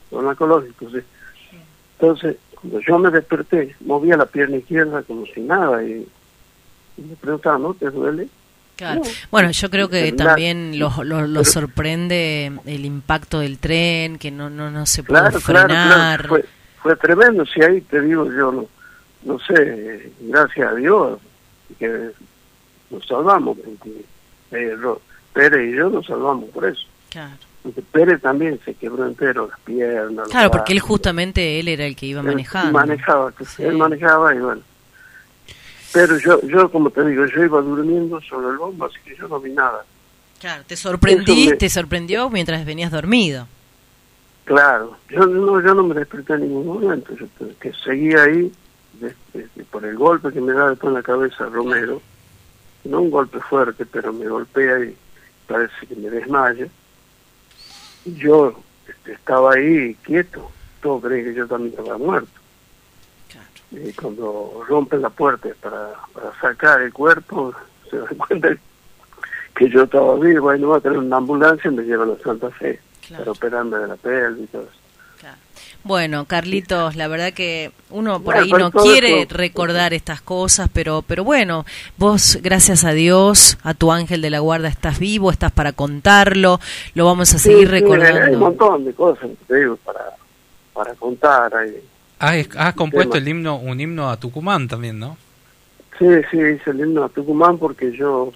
[0.09, 0.99] farmacológico, sí.
[1.99, 6.07] Entonces, cuando yo me desperté, movía la pierna izquierda como si nada y,
[6.97, 8.27] y me preguntaba, ¿no te duele?
[9.31, 14.69] Bueno, yo creo que también lo, lo, sorprende el impacto del tren, que no no,
[14.69, 16.27] no se puede frenar.
[16.27, 16.45] Fue,
[16.81, 18.67] fue, tremendo, si ahí te digo yo, no,
[19.23, 21.19] no sé, gracias a Dios
[21.79, 22.11] que
[22.89, 24.05] nos salvamos, porque
[24.51, 24.77] eh,
[25.35, 26.87] Pérez y yo nos salvamos por eso.
[27.09, 27.35] Claro.
[27.91, 30.29] Pérez también se quebró entero las piernas.
[30.29, 32.71] Claro, porque él justamente, él era el que iba manejando.
[32.71, 34.61] Manejaba, él manejaba y bueno
[35.95, 39.29] pero yo, yo como te digo, yo iba durmiendo sobre el bombo, así que yo
[39.29, 39.85] no vi nada.
[40.41, 43.47] Claro, te sorprendí, te sorprendió mientras venías dormido.
[44.43, 47.27] Claro, yo no, yo no me desperté en ningún momento, yo
[47.61, 48.51] que seguía ahí
[49.71, 52.01] por el golpe que me da después en la cabeza Romero,
[52.83, 54.97] no un golpe fuerte, pero me golpea y
[55.47, 56.67] parece que me desmaya.
[58.05, 58.55] Y yo
[58.87, 60.51] este, estaba ahí quieto,
[60.81, 62.29] todo creen que yo también estaba muerto.
[63.71, 67.53] Y cuando rompen la puerta para, para sacar el cuerpo,
[67.89, 68.49] se dan cuenta
[69.55, 72.49] que yo estaba vivo, bueno, va a tener una ambulancia y me llevan a Santa
[72.51, 72.79] Fe.
[73.09, 74.84] Para operarme de la pelvis y todo eso.
[75.85, 80.67] Bueno, Carlitos, la verdad que uno por Bueno, ahí no quiere esto- recordar estas cosas,
[80.73, 81.63] pero, pero bueno,
[81.97, 86.59] vos, gracias a Dios, a tu ángel de la guarda, estás vivo, estás para contarlo,
[86.95, 88.39] lo vamos a Sí, seguir sí, Hay un recordando.
[88.39, 90.05] montón de cosas, te digo, para,
[90.73, 91.53] para contar.
[91.55, 91.75] Hay,
[92.17, 93.21] Has, has compuesto tema.
[93.23, 95.17] el himno, un himno a Tucumán también, ¿no?
[95.99, 98.33] Sí, sí, hice el himno a Tucumán porque yo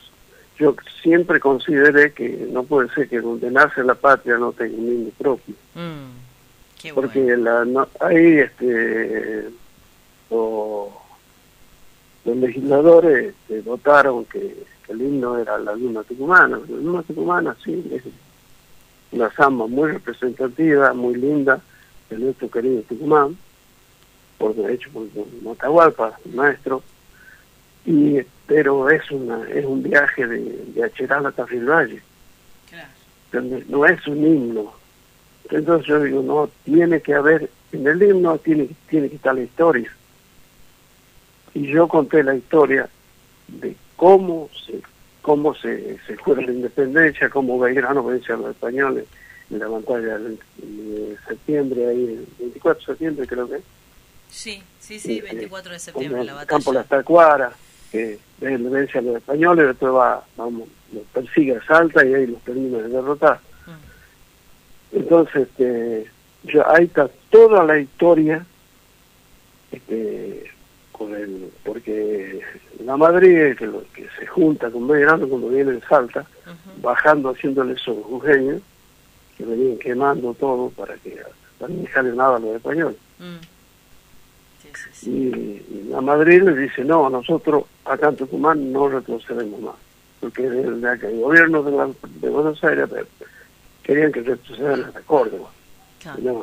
[0.59, 4.87] yo siempre consideré que no puede ser que donde nace la patria no tenga un
[4.87, 5.55] himno propio.
[5.73, 6.28] Mm,
[6.81, 9.49] qué porque la, no, ahí este,
[10.29, 10.89] lo-
[12.25, 16.57] los legisladores este, votaron que, que el himno era la luna tucumana.
[16.67, 18.03] La luna tucumana sí es
[19.11, 21.59] una samba muy representativa, muy linda
[22.09, 23.37] de nuestro querido Tucumán,
[24.37, 25.05] por hecho por
[25.43, 26.83] Matahualpa, maestro.
[27.85, 32.01] Y pero es una es un viaje de, de Acheral a Tafil Valle
[33.31, 34.73] Donde no es un himno
[35.57, 39.41] entonces yo digo no tiene que haber en el himno tiene tiene que estar la
[39.41, 39.91] historia
[41.53, 42.87] y yo conté la historia
[43.47, 44.81] de cómo se
[45.21, 49.05] cómo se, se jura la independencia cómo Belgrano vence a los españoles
[49.51, 53.61] en la batalla del- de septiembre ahí el 24 de septiembre creo que
[54.31, 56.47] Sí, sí, sí, 24 de septiembre, como la batalla.
[56.49, 57.53] campo de las Tacuaras,
[57.91, 62.27] que él vence a los españoles, después va, vamos, los persigue a Salta y ahí
[62.27, 63.39] los termina de derrotar.
[64.91, 66.09] Entonces, este,
[66.43, 68.45] yo, ahí está toda la historia,
[69.71, 70.49] este,
[70.91, 72.41] con el, porque
[72.83, 76.25] la Madrid que, lo- que se junta con Belgrano cuando viene de Salta,
[76.81, 78.61] bajando haciéndole esos jujeños,
[79.37, 81.17] que venían quemando todo para que
[81.59, 82.97] para no dejarle nada a los españoles.
[85.03, 89.75] Y, y la Madrid le dice, no, nosotros acá en Tucumán no retrocedemos más,
[90.19, 91.89] porque el, el gobierno de, la-
[92.21, 92.87] de Buenos Aires
[93.89, 95.49] querían que retrocedan hasta Córdoba.
[96.21, 96.41] No.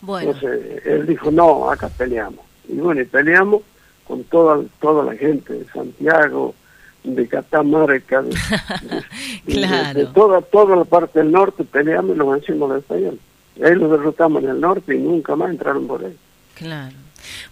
[0.00, 0.32] Bueno.
[0.32, 2.40] Entonces él dijo, no, acá peleamos.
[2.68, 3.62] Y bueno, y peleamos
[4.04, 6.56] con toda, toda la gente de Santiago,
[7.04, 8.30] de Catamarca, de,
[9.46, 9.98] de- de- Claro.
[10.00, 13.20] de toda, toda la parte del norte, peleamos y los vencimos a los españoles.
[13.64, 16.16] Ahí los derrotamos en el norte y nunca más entraron por ahí.
[16.54, 16.96] Claro.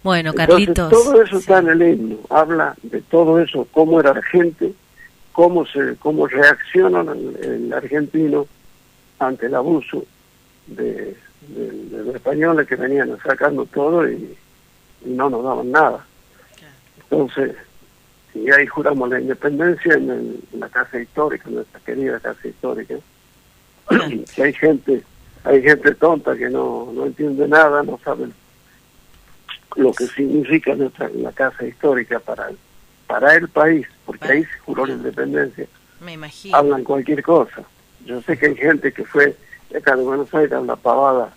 [0.02, 0.90] Bueno, Entonces, Carlitos.
[0.90, 4.72] todo eso está en el himno, habla de todo eso, cómo era la gente,
[5.30, 8.46] cómo se cómo reacciona el, el argentino
[9.20, 10.04] ante el abuso
[10.66, 11.16] de,
[11.48, 14.36] de- de los españoles que venían sacando todo y,
[15.04, 16.04] y no nos daban nada.
[17.02, 17.54] Entonces,
[18.34, 22.96] y ahí juramos la independencia en, el- en la casa histórica, nuestra querida casa histórica.
[24.34, 25.02] que hay gente,
[25.44, 28.28] hay gente tonta que no, no entiende nada, no sabe
[29.76, 32.58] lo que significa nuestra la casa histórica para el,
[33.06, 35.66] para el país, porque ahí se juró la independencia.
[36.00, 36.56] Me imagino.
[36.56, 37.62] Hablan cualquier cosa.
[38.06, 39.36] Yo sé que hay gente que fue
[39.70, 41.30] de acá de Buenos Aires a la pavada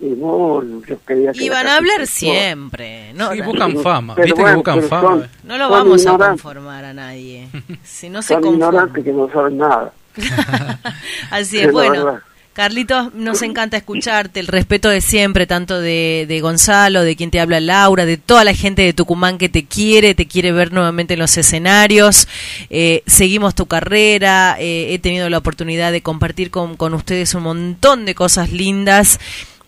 [0.00, 3.12] y no, yo quería que Y van a hablar siempre.
[3.14, 4.14] No, Sí, no- buscan fama.
[4.14, 5.08] Pero Viste que buscan fama.
[5.08, 7.48] son- No lo vamos a conformar a nadie.
[7.84, 9.92] Si no se Son ignorantes que no saben nada.
[11.30, 12.20] Así Es es, bueno.
[12.58, 17.38] Carlitos, nos encanta escucharte, el respeto de siempre, tanto de, de Gonzalo, de quien te
[17.38, 21.14] habla Laura, de toda la gente de Tucumán que te quiere, te quiere ver nuevamente
[21.14, 22.26] en los escenarios.
[22.68, 27.44] Eh, seguimos tu carrera, eh, he tenido la oportunidad de compartir con, con ustedes un
[27.44, 29.20] montón de cosas lindas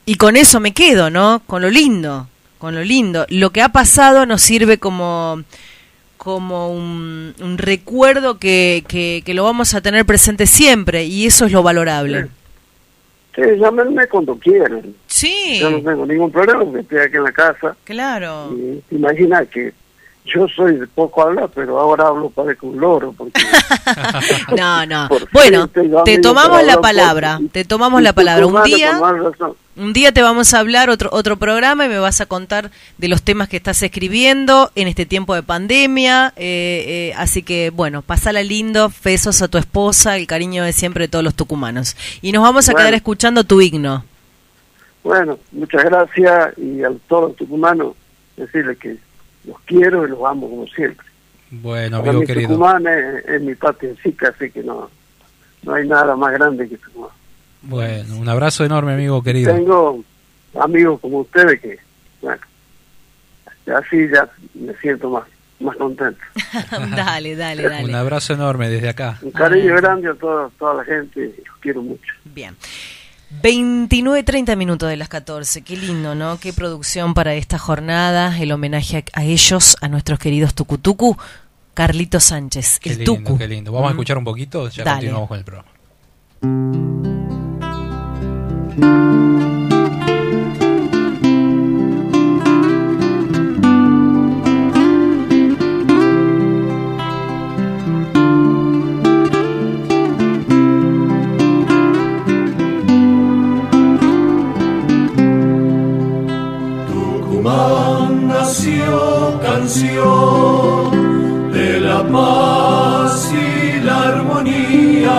[0.04, 1.44] y con eso me quedo, ¿no?
[1.46, 2.26] Con lo lindo,
[2.58, 3.24] con lo lindo.
[3.28, 5.44] Lo que ha pasado nos sirve como
[6.16, 11.46] como un, un recuerdo que, que, que lo vamos a tener presente siempre y eso
[11.46, 12.28] es lo valorable.
[13.44, 14.94] Sí, llámenme cuando quieran.
[15.06, 15.58] Sí.
[15.60, 17.76] Yo no tengo ningún problema porque estoy aquí en la casa.
[17.84, 18.52] Claro.
[18.52, 19.72] Y imaginas que
[20.26, 23.12] yo soy de poco hablar, pero ahora hablo parezco un loro.
[23.16, 23.40] Porque
[24.56, 25.08] No, no.
[25.32, 25.68] Bueno,
[26.04, 28.46] te tomamos la palabra, te tomamos la palabra.
[28.46, 29.00] Un día,
[29.76, 33.08] un día te vamos a hablar otro otro programa y me vas a contar de
[33.08, 36.32] los temas que estás escribiendo en este tiempo de pandemia.
[36.36, 41.04] eh, eh, así que, bueno, pasala lindo, besos a tu esposa, el cariño de siempre
[41.04, 41.96] de todos los tucumanos.
[42.22, 42.82] Y nos vamos a Bueno.
[42.84, 44.04] quedar escuchando tu himno.
[45.02, 47.94] Bueno, muchas gracias y a todos los tucumanos
[48.36, 48.98] decirles que
[49.44, 51.06] los quiero y los amo como siempre.
[51.50, 52.48] Bueno, Para amigo mí querido.
[52.48, 54.90] Tucumán es, es mi patria en sí, así que no,
[55.62, 57.10] no hay nada más grande que Tucumán.
[57.62, 59.52] Bueno, un abrazo enorme, amigo querido.
[59.54, 60.02] Tengo
[60.58, 61.78] amigos como ustedes que,
[62.22, 62.40] bueno,
[63.76, 65.24] así ya me siento más,
[65.58, 66.20] más contento.
[66.96, 67.84] dale, dale, dale.
[67.84, 69.18] Un abrazo enorme desde acá.
[69.22, 72.14] Un cariño grande a toda, toda la gente y los quiero mucho.
[72.24, 72.56] Bien.
[73.42, 75.62] 29, 30 minutos de las 14.
[75.62, 76.38] Qué lindo, ¿no?
[76.40, 78.36] Qué producción para esta jornada.
[78.38, 81.16] El homenaje a, a ellos, a nuestros queridos Tucutucu.
[81.74, 83.38] Carlito Sánchez, Qué el lindo, Tucu.
[83.38, 83.72] qué lindo.
[83.72, 84.96] Vamos a escuchar un poquito, ya Dale.
[85.08, 85.70] continuamos con el programa.
[108.26, 110.90] Nació canción
[111.52, 115.18] de la paz y la armonía,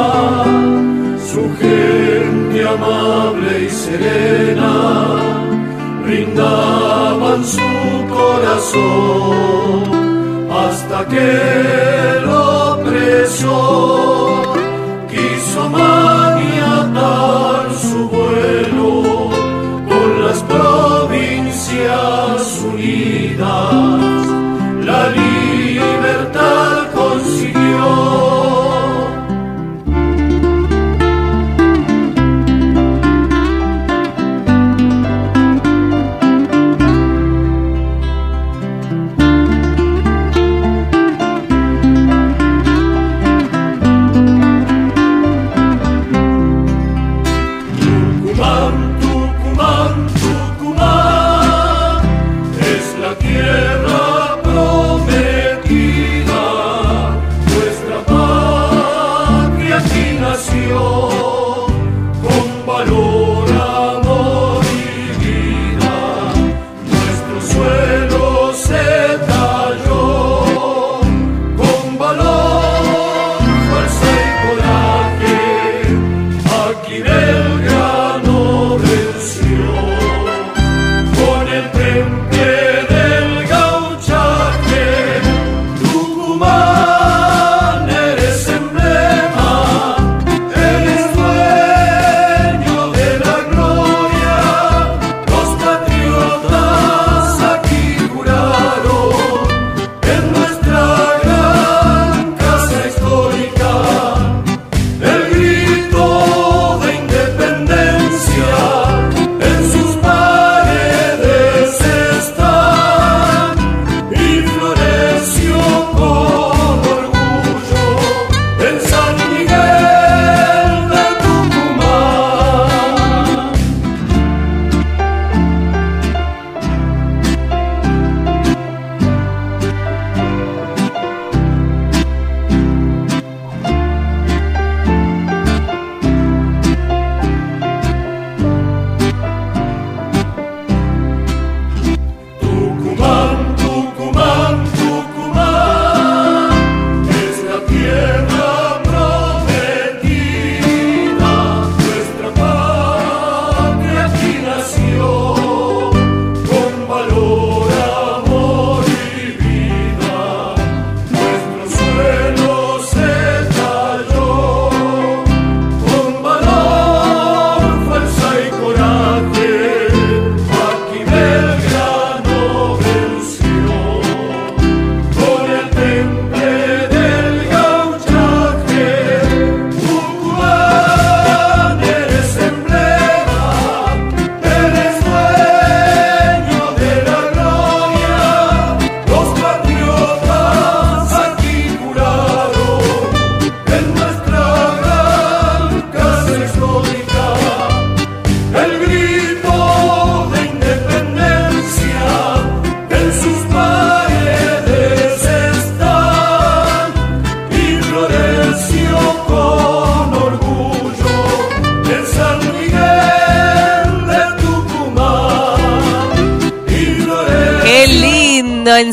[1.31, 4.73] su gente amable y serena
[6.03, 7.69] brindaban su
[8.17, 9.81] corazón
[10.51, 11.27] hasta que
[12.17, 14.10] el opresor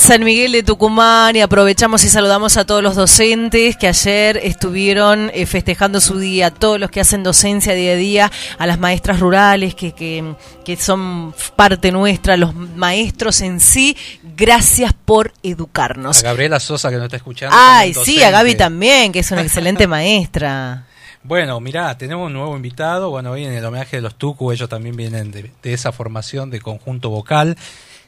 [0.09, 5.31] San Miguel de Tucumán y aprovechamos y saludamos a todos los docentes que ayer estuvieron
[5.35, 8.79] eh, festejando su día, a todos los que hacen docencia día a día, a las
[8.79, 13.99] maestras rurales que, que, que son parte nuestra, los maestros en sí,
[14.35, 16.21] gracias por educarnos.
[16.21, 17.55] A Gabriela Sosa que nos está escuchando.
[17.59, 20.87] Ay, sí, a Gaby también, que es una excelente maestra.
[21.23, 23.11] Bueno, mirá, tenemos un nuevo invitado.
[23.11, 26.49] Bueno, hoy en el homenaje de los Tucu, ellos también vienen de, de esa formación
[26.49, 27.59] de conjunto vocal.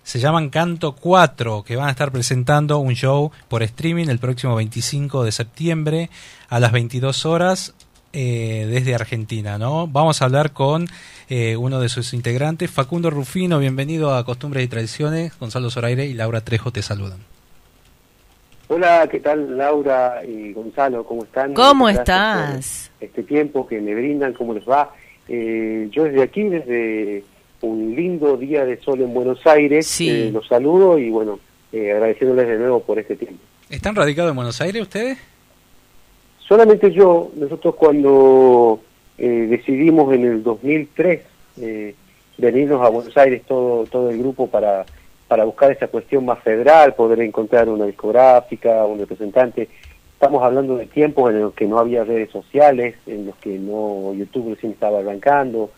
[0.02, 4.56] Se llaman Canto 4, que van a estar presentando un show por streaming el próximo
[4.56, 6.10] 25 de septiembre
[6.48, 7.74] a las 22 horas
[8.12, 9.86] eh, desde Argentina, ¿no?
[9.86, 10.86] Vamos a hablar con
[11.28, 13.60] eh, uno de sus integrantes, Facundo Rufino.
[13.60, 15.39] Bienvenido a Costumbres y Tradiciones.
[15.39, 17.18] Gonzalo Zoraire y Laura Trejo te saludan.
[18.66, 21.05] Hola, ¿qué tal Laura y Gonzalo?
[21.05, 21.55] ¿Cómo están?
[21.55, 22.90] ¿Cómo estás?
[23.01, 24.93] Este tiempo que me brindan, ¿cómo les va?
[25.28, 27.22] Eh, yo desde aquí, desde
[27.62, 31.39] un lindo día de sol en Buenos Aires, eh, los saludo y bueno,
[31.73, 33.41] eh, agradeciéndoles de nuevo por este tiempo.
[33.69, 35.19] ¿Están radicados en Buenos Aires ustedes?
[36.39, 38.81] Solamente yo, nosotros cuando
[39.16, 41.20] eh, decidimos en el 2003
[41.61, 41.95] eh,
[42.39, 44.85] venirnos a Buenos Aires todo, todo el grupo para,
[45.28, 49.69] para buscar esa cuestión más federal, poder encontrar una discográfica, un representante.
[50.15, 54.12] Estamos hablando de tiempos en los que no había redes sociales, en los que no
[54.15, 55.70] YouTube recién estaba arrancando,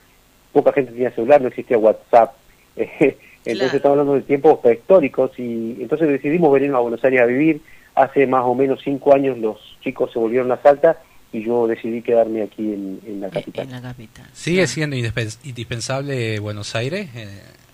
[0.52, 2.34] poca gente tenía celular, no existía WhatsApp.
[2.76, 7.60] entonces estamos hablando de tiempos prehistóricos y entonces decidimos venirnos a Buenos Aires a vivir.
[7.94, 10.98] Hace más o menos cinco años los chicos se volvieron a Salta
[11.32, 13.66] y yo decidí quedarme aquí en, en la capital.
[14.32, 17.08] ¿Sigue siendo indispens- indispensable Buenos Aires?
[17.14, 17.28] eh,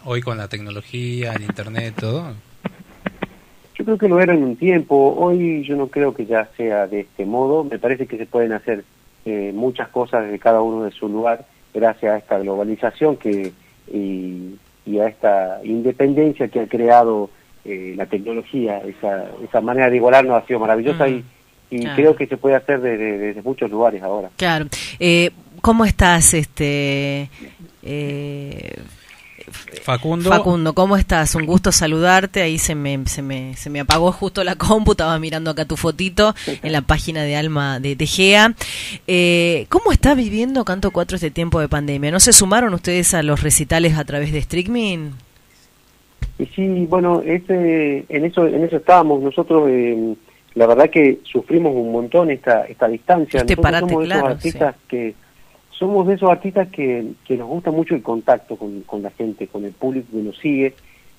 [0.05, 2.32] hoy con la tecnología, el internet, todo.
[3.74, 6.86] Yo creo que lo era en un tiempo, hoy yo no creo que ya sea
[6.88, 8.84] de este modo, me parece que se pueden hacer
[9.24, 11.46] eh, muchas cosas desde cada uno de su lugar
[11.78, 13.52] gracias a esta globalización que
[13.92, 17.30] y, y a esta independencia que ha creado
[17.64, 21.10] eh, la tecnología, esa, esa manera de igualarnos ha sido maravillosa Mm,
[21.70, 21.96] y, y claro.
[21.96, 24.30] creo que se puede hacer desde, desde muchos lugares ahora.
[24.36, 24.66] Claro.
[24.98, 25.30] Eh,
[25.60, 27.28] ¿Cómo estás, este
[27.82, 28.74] eh,
[29.82, 30.30] Facundo.
[30.30, 31.34] Facundo, ¿cómo estás?
[31.34, 32.42] Un gusto saludarte.
[32.42, 35.76] Ahí se me, se me, se me apagó justo la compu, estaba mirando acá tu
[35.76, 38.54] fotito en la página de Alma de, de GEA.
[39.06, 42.10] Eh, ¿Cómo está viviendo Canto 4 este tiempo de pandemia?
[42.10, 45.10] ¿No se sumaron ustedes a los recitales a través de streaming?
[46.38, 49.20] Y sí, bueno, ese, en eso en eso estábamos.
[49.22, 50.14] Nosotros, eh,
[50.54, 53.40] la verdad que sufrimos un montón esta esta distancia.
[53.40, 55.14] Este Nosotros parate, somos de esos claro, que
[55.78, 59.46] somos de esos artistas que, que nos gusta mucho el contacto con, con la gente,
[59.46, 60.74] con el público que nos sigue.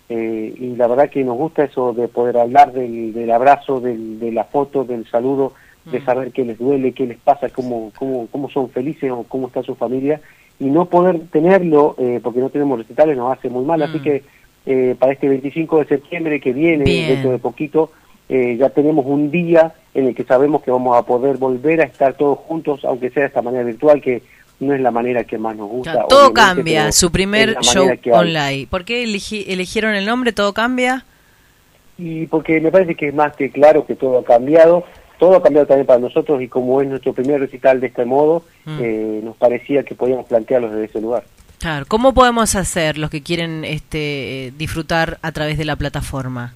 [0.09, 4.19] eh, y la verdad que nos gusta eso de poder hablar del, del abrazo, del,
[4.19, 5.53] de la foto, del saludo,
[5.85, 9.47] de saber qué les duele, qué les pasa, cómo, cómo, cómo son felices o cómo
[9.47, 10.19] está su familia.
[10.59, 13.81] Y no poder tenerlo, eh, porque no tenemos recitales, nos hace muy mal.
[13.81, 14.23] Así que
[14.65, 17.07] eh, para este 25 de septiembre que viene, Bien.
[17.07, 17.91] dentro de poquito,
[18.27, 21.85] eh, ya tenemos un día en el que sabemos que vamos a poder volver a
[21.85, 24.21] estar todos juntos, aunque sea de esta manera virtual, que
[24.59, 26.05] no es la manera que más nos gusta.
[26.09, 28.67] Todo cambia, su primer show online.
[28.69, 31.05] ¿Por qué elegi- eligieron el nombre Todo Cambia?
[31.97, 34.85] Y porque me parece que es más que claro que todo ha cambiado,
[35.17, 38.43] todo ha cambiado también para nosotros y como es nuestro primer recital de este modo,
[38.65, 38.79] Mm.
[38.81, 41.23] eh, nos parecía que podíamos plantearlo desde ese lugar.
[41.59, 46.53] Claro, ¿cómo podemos hacer los que quieren este, disfrutar a través de la plataforma?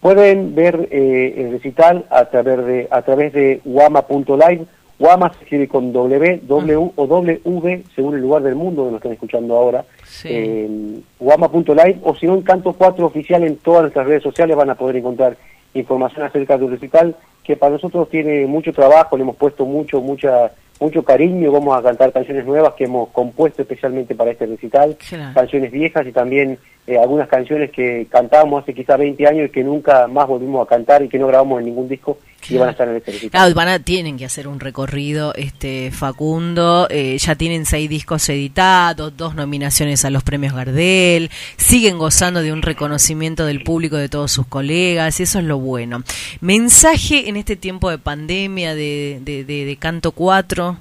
[0.00, 4.66] Pueden ver eh, el recital a través de a través de wama.live.
[4.98, 8.98] Wama se escribe con W, W o W según el lugar del mundo donde nos
[9.00, 9.84] están escuchando ahora.
[10.06, 10.28] Sí.
[10.30, 14.70] Eh, wama.live o si no en Canto 4 oficial en todas nuestras redes sociales van
[14.70, 15.36] a poder encontrar
[15.74, 17.14] información acerca del recital
[17.44, 20.50] que para nosotros tiene mucho trabajo, le hemos puesto mucho, mucha,
[20.80, 25.32] mucho cariño, vamos a cantar canciones nuevas que hemos compuesto especialmente para este recital, Claro.
[25.34, 26.58] canciones viejas y también
[26.88, 30.68] eh, algunas canciones que cantábamos hace quizá 20 años y que nunca más volvimos a
[30.68, 32.18] cantar y que no grabamos en ningún disco
[32.48, 33.30] y van a estar en recital.
[33.30, 38.28] Claro, van a, tienen que hacer un recorrido, este Facundo, eh, ya tienen seis discos
[38.28, 44.08] editados, dos nominaciones a los premios Gardel, siguen gozando de un reconocimiento del público de
[44.08, 46.02] todos sus colegas, y eso es lo bueno.
[46.40, 50.76] Mensaje en este tiempo de pandemia, de, de, de, de Canto 4.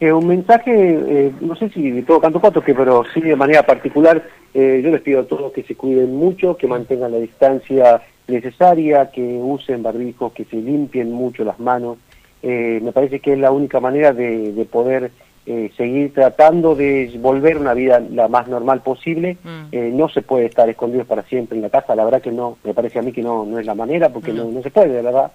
[0.00, 3.36] Eh, un mensaje, eh, no sé si de todo canto cuatro, que pero sí de
[3.36, 4.22] manera particular,
[4.54, 8.00] eh, yo les pido a todos que se cuiden mucho, que mantengan la distancia
[8.30, 11.98] necesaria, que usen barbijos, que se limpien mucho las manos.
[12.42, 15.10] Eh, me parece que es la única manera de, de poder
[15.46, 19.36] eh, seguir tratando de volver una vida la más normal posible.
[19.72, 22.56] Eh, no se puede estar escondidos para siempre en la casa, la verdad que no,
[22.62, 24.88] me parece a mí que no, no es la manera, porque no, no se puede,
[24.88, 25.32] de verdad.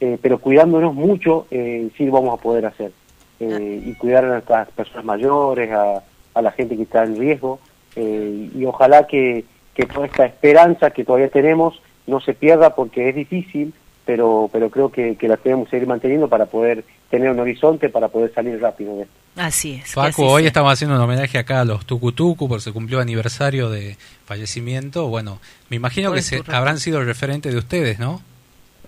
[0.00, 2.92] Eh, pero cuidándonos mucho, eh, sí vamos a poder hacer.
[3.40, 6.02] Eh, y cuidar a nuestras personas mayores, a,
[6.34, 7.60] a la gente que está en riesgo,
[7.96, 9.44] y ojalá que,
[9.74, 13.72] que toda esta esperanza que todavía tenemos no se pierda porque es difícil,
[14.04, 17.88] pero, pero creo que, que la tenemos que seguir manteniendo para poder tener un horizonte,
[17.88, 19.14] para poder salir rápido de esto.
[19.36, 19.96] Así es.
[19.96, 20.48] así hoy sea.
[20.48, 25.08] estamos haciendo un homenaje acá a los Tucutucu porque se cumplió aniversario de fallecimiento.
[25.08, 25.38] Bueno,
[25.70, 28.20] me imagino ¿Cuál que se, habrán sido referentes de ustedes, ¿no?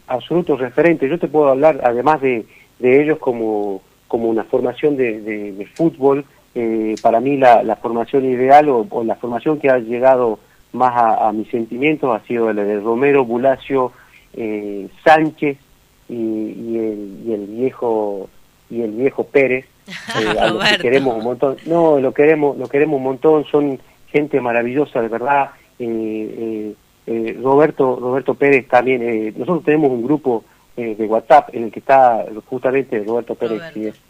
[0.06, 1.09] absolutos referentes.
[1.09, 2.44] Yo te puedo hablar, además de,
[2.80, 6.24] de ellos, como, como una formación de, de- de fútbol.
[6.56, 10.40] eh, para mí la, la formación ideal o, o la formación que ha llegado
[10.72, 13.92] más a, a mis sentimientos ha sido la de Romero, Bulacio,
[14.34, 15.59] eh, Sánchez
[16.09, 18.28] y, y el, y el viejo
[18.70, 19.66] y el viejo Pérez,
[20.20, 21.56] eh, a los que queremos un montón.
[21.66, 23.44] No, lo queremos, lo queremos un montón.
[23.47, 23.78] Son
[24.12, 25.51] gente maravillosa, de verdad.
[25.78, 26.74] eh, eh,
[27.06, 30.44] eh, Roberto Roberto Pérez también, eh, nosotros tenemos un grupo
[30.76, 34.01] eh, de WhatsApp en el que está justamente Roberto Pérez y es,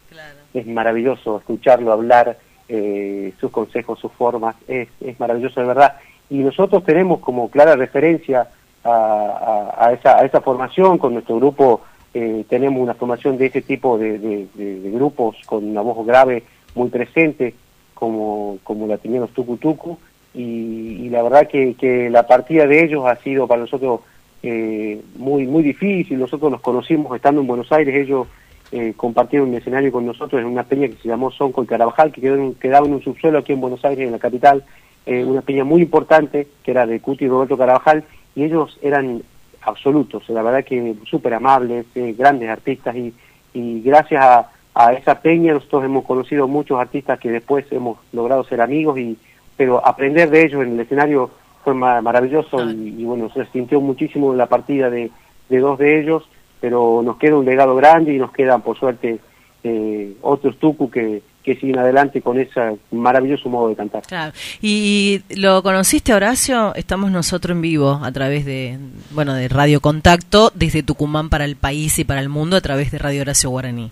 [0.53, 2.37] es maravilloso escucharlo hablar,
[2.69, 5.95] eh, sus consejos, sus formas, es, es maravilloso de verdad.
[6.31, 8.47] Y nosotros tenemos como clara referencia
[8.83, 11.81] a, esa, a esa formación con nuestro grupo.
[12.13, 14.47] Eh, tenemos una formación de ese tipo de,
[14.93, 16.43] grupos con una voz grave
[16.73, 17.53] muy presente,
[17.93, 19.97] como, como la tenían los Tucu Tucu,
[20.33, 23.99] y, y la verdad que, que la partida de ellos ha sido para nosotros
[24.43, 26.17] eh, muy muy difícil.
[26.17, 28.27] Nosotros los conocimos estando en Buenos Aires, ellos
[28.71, 32.11] eh, compartieron un escenario con nosotros en una peña que se llamó Son con Carabajal,
[32.11, 34.63] que quedó en, quedaba en un subsuelo aquí en Buenos Aires, en la capital,
[35.05, 38.03] eh, una peña muy importante, que era de Cuti y Roberto Carabajal,
[38.35, 39.21] y ellos eran
[39.61, 43.13] absolutos, la verdad que súper amables, eh, grandes artistas, y,
[43.53, 48.43] y gracias a, a esa peña nosotros hemos conocido muchos artistas que después hemos logrado
[48.43, 49.17] ser amigos, y
[49.57, 51.29] pero aprender de ellos en el escenario
[51.63, 55.11] fue ma- maravilloso y, y, bueno, se sintió muchísimo la partida de,
[55.49, 56.27] de dos de ellos,
[56.59, 59.19] pero nos queda un legado grande y nos quedan por suerte
[59.63, 64.03] eh, otros tucu que, que siguen adelante con ese maravilloso modo de cantar.
[64.03, 64.33] Claro.
[64.61, 66.75] ¿Y lo conociste, Horacio?
[66.75, 68.77] Estamos nosotros en vivo a través de,
[69.11, 72.91] bueno, de Radio Contacto, desde Tucumán para el país y para el mundo, a través
[72.91, 73.91] de Radio Horacio Guaraní.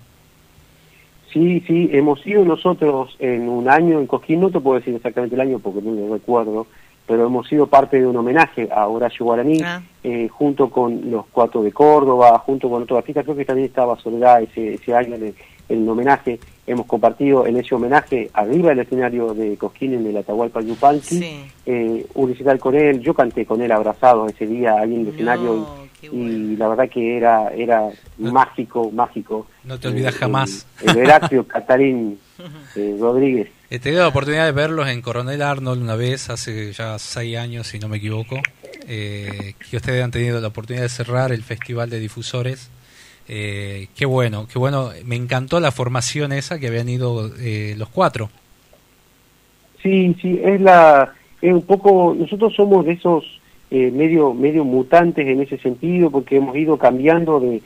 [1.33, 5.35] Sí, sí, hemos ido nosotros en un año en Cosquín, no te puedo decir exactamente
[5.35, 6.65] el año porque no lo recuerdo,
[7.05, 9.61] pero hemos sido parte de un homenaje a Horacio Guaraní,
[10.03, 13.99] eh, junto con los cuatro de Córdoba, junto con otros artistas, creo que también estaba
[13.99, 15.35] Soledad ese, ese año en el,
[15.69, 20.17] en el homenaje, hemos compartido en ese homenaje arriba del escenario de Cosquín en el
[20.17, 21.23] Atahualpa Yupanqui,
[21.65, 25.07] eh, un recital con él, yo canté con él abrazado ese día ahí en el
[25.07, 25.67] escenario
[26.01, 29.47] y, y la verdad que era era mágico, mágico.
[29.63, 30.65] No te olvidas jamás.
[30.81, 32.19] El, el Catarín
[32.75, 33.49] eh, Rodríguez.
[33.69, 37.67] He tenido la oportunidad de verlos en Coronel Arnold una vez, hace ya seis años,
[37.67, 38.41] si no me equivoco,
[38.87, 42.71] eh, que ustedes han tenido la oportunidad de cerrar el Festival de Difusores.
[43.29, 44.89] Eh, qué bueno, qué bueno.
[45.05, 48.29] Me encantó la formación esa que habían ido eh, los cuatro.
[49.81, 53.39] Sí, sí, es la es un poco nosotros somos de esos
[53.71, 57.61] eh, medio medio mutantes en ese sentido porque hemos ido cambiando de,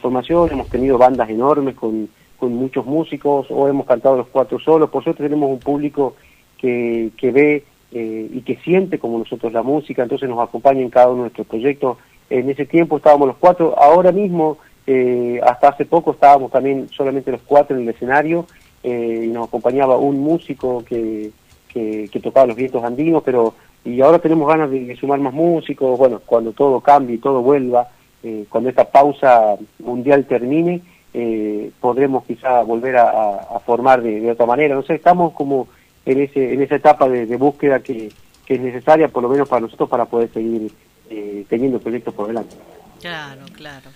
[0.00, 2.08] formación, hemos tenido bandas enormes con,
[2.38, 6.14] con muchos músicos o hemos cantado los cuatro solos, por suerte tenemos un público
[6.58, 10.90] que, que ve eh, y que siente como nosotros la música, entonces nos acompaña en
[10.90, 11.96] cada uno de nuestros proyectos.
[12.28, 14.58] En ese tiempo estábamos los cuatro, ahora mismo,
[14.90, 18.46] eh, hasta hace poco estábamos también solamente los cuatro en el escenario
[18.82, 21.30] eh, y nos acompañaba un músico que,
[21.68, 23.54] que, tocaba los vientos andinos, pero
[23.84, 27.88] y ahora tenemos ganas de, sumar más músicos, bueno, cuando todo cambie y todo vuelva,
[28.22, 30.80] eh, cuando esta pausa mundial termine,
[31.12, 34.74] eh, podremos quizá volver a, a, formar de, otra manera.
[34.74, 35.68] No sé, estamos como
[36.06, 38.10] en ese en esa etapa de, de búsqueda que,
[38.46, 40.72] que, es necesaria, por lo menos para nosotros, para poder seguir
[41.10, 42.56] eh, teniendo proyectos por delante.
[43.00, 43.90] Claro, claro.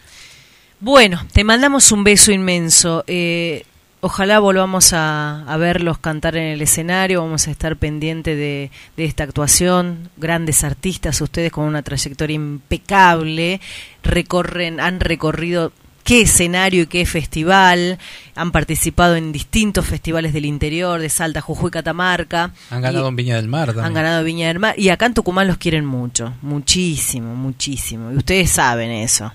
[0.83, 3.05] Bueno, te mandamos un beso inmenso.
[3.07, 3.65] Eh,
[4.01, 9.05] ojalá volvamos a, a, verlos cantar en el escenario, vamos a estar pendientes de, de,
[9.05, 13.61] esta actuación, grandes artistas, ustedes con una trayectoria impecable,
[14.03, 15.71] recorren, han recorrido
[16.03, 18.01] qué escenario y qué festival,
[18.35, 22.51] han participado en distintos festivales del interior, de Salta, Jujuy, Catamarca.
[22.71, 23.87] Han ganado en Viña del Mar también.
[23.87, 28.11] Han ganado en Viña del Mar y acá en Tucumán los quieren mucho, muchísimo, muchísimo,
[28.11, 29.33] y ustedes saben eso.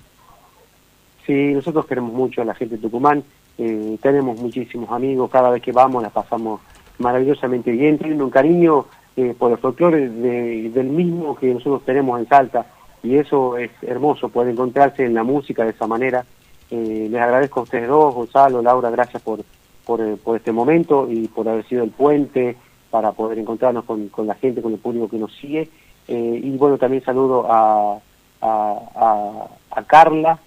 [1.27, 3.21] Sí, nosotros queremos mucho a la gente de Tucumán,
[3.57, 6.61] eh, tenemos muchísimos amigos, cada vez que vamos la pasamos
[6.99, 8.85] maravillosamente bien, tienen un cariño
[9.17, 12.65] eh, por el folclore de, del mismo que nosotros tenemos en Salta,
[13.03, 16.25] y eso es hermoso, poder encontrarse en la música de esa manera.
[16.71, 19.41] Eh, les agradezco a ustedes dos, Gonzalo, Laura, gracias por,
[19.85, 22.55] por, eh, por, este momento y por haber sido el puente
[22.89, 25.69] para poder encontrarnos con, con la gente, con el público que nos sigue.
[26.07, 27.97] Eh, y bueno, también saludo a,
[28.39, 30.39] a Carla,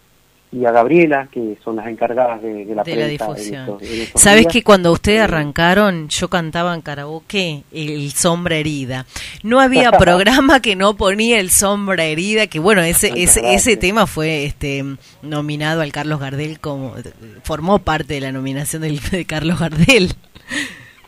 [0.53, 3.55] y a Gabriela, que son las encargadas de, de la, de la difusión.
[3.55, 8.57] En estos, en estos Sabes que cuando ustedes arrancaron, yo cantaba en karaoke el Sombra
[8.57, 9.07] Herida.
[9.45, 14.09] No había programa que no ponía el Sombra Herida, que bueno, ese ese, ese tema
[14.09, 14.85] fue este
[15.23, 16.95] nominado al Carlos Gardel como
[17.45, 20.15] formó parte de la nominación del, de Carlos Gardel.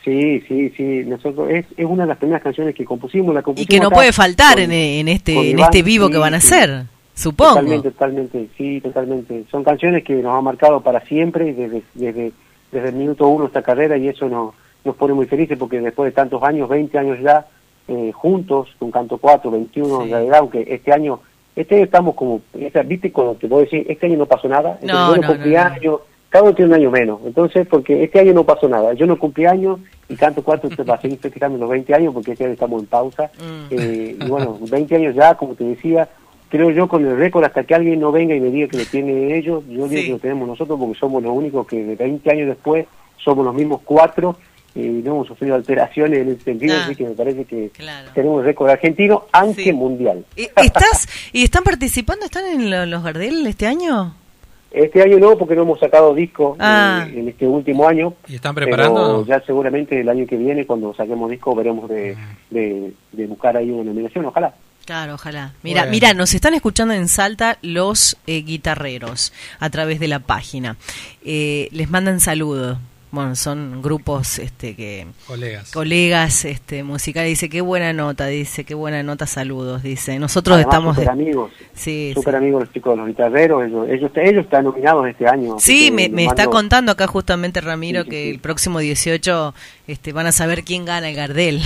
[0.05, 1.03] Sí, sí, sí.
[1.05, 3.35] Nosotros es, es una de las primeras canciones que compusimos.
[3.35, 6.13] La compusimos y que no puede faltar con, en, en, este en este vivo sí,
[6.13, 6.83] que van a hacer.
[6.83, 7.02] Sí.
[7.15, 7.51] Supongo.
[7.51, 9.45] Totalmente, totalmente, sí, totalmente.
[9.51, 12.33] Son canciones que nos han marcado para siempre, desde, desde,
[12.71, 16.07] desde el minuto uno esta carrera, y eso nos, nos pone muy felices porque después
[16.07, 17.47] de tantos años, 20 años ya,
[17.89, 20.09] eh, juntos, con Canto 4, 21 sí.
[20.09, 21.21] de edad, aunque este año,
[21.55, 22.41] este año estamos como,
[22.87, 26.01] viste cuando te puedo decir, este año no pasó nada, no, este no, cumpleaños, no,
[26.33, 27.21] cada uno tiene un año menos.
[27.27, 28.95] Entonces, porque este año no pasó nada.
[28.95, 32.15] Yo no cumplí años y Canto 4 se va a seguir festejando los 20 años
[32.15, 33.31] porque este año estamos en pausa.
[33.71, 36.09] Eh, y bueno, 20 años ya, como te decía,
[36.53, 38.85] creo yo con el récord hasta que alguien no venga y me diga que lo
[38.85, 42.31] tiene ellos, yo digo que lo tenemos nosotros porque somos los únicos que de 20
[42.31, 42.85] años después
[43.17, 44.37] somos los mismos cuatro
[44.75, 46.85] y no hemos sufrido alteraciones en ese sentido, Ah.
[46.85, 47.71] así que me parece que
[48.15, 50.27] tenemos el récord argentino, aunque mundial.
[50.37, 52.27] ¿Y- ¿Estás y están participando?
[52.27, 54.15] ¿Están en lo- los Gardel este año?
[54.71, 57.07] Este año no, porque no hemos sacado disco Ah.
[57.11, 58.15] eh, en este último año.
[58.29, 59.25] ¿Y están pero preparando?
[59.27, 62.15] ya seguramente el año que viene, cuando saquemos disco, veremos de,
[62.51, 64.55] de, de buscar ahí una nominación, ojalá.
[64.85, 65.53] Claro, ojalá.
[65.63, 65.91] Mira, Bueno.
[65.93, 70.77] mira, nos están escuchando en Salta los eh, guitarreros a través de la página.
[71.25, 72.79] Eh, les mandan saludos.
[73.13, 75.71] Bueno, son grupos este que Colegas.
[75.71, 80.19] colegas este musicales dice qué buena nota, dice qué buena nota, saludos, dice.
[80.19, 83.87] Nosotros Además, estamos super de- amigos, Sí, super amigos los chicos de los guitarreros, ellos,
[83.91, 85.57] ellos, ellos están nominados este año.
[85.61, 89.55] Sí, me, está contando acá justamente Ramiro que el próximo 18
[89.89, 91.61] este, van a saber quién gana el Gardel.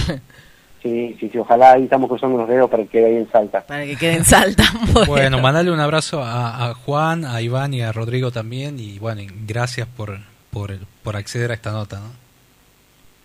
[0.87, 3.63] Sí, sí, sí, ojalá ahí estamos cruzando los dedos para que quede ahí en Salta.
[3.67, 4.63] Para que quede en Salta.
[5.09, 8.79] Bueno, mandale un abrazo a, a Juan, a Iván y a Rodrigo también.
[8.79, 10.19] Y bueno, gracias por,
[10.53, 11.99] por, por acceder a esta nota.
[11.99, 12.13] ¿no?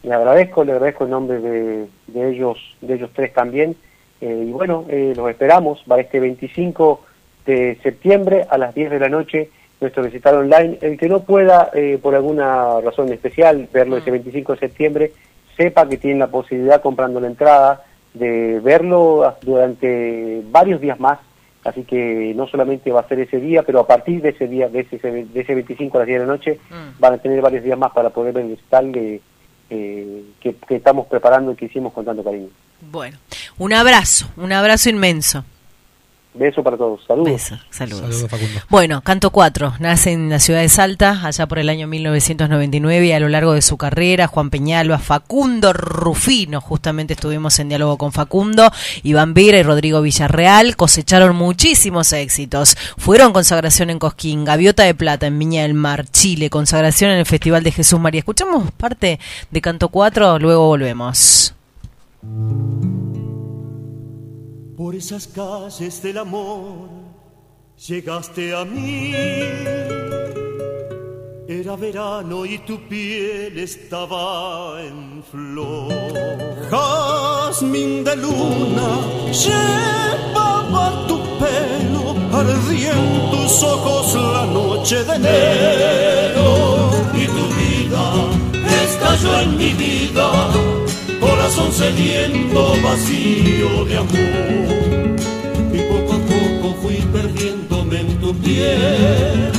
[0.02, 3.76] Le agradezco, le agradezco el nombre de, de ellos, de ellos tres también.
[4.22, 7.02] Eh, y bueno, eh, los esperamos para este 25
[7.46, 10.80] de septiembre a las 10 de la noche, nuestro recital online.
[10.82, 15.12] El que no pueda, eh, por alguna razón especial, verlo ese 25 de septiembre,
[15.56, 17.84] sepa que tiene la posibilidad, comprando la entrada,
[18.14, 21.20] de verlo durante varios días más.
[21.64, 24.68] Así que no solamente va a ser ese día, pero a partir de ese día,
[24.68, 26.60] de ese, de ese 25 a las 10 de la noche,
[27.00, 29.22] van a tener varios días más para poder ver el recital de,
[29.70, 32.48] eh, que, que estamos preparando y que hicimos con tanto cariño.
[32.82, 33.18] Bueno,
[33.60, 35.46] un abrazo, un abrazo inmenso.
[36.34, 37.02] Beso para todos.
[37.06, 37.32] Saludos.
[37.32, 38.26] Beso, saludos.
[38.70, 43.12] Bueno, Canto 4 nace en la ciudad de Salta, allá por el año 1999 y
[43.12, 48.14] a lo largo de su carrera, Juan Peñalba, Facundo Rufino, justamente estuvimos en diálogo con
[48.14, 48.72] Facundo,
[49.04, 52.78] Iván Vera y Rodrigo Villarreal, cosecharon muchísimos éxitos.
[52.98, 57.26] Fueron consagración en Cosquín, Gaviota de Plata en Viña del Mar, Chile, consagración en el
[57.26, 58.20] Festival de Jesús María.
[58.20, 61.54] Escuchamos parte de Canto 4, luego volvemos.
[64.82, 66.90] Por esas calles del amor
[67.88, 69.14] llegaste a mí.
[71.48, 75.94] Era verano y tu piel estaba en flor.
[76.72, 78.90] Jazmín de luna
[79.44, 82.96] llevaba tu pelo, ardía
[83.30, 86.90] tus ojos la noche de enero.
[87.14, 88.04] Y tu vida
[88.84, 90.81] estalló en mi vida
[91.22, 95.16] corazón sediento, vacío de amor.
[95.72, 99.52] Y poco a poco fui perdiéndome en tu piel.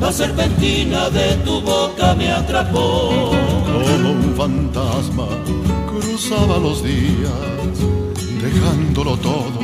[0.00, 3.32] La serpentina de tu boca me atrapó.
[3.64, 5.26] Como un fantasma
[5.90, 7.74] cruzaba los días,
[8.42, 9.60] dejándolo todo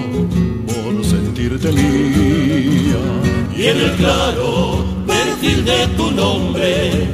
[0.66, 3.02] por sentirte mía.
[3.56, 7.08] Y en el claro perfil de tu nombre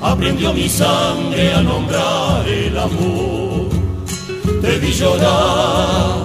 [0.00, 3.63] aprendió mi sangre a nombrar el amor.
[4.64, 6.24] Te vi llorar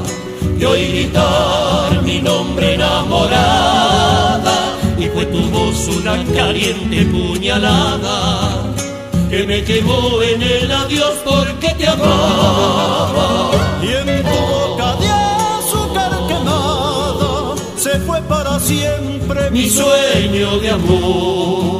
[0.57, 4.55] y oí gritar mi nombre enamorada
[4.97, 8.63] y fue tu voz una caliente puñalada
[9.29, 13.51] que me quemó en el adiós porque te amaba.
[13.83, 21.78] Y en tu boca de azúcar quemada se fue para siempre mi sueño de amor.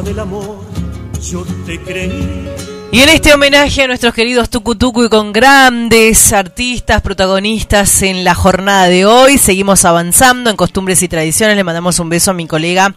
[0.00, 0.56] Del amor,
[1.20, 2.48] yo te creí.
[2.90, 8.34] Y en este homenaje a nuestros queridos Tucutucu y con grandes artistas, protagonistas en la
[8.34, 11.56] jornada de hoy, seguimos avanzando en costumbres y tradiciones.
[11.56, 12.94] Le mandamos un beso a mi colega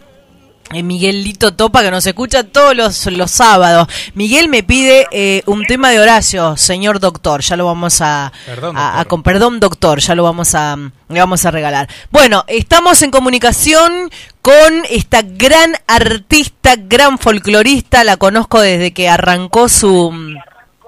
[0.72, 3.88] Miguelito Topa, que nos escucha todos los, los sábados.
[4.14, 7.40] Miguel me pide eh, un tema de Horacio, señor doctor.
[7.42, 10.00] Ya lo vamos a, Perdón, a- a- con perdón, doctor.
[10.00, 11.88] Ya lo vamos a, le vamos a regalar.
[12.10, 14.10] Bueno, estamos en comunicación
[14.42, 18.04] con esta gran artista, gran folclorista.
[18.04, 20.12] La conozco desde que arrancó su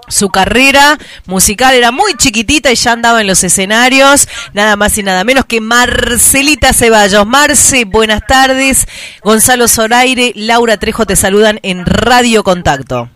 [0.08, 5.02] su carrera musical era muy chiquitita y ya andaba en los escenarios, nada más y
[5.02, 7.26] nada menos que Marcelita Ceballos.
[7.26, 8.86] Marce, buenas tardes.
[9.22, 13.08] Gonzalo Zoraire, Laura Trejo te saludan en Radio Contacto.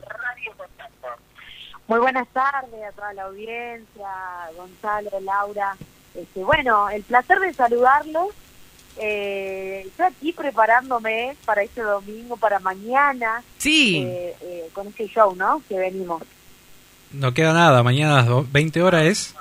[1.89, 4.09] Muy buenas tardes a toda la audiencia,
[4.56, 5.77] Gonzalo, Laura.
[6.14, 8.28] Este, bueno, el placer de saludarlos.
[8.98, 13.43] Eh, estoy aquí preparándome para este domingo, para mañana.
[13.59, 14.05] Sí.
[14.06, 15.62] eh, eh, con este show, ¿no?
[15.69, 16.23] Que venimos.
[17.12, 19.34] No queda nada, mañana a las 20 horas es.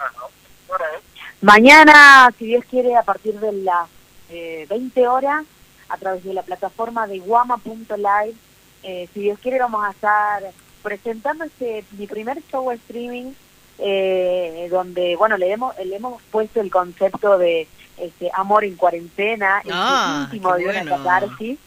[1.41, 3.88] Mañana, si Dios quiere, a partir de las
[4.30, 5.43] eh, 20 horas,
[5.89, 8.35] a través de la plataforma de guama.live,
[8.84, 10.43] eh, si Dios quiere, vamos a estar
[10.84, 13.31] presentando este mi primer show streaming,
[13.80, 17.68] eh, donde, bueno, le hemos, le hemos puesto el concepto de
[17.98, 21.57] este amor en cuarentena, este Ah, íntimo de una catarsis.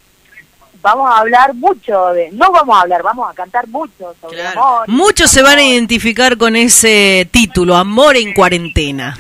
[0.85, 4.87] Vamos a hablar mucho de, no vamos a hablar, vamos a cantar mucho sobre amor.
[4.87, 9.17] Muchos se van a identificar con ese título, Amor en cuarentena.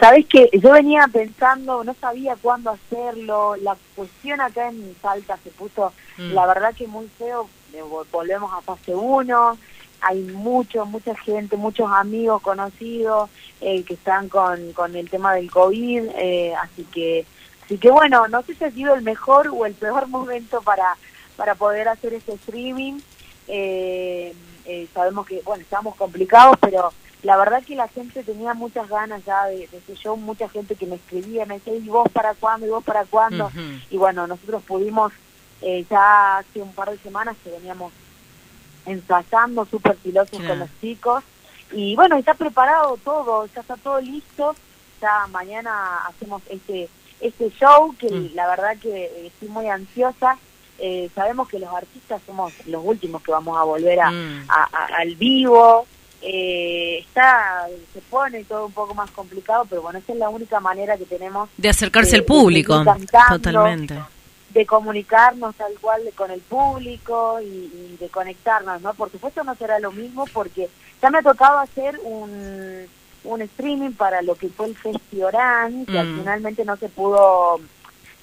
[0.00, 5.50] Sabes que yo venía pensando, no sabía cuándo hacerlo, la cuestión acá en Salta se
[5.50, 6.32] puso, Mm.
[6.34, 7.48] la verdad que muy feo,
[7.88, 9.56] vol- volvemos a fase 1,
[10.00, 13.30] hay mucho, mucha gente, muchos amigos conocidos
[13.60, 17.24] eh, que están con, con el tema del COVID, eh, así que
[17.68, 20.96] así que bueno, no sé si ha sido el mejor o el peor momento para,
[21.36, 22.98] para poder hacer este streaming,
[23.46, 24.34] eh,
[24.64, 29.22] eh, sabemos que, bueno, estamos complicados, pero la verdad que la gente tenía muchas ganas
[29.26, 32.66] ya de, de show, mucha gente que me escribía, me decía, ¿y vos para cuándo?
[32.66, 33.50] ¿y vos para cuándo?
[33.90, 35.12] Y bueno, nosotros pudimos,
[35.60, 37.92] eh, ya hace un par de semanas que veníamos
[38.86, 40.48] ensayando súper Claro.
[40.48, 41.22] con los chicos,
[41.72, 44.54] y bueno, está preparado todo, ya está todo listo,
[45.02, 46.88] ya mañana hacemos este
[47.20, 48.30] este show que Mm.
[48.34, 50.38] la verdad que eh, estoy muy ansiosa,
[50.78, 54.44] eh, sabemos que los artistas somos los últimos que vamos a volver a, Mm.
[54.48, 55.86] a- a- al vivo,
[56.22, 60.60] eh, está se pone todo un poco más complicado, pero bueno, esa es la única
[60.60, 62.82] manera que tenemos De acercarse al público.
[62.84, 63.94] cantando, Totalmente.
[64.50, 68.94] de comunicarnos tal cual con el público y, y de conectarnos, ¿no?
[68.94, 70.68] Por supuesto no será lo mismo porque
[71.02, 72.86] ya me ha tocado hacer un,
[73.28, 76.18] un streaming para lo que fue el Festi Orán, que Mm.
[76.18, 77.60] finalmente no se pudo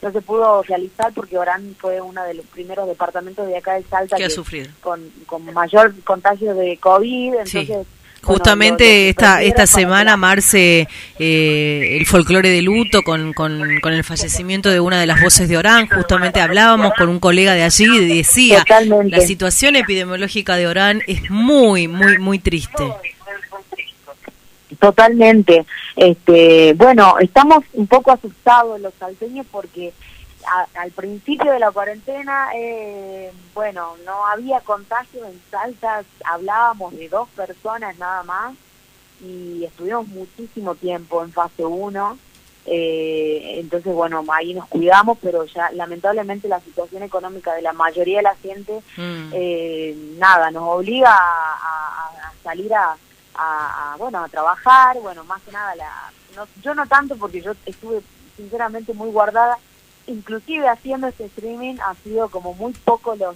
[0.01, 3.83] no se pudo realizar porque Orán fue uno de los primeros departamentos de acá de
[3.89, 4.67] Salta Que ha sufrido.
[4.81, 7.87] con, con mayor contagio de COVID, entonces...
[8.21, 10.87] Justamente esta, esta semana, Marce,
[11.19, 15.47] eh, el folclore de luto con, con, con el fallecimiento de una de las voces
[15.47, 19.15] de Orán, justamente hablábamos con un colega de allí y decía, Totalmente.
[19.15, 22.83] la situación epidemiológica de Orán es muy, muy, muy triste.
[24.79, 25.65] Totalmente.
[25.95, 29.93] Este, bueno, estamos un poco asustados los salteños porque
[30.47, 37.09] a- al principio de la cuarentena, eh, bueno, no había contagio en Salta, hablábamos de
[37.09, 38.53] dos personas nada más
[39.23, 42.17] y estuvimos muchísimo tiempo en fase 1.
[42.67, 48.17] Eh, entonces, bueno, ahí nos cuidamos, pero ya lamentablemente la situación económica de la mayoría
[48.17, 49.29] de la gente Mm.
[49.33, 52.97] eh, nada, nos obliga a, a- a salir a,
[53.37, 57.41] a- a, bueno, a trabajar, bueno, más que nada, la, no- yo no tanto porque
[57.41, 58.01] yo estuve
[58.37, 59.57] sinceramente muy guardada,
[60.07, 63.35] inclusive haciendo este streaming ha sido como muy poco los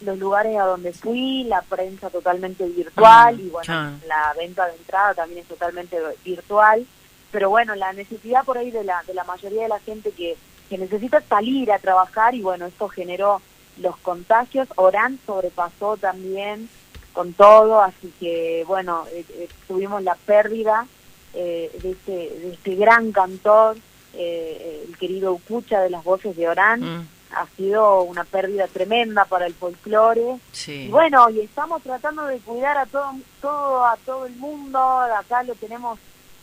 [0.00, 3.64] los lugares a donde fui, la prensa totalmente virtual Mm, y bueno,
[4.06, 6.84] la venta de entrada también es totalmente virtual,
[7.30, 10.36] pero bueno, la necesidad por ahí de la, de la mayoría de la gente que,
[10.68, 13.40] que necesita salir a trabajar y bueno, esto generó
[13.78, 16.68] los contagios, Orán sobrepasó también
[17.14, 20.86] con todo, así que bueno, eh, eh, tuvimos la pérdida
[21.32, 23.76] eh, de, este, de este gran cantor,
[24.14, 27.08] eh, el querido Ucucha de las voces de Orán, Mm.
[27.36, 30.36] ha sido una pérdida tremenda para el folclore.
[30.52, 30.86] Sí.
[30.86, 35.42] Y bueno, y estamos tratando de cuidar a todo, todo, a todo el mundo, acá
[35.42, 35.98] lo tenemos,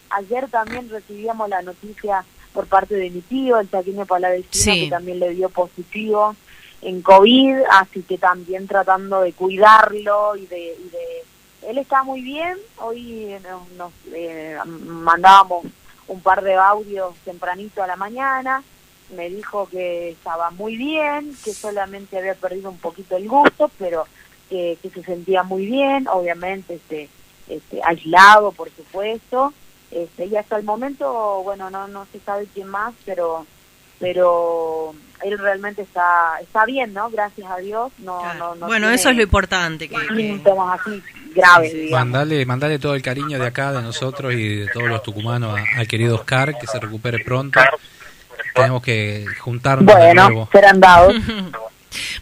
[0.10, 4.84] ayer también recibíamos la noticia por parte de mi tío, el chaqueño Palavecino, Sí.
[4.86, 6.36] que también le dio positivo
[6.82, 10.60] en COVID, así que también tratando de cuidarlo y de...
[10.80, 11.24] y de-
[11.70, 15.66] él está muy bien, hoy nos, nos, eh, mandábamos
[16.08, 18.64] un par de audios tempranito a la mañana,
[19.16, 24.08] me dijo que estaba muy bien, que solamente había perdido un poquito el gusto, pero
[24.50, 27.10] que, que se sentía muy bien, obviamente este,
[27.48, 29.54] este, aislado, por supuesto,
[29.92, 33.46] este, y hasta el momento, bueno, no no se sabe quién más, pero
[34.02, 37.10] pero él realmente está está bien, ¿no?
[37.12, 39.88] Gracias a Dios, no no, no Bueno, eso es lo importante.
[39.88, 41.02] Que, que- síntomas así
[41.36, 41.74] graves.
[41.92, 45.80] Mandale, mandale todo el cariño de acá, de nosotros y de todos los tucumanos a-
[45.80, 47.60] al querido Oscar, que se recupere pronto.
[48.54, 50.50] Tenemos que juntarnos de Bueno, nuevo.
[50.52, 51.14] serán dados.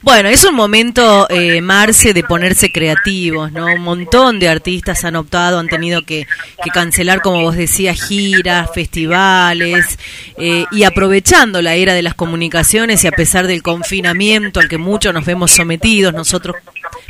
[0.01, 3.65] Bueno, es un momento, eh, Marce, de ponerse creativos, ¿no?
[3.67, 6.25] Un montón de artistas han optado, han tenido que,
[6.63, 9.99] que cancelar, como vos decías, giras, festivales,
[10.37, 14.77] eh, y aprovechando la era de las comunicaciones y a pesar del confinamiento al que
[14.77, 16.55] muchos nos vemos sometidos, nosotros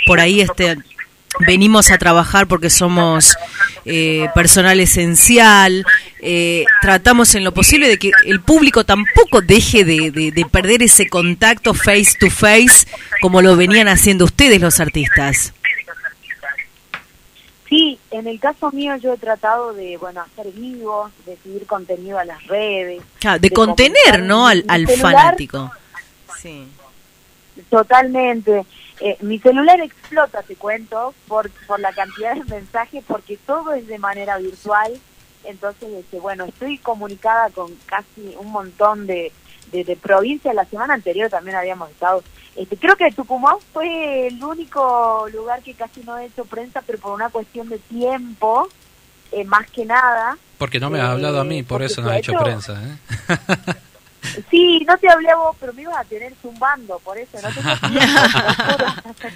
[0.05, 0.77] por ahí este
[1.39, 3.35] venimos a trabajar porque somos
[3.85, 5.85] eh, personal esencial.
[6.21, 10.83] Eh, tratamos en lo posible de que el público tampoco deje de, de- de perder
[10.83, 12.87] ese contacto face to face
[13.21, 15.53] como lo venían haciendo ustedes los artistas.
[17.67, 22.17] Sí, en el caso mío yo he tratado de, bueno, hacer vivos, de subir contenido
[22.17, 22.99] a las redes.
[23.19, 24.47] Claro, de contener, comunicar ¿no?
[24.47, 25.71] Al, al fanático.
[26.41, 26.65] Sí.
[27.69, 28.65] Totalmente.
[29.01, 33.87] Eh, mi celular explota, te cuento, por, por la cantidad de mensajes, porque todo es
[33.87, 34.93] de manera virtual.
[35.45, 39.31] Entonces, este, bueno, estoy comunicada con casi un montón de,
[39.71, 40.53] de, de provincias.
[40.53, 42.23] La semana anterior también habíamos estado.
[42.57, 46.97] Este, creo que Tucumán fue el único lugar que casi no he hecho prensa, pero
[46.99, 48.67] por una cuestión de tiempo,
[49.31, 50.37] eh, más que nada.
[50.57, 52.73] Porque no me has Eh, hablado a mí, por porque eso no hecho hecho- prensa.
[52.83, 52.97] ¿eh?
[54.49, 57.49] Sí, no te hablé a vos, pero me ibas a tener zumbando, por eso no
[57.49, 57.61] te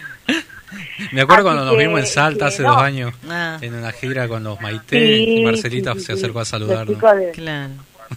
[1.11, 2.69] Me acuerdo Así cuando nos vimos en Salta hace no.
[2.73, 3.57] dos años, Ah.
[3.61, 6.19] en una gira con los Maite, Sí, y Marcelita sí, sí, se sí.
[6.19, 6.95] acercó a saludarnos.
[6.95, 7.73] chicos de- Claro.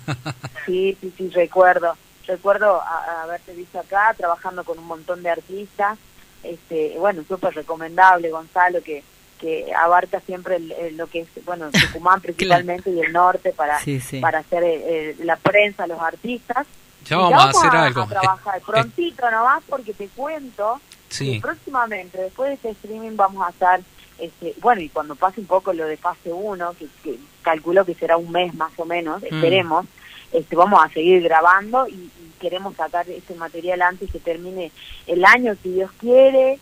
[0.66, 1.96] Sí, sí, sí, recuerdo.
[2.26, 5.98] Recuerdo a- a haberte visto acá trabajando con un montón de artistas.
[6.42, 9.02] Este, bueno, súper recomendable, Gonzalo, que
[9.40, 13.78] que abarca siempre el- el- lo que es, bueno, Tucumán principalmente y el norte para,
[13.80, 14.20] Sí, sí.
[14.20, 16.66] para hacer eh, eh, la prensa, los artistas.
[17.04, 18.02] Ya vamos a hacer algo.
[18.02, 21.34] A trabajar prontito nomás porque te cuento Sí.
[21.34, 23.80] que próximamente, después de este streaming, vamos a estar,
[24.18, 27.94] este, bueno, y cuando pase un poco lo de fase 1, que, que calculo que
[27.94, 29.26] será un mes más o menos, Mm.
[29.26, 29.86] esperemos,
[30.32, 34.72] este, vamos a seguir grabando y, y queremos sacar este material antes que termine
[35.06, 36.58] el año, si Dios quiere.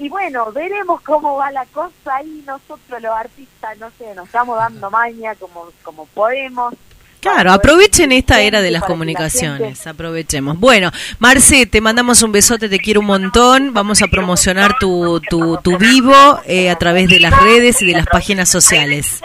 [0.00, 4.56] Y bueno, veremos cómo va la cosa ahí nosotros los artistas, no sé, nos estamos
[4.56, 6.72] dando maña como, como podemos.
[7.20, 10.58] Claro, aprovechen esta era de las comunicaciones, aprovechemos.
[10.58, 13.74] Bueno, Marce, te mandamos un besote, te quiero un montón.
[13.74, 17.92] Vamos a promocionar tu, tu, tu vivo eh, a través de las redes y de
[17.92, 19.20] las páginas sociales.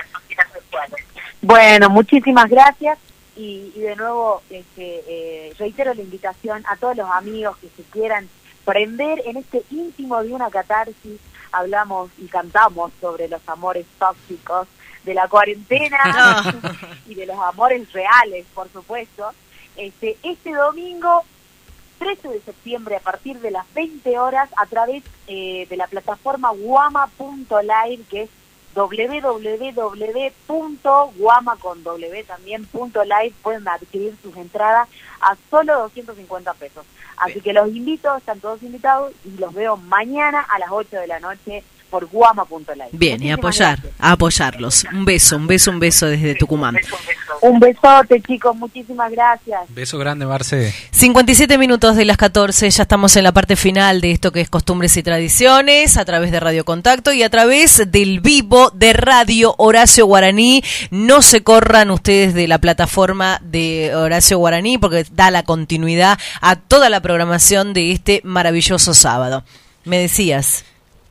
[1.41, 2.97] Bueno, muchísimas gracias
[3.37, 7.83] y, y de nuevo este, eh, reitero la invitación a todos los amigos que se
[7.91, 8.27] quieran
[8.65, 11.19] prender en este íntimo de una catarsis.
[11.51, 14.67] Hablamos y cantamos sobre los amores tóxicos
[15.05, 16.43] de la cuarentena
[17.07, 19.31] y de los amores reales, por supuesto.
[19.77, 21.23] Este, este domingo
[21.99, 26.51] 13 de septiembre a partir de las 20 horas a través eh, de la plataforma
[26.51, 28.29] guama.live que es
[28.75, 30.35] www.guama
[31.57, 34.87] con w también punto live pueden adquirir sus entradas
[35.21, 36.85] a solo 250 pesos.
[37.17, 41.07] Así que los invito, están todos invitados y los veo mañana a las 8 de
[41.07, 41.63] la noche
[41.95, 42.89] por guama.live.
[42.91, 44.85] Bien, y apoyar, a apoyarlos.
[44.91, 46.75] Un beso, un beso, un beso desde Tucumán.
[47.39, 49.61] Un besote, chicos, muchísimas gracias.
[49.69, 50.73] Beso grande, Marce.
[50.91, 54.49] 57 minutos de las 14, ya estamos en la parte final de esto que es
[54.49, 59.55] costumbres y tradiciones, a través de Radio Contacto y a través del vivo de Radio
[59.57, 60.65] Horacio Guaraní.
[60.91, 66.57] No se corran ustedes de la plataforma de Horacio Guaraní porque da la continuidad a
[66.57, 69.45] toda la programación de este maravilloso sábado.
[69.85, 70.65] Me decías.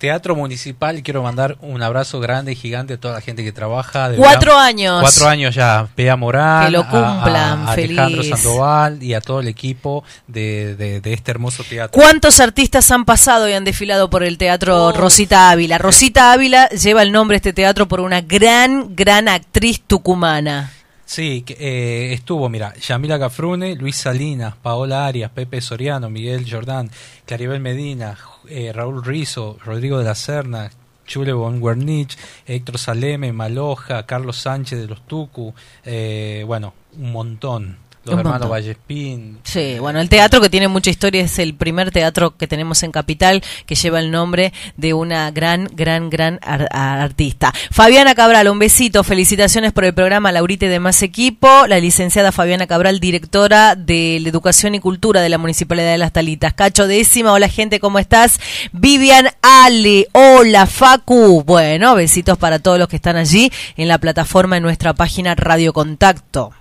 [0.05, 4.10] Teatro Municipal, quiero mandar un abrazo grande y gigante a toda la gente que trabaja.
[4.10, 5.01] de Cuatro verdad, años.
[5.01, 5.89] Cuatro años ya.
[5.97, 6.66] Bea Morán.
[6.66, 8.39] Que lo cumplan, a- a Alejandro feliz.
[8.39, 11.98] Sandoval y a todo el equipo de, de- de este hermoso teatro.
[11.98, 15.78] ¿Cuántos artistas han pasado y han desfilado por el teatro Rosita Ávila?
[15.78, 20.70] Rosita Ávila lleva el nombre de este teatro por una gran, gran actriz tucumana.
[21.06, 26.90] Sí, eh, estuvo, mira, Yamila Cafrune, Luis Salinas, Paola Arias, Pepe Soriano, Miguel Jordán,
[27.26, 28.16] Claribel Medina,
[28.48, 30.70] eh, Raúl Rizo, Rodrigo de la Serna,
[31.06, 32.16] Chule von Wernich,
[32.47, 35.55] Héctor Saleme, Maloja, Carlos Sánchez de los Tucu,
[35.85, 37.84] eh, bueno, un montón.
[38.05, 38.51] Los Un hermanos montón.
[38.51, 39.39] Vallespín.
[39.44, 42.93] Sí, bueno, el teatro que tiene mucha historia es el primer teatro que tenemos en
[42.93, 47.52] Capital que lleva el nombre de una gran, gran, gran ar- artista.
[47.70, 52.66] Fabiana Cabral, un besito, felicitaciones por el programa Laurite de Más Equipo, la licenciada Fabiana
[52.66, 56.52] Cabral, directora de la Educación y Cultura de la Municipalidad de Las Talitas.
[56.55, 58.39] Cacho décima, hola gente, ¿cómo estás?
[58.72, 61.43] Vivian Ale, hola Facu.
[61.44, 65.72] Bueno, besitos para todos los que están allí en la plataforma en nuestra página Radio
[65.72, 66.52] Contacto.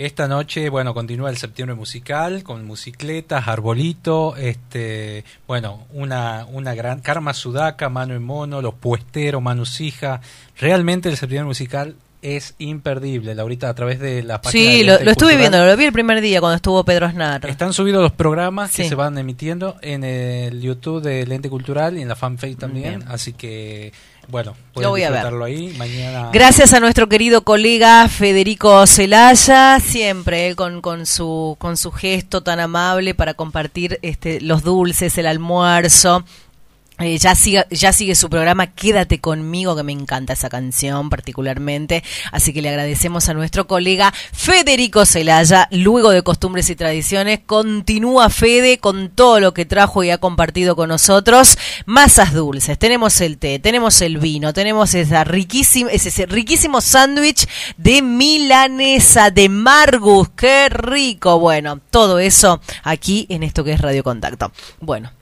[0.00, 7.00] Esta noche, bueno, continúa el septiembre musical con musicletas, arbolito, este, bueno, una, una gran
[7.00, 10.22] Karma Sudaka, Mano en Mono, Los Puesteros, Manu Sija.
[10.58, 15.10] Realmente el septiembre musical es imperdible, Laurita, a través de la página Sí, lo, lo
[15.10, 17.44] estuve viendo, lo vi el primer día cuando estuvo Pedro Aznar.
[17.44, 22.00] Están subidos los programas que se van emitiendo en el YouTube del Ente Cultural y
[22.00, 23.08] en la fanpage también, Bien.
[23.10, 23.92] así que,
[24.30, 25.26] bueno, Lo voy a ver.
[25.42, 25.74] ahí.
[25.76, 26.30] Mañana.
[26.32, 32.42] Gracias a nuestro querido colega Federico Celaya, siempre él con, con su con su gesto
[32.42, 36.24] tan amable para compartir este los dulces, el almuerzo.
[37.00, 42.04] Eh, ya, sigue, ya sigue su programa Quédate conmigo, que me encanta esa canción particularmente.
[42.30, 45.66] Así que le agradecemos a nuestro colega Federico Celaya.
[45.70, 50.76] Luego de Costumbres y Tradiciones, continúa Fede con todo lo que trajo y ha compartido
[50.76, 51.56] con nosotros.
[51.86, 57.48] Masas dulces, tenemos el té, tenemos el vino, tenemos esa riquísima, ese riquísimo sándwich
[57.78, 60.28] de milanesa de Margus.
[60.36, 61.38] ¡Qué rico!
[61.38, 64.52] Bueno, todo eso aquí en esto que es Radio Contacto.
[64.80, 65.19] Bueno.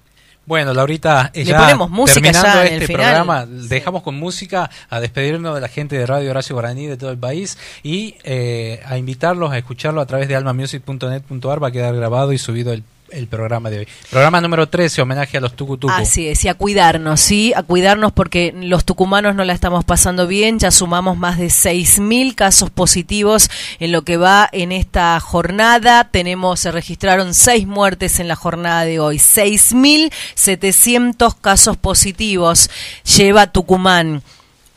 [0.48, 3.04] Bueno, Laurita, Le ponemos música terminando ya en este el final.
[3.04, 7.10] programa, dejamos con música a despedirnos de la gente de Radio Horacio Guaraní de todo
[7.10, 11.62] el país y eh, a invitarlos a escucharlo a través de almamusic.net.ar.
[11.62, 13.88] Va a quedar grabado y subido el, el programa de hoy.
[14.10, 15.92] Programa número 13, homenaje a los Tucutucu.
[15.92, 17.52] Así es, y a cuidarnos, ¿sí?
[17.54, 20.58] A cuidarnos porque los tucumanos no la estamos pasando bien.
[20.58, 26.08] Ya sumamos más de 6.000 casos positivos en lo que va en esta jornada.
[26.10, 29.16] Tenemos, se registraron 6 muertes en la jornada de hoy.
[29.16, 32.70] 6.700 casos positivos
[33.04, 34.22] lleva Tucumán.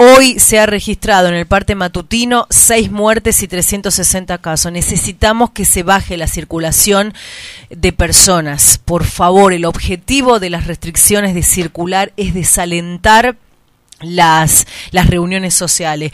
[0.04, 4.72] Hoy se ha registrado en el parte matutino seis muertes y 360 casos.
[4.72, 7.14] Necesitamos que se baje la circulación
[7.70, 8.80] de personas.
[8.84, 13.38] Por favor, el objetivo de las restricciones de circular es desalentar
[14.00, 16.12] las, las reuniones sociales.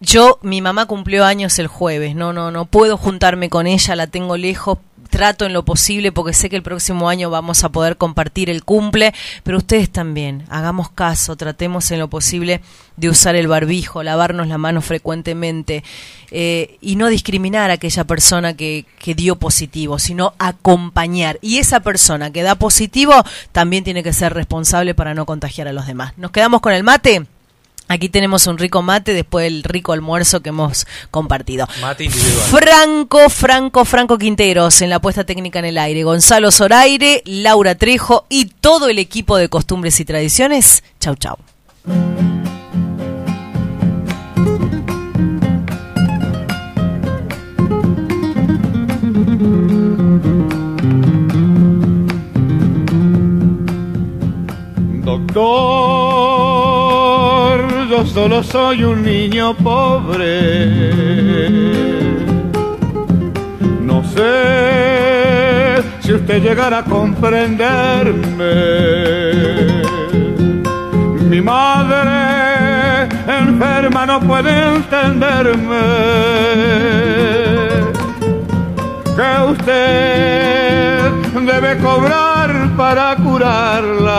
[0.00, 4.06] Yo, mi mamá cumplió años el jueves, no, no, no puedo juntarme con ella, la
[4.06, 4.78] tengo lejos,
[5.16, 8.64] trato en lo posible porque sé que el próximo año vamos a poder compartir el
[8.64, 9.14] cumple,
[9.44, 12.60] pero ustedes también, hagamos caso, tratemos en lo posible
[12.98, 15.82] de usar el barbijo, lavarnos la mano frecuentemente
[16.30, 21.38] eh, y no discriminar a aquella persona que, que dio positivo, sino acompañar.
[21.40, 23.14] Y esa persona que da positivo
[23.52, 26.12] también tiene que ser responsable para no contagiar a los demás.
[26.18, 27.24] ¿Nos quedamos con el mate?
[27.88, 31.68] Aquí tenemos un rico mate después del rico almuerzo que hemos compartido.
[31.80, 32.46] Mate individual.
[32.48, 36.02] Franco, Franco, Franco Quinteros en la puesta técnica en el aire.
[36.02, 40.82] Gonzalo Zoraire, Laura Trejo y todo el equipo de costumbres y tradiciones.
[41.00, 41.36] Chau, chau.
[55.04, 56.15] Doctor,
[58.04, 60.70] solo soy un niño pobre.
[63.80, 68.36] No sé si usted llegará a comprenderme.
[71.30, 75.82] Mi madre enferma no puede entenderme.
[79.16, 81.12] Que usted
[81.46, 84.16] debe cobrar para curarla.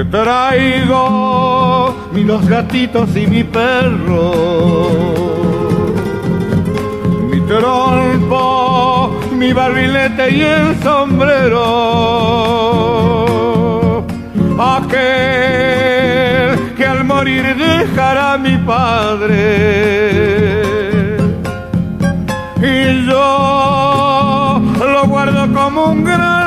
[0.00, 4.32] Le traigo mis dos gatitos y mi perro.
[7.30, 11.66] Mi trompo, mi barrilete y el sombrero.
[14.58, 14.96] Aquel
[16.78, 19.36] que al morir dejará a mi padre.
[22.56, 26.39] Y yo lo guardo como un gran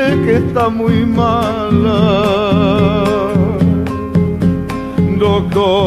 [0.00, 2.00] apúrese que está muy mala.
[5.18, 5.84] Doctor,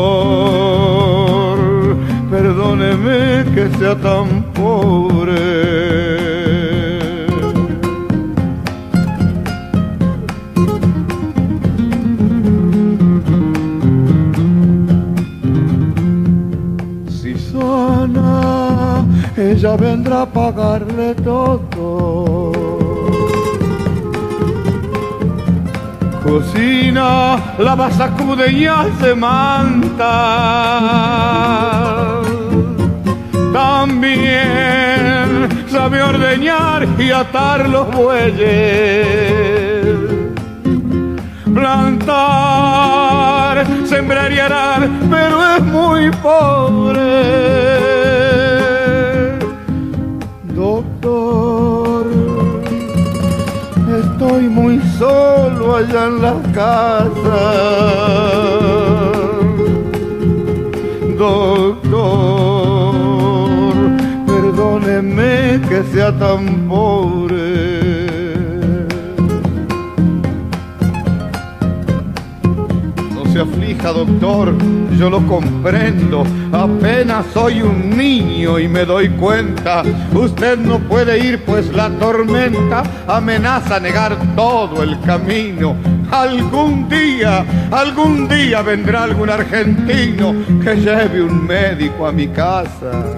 [2.30, 5.44] perdóneme que sea tan pobre.
[17.08, 21.73] Si sana, ella vendrá a pagarle todo.
[26.34, 30.10] Cocina, lava, sacude y hace manta.
[33.54, 39.86] También sabe ordeñar y atar los bueyes.
[41.54, 42.08] Plantar,
[43.86, 47.04] sembrar y arar, pero es muy pobre.
[50.56, 52.08] Doctor,
[54.02, 57.42] estoy muy solo allá en la casa.
[61.18, 62.14] Doctor,
[64.28, 67.83] perdóneme que sea tan pobre.
[73.92, 74.56] Doctor,
[74.98, 76.24] yo lo comprendo.
[76.52, 79.84] Apenas soy un niño y me doy cuenta.
[80.14, 85.76] Usted no puede ir, pues la tormenta amenaza negar todo el camino.
[86.12, 90.34] Algún día, algún día vendrá algún argentino
[90.64, 93.18] que lleve un médico a mi casa.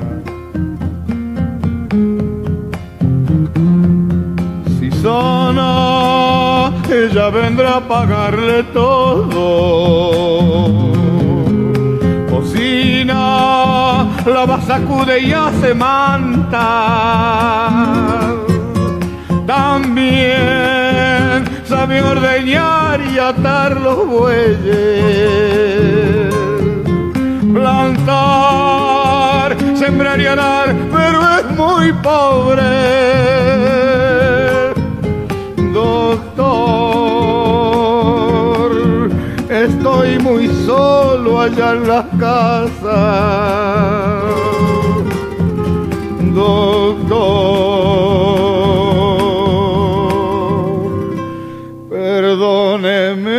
[4.80, 10.45] Si sana, ella vendrá a pagarle todo.
[13.08, 16.64] La sacude y hace manta.
[19.46, 20.36] También
[21.66, 24.66] sabe ordeñar y atar los bueyes.
[27.54, 32.64] Plantar, sembrar y arar, pero es muy pobre.
[35.74, 36.56] Doctor,
[39.50, 43.02] estoy muy solo allá en la casa.
[46.34, 47.16] Doctor,
[51.90, 53.36] perdóneme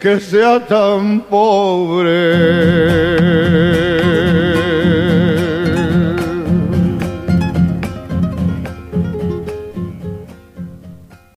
[0.00, 3.09] que sea tan pobre.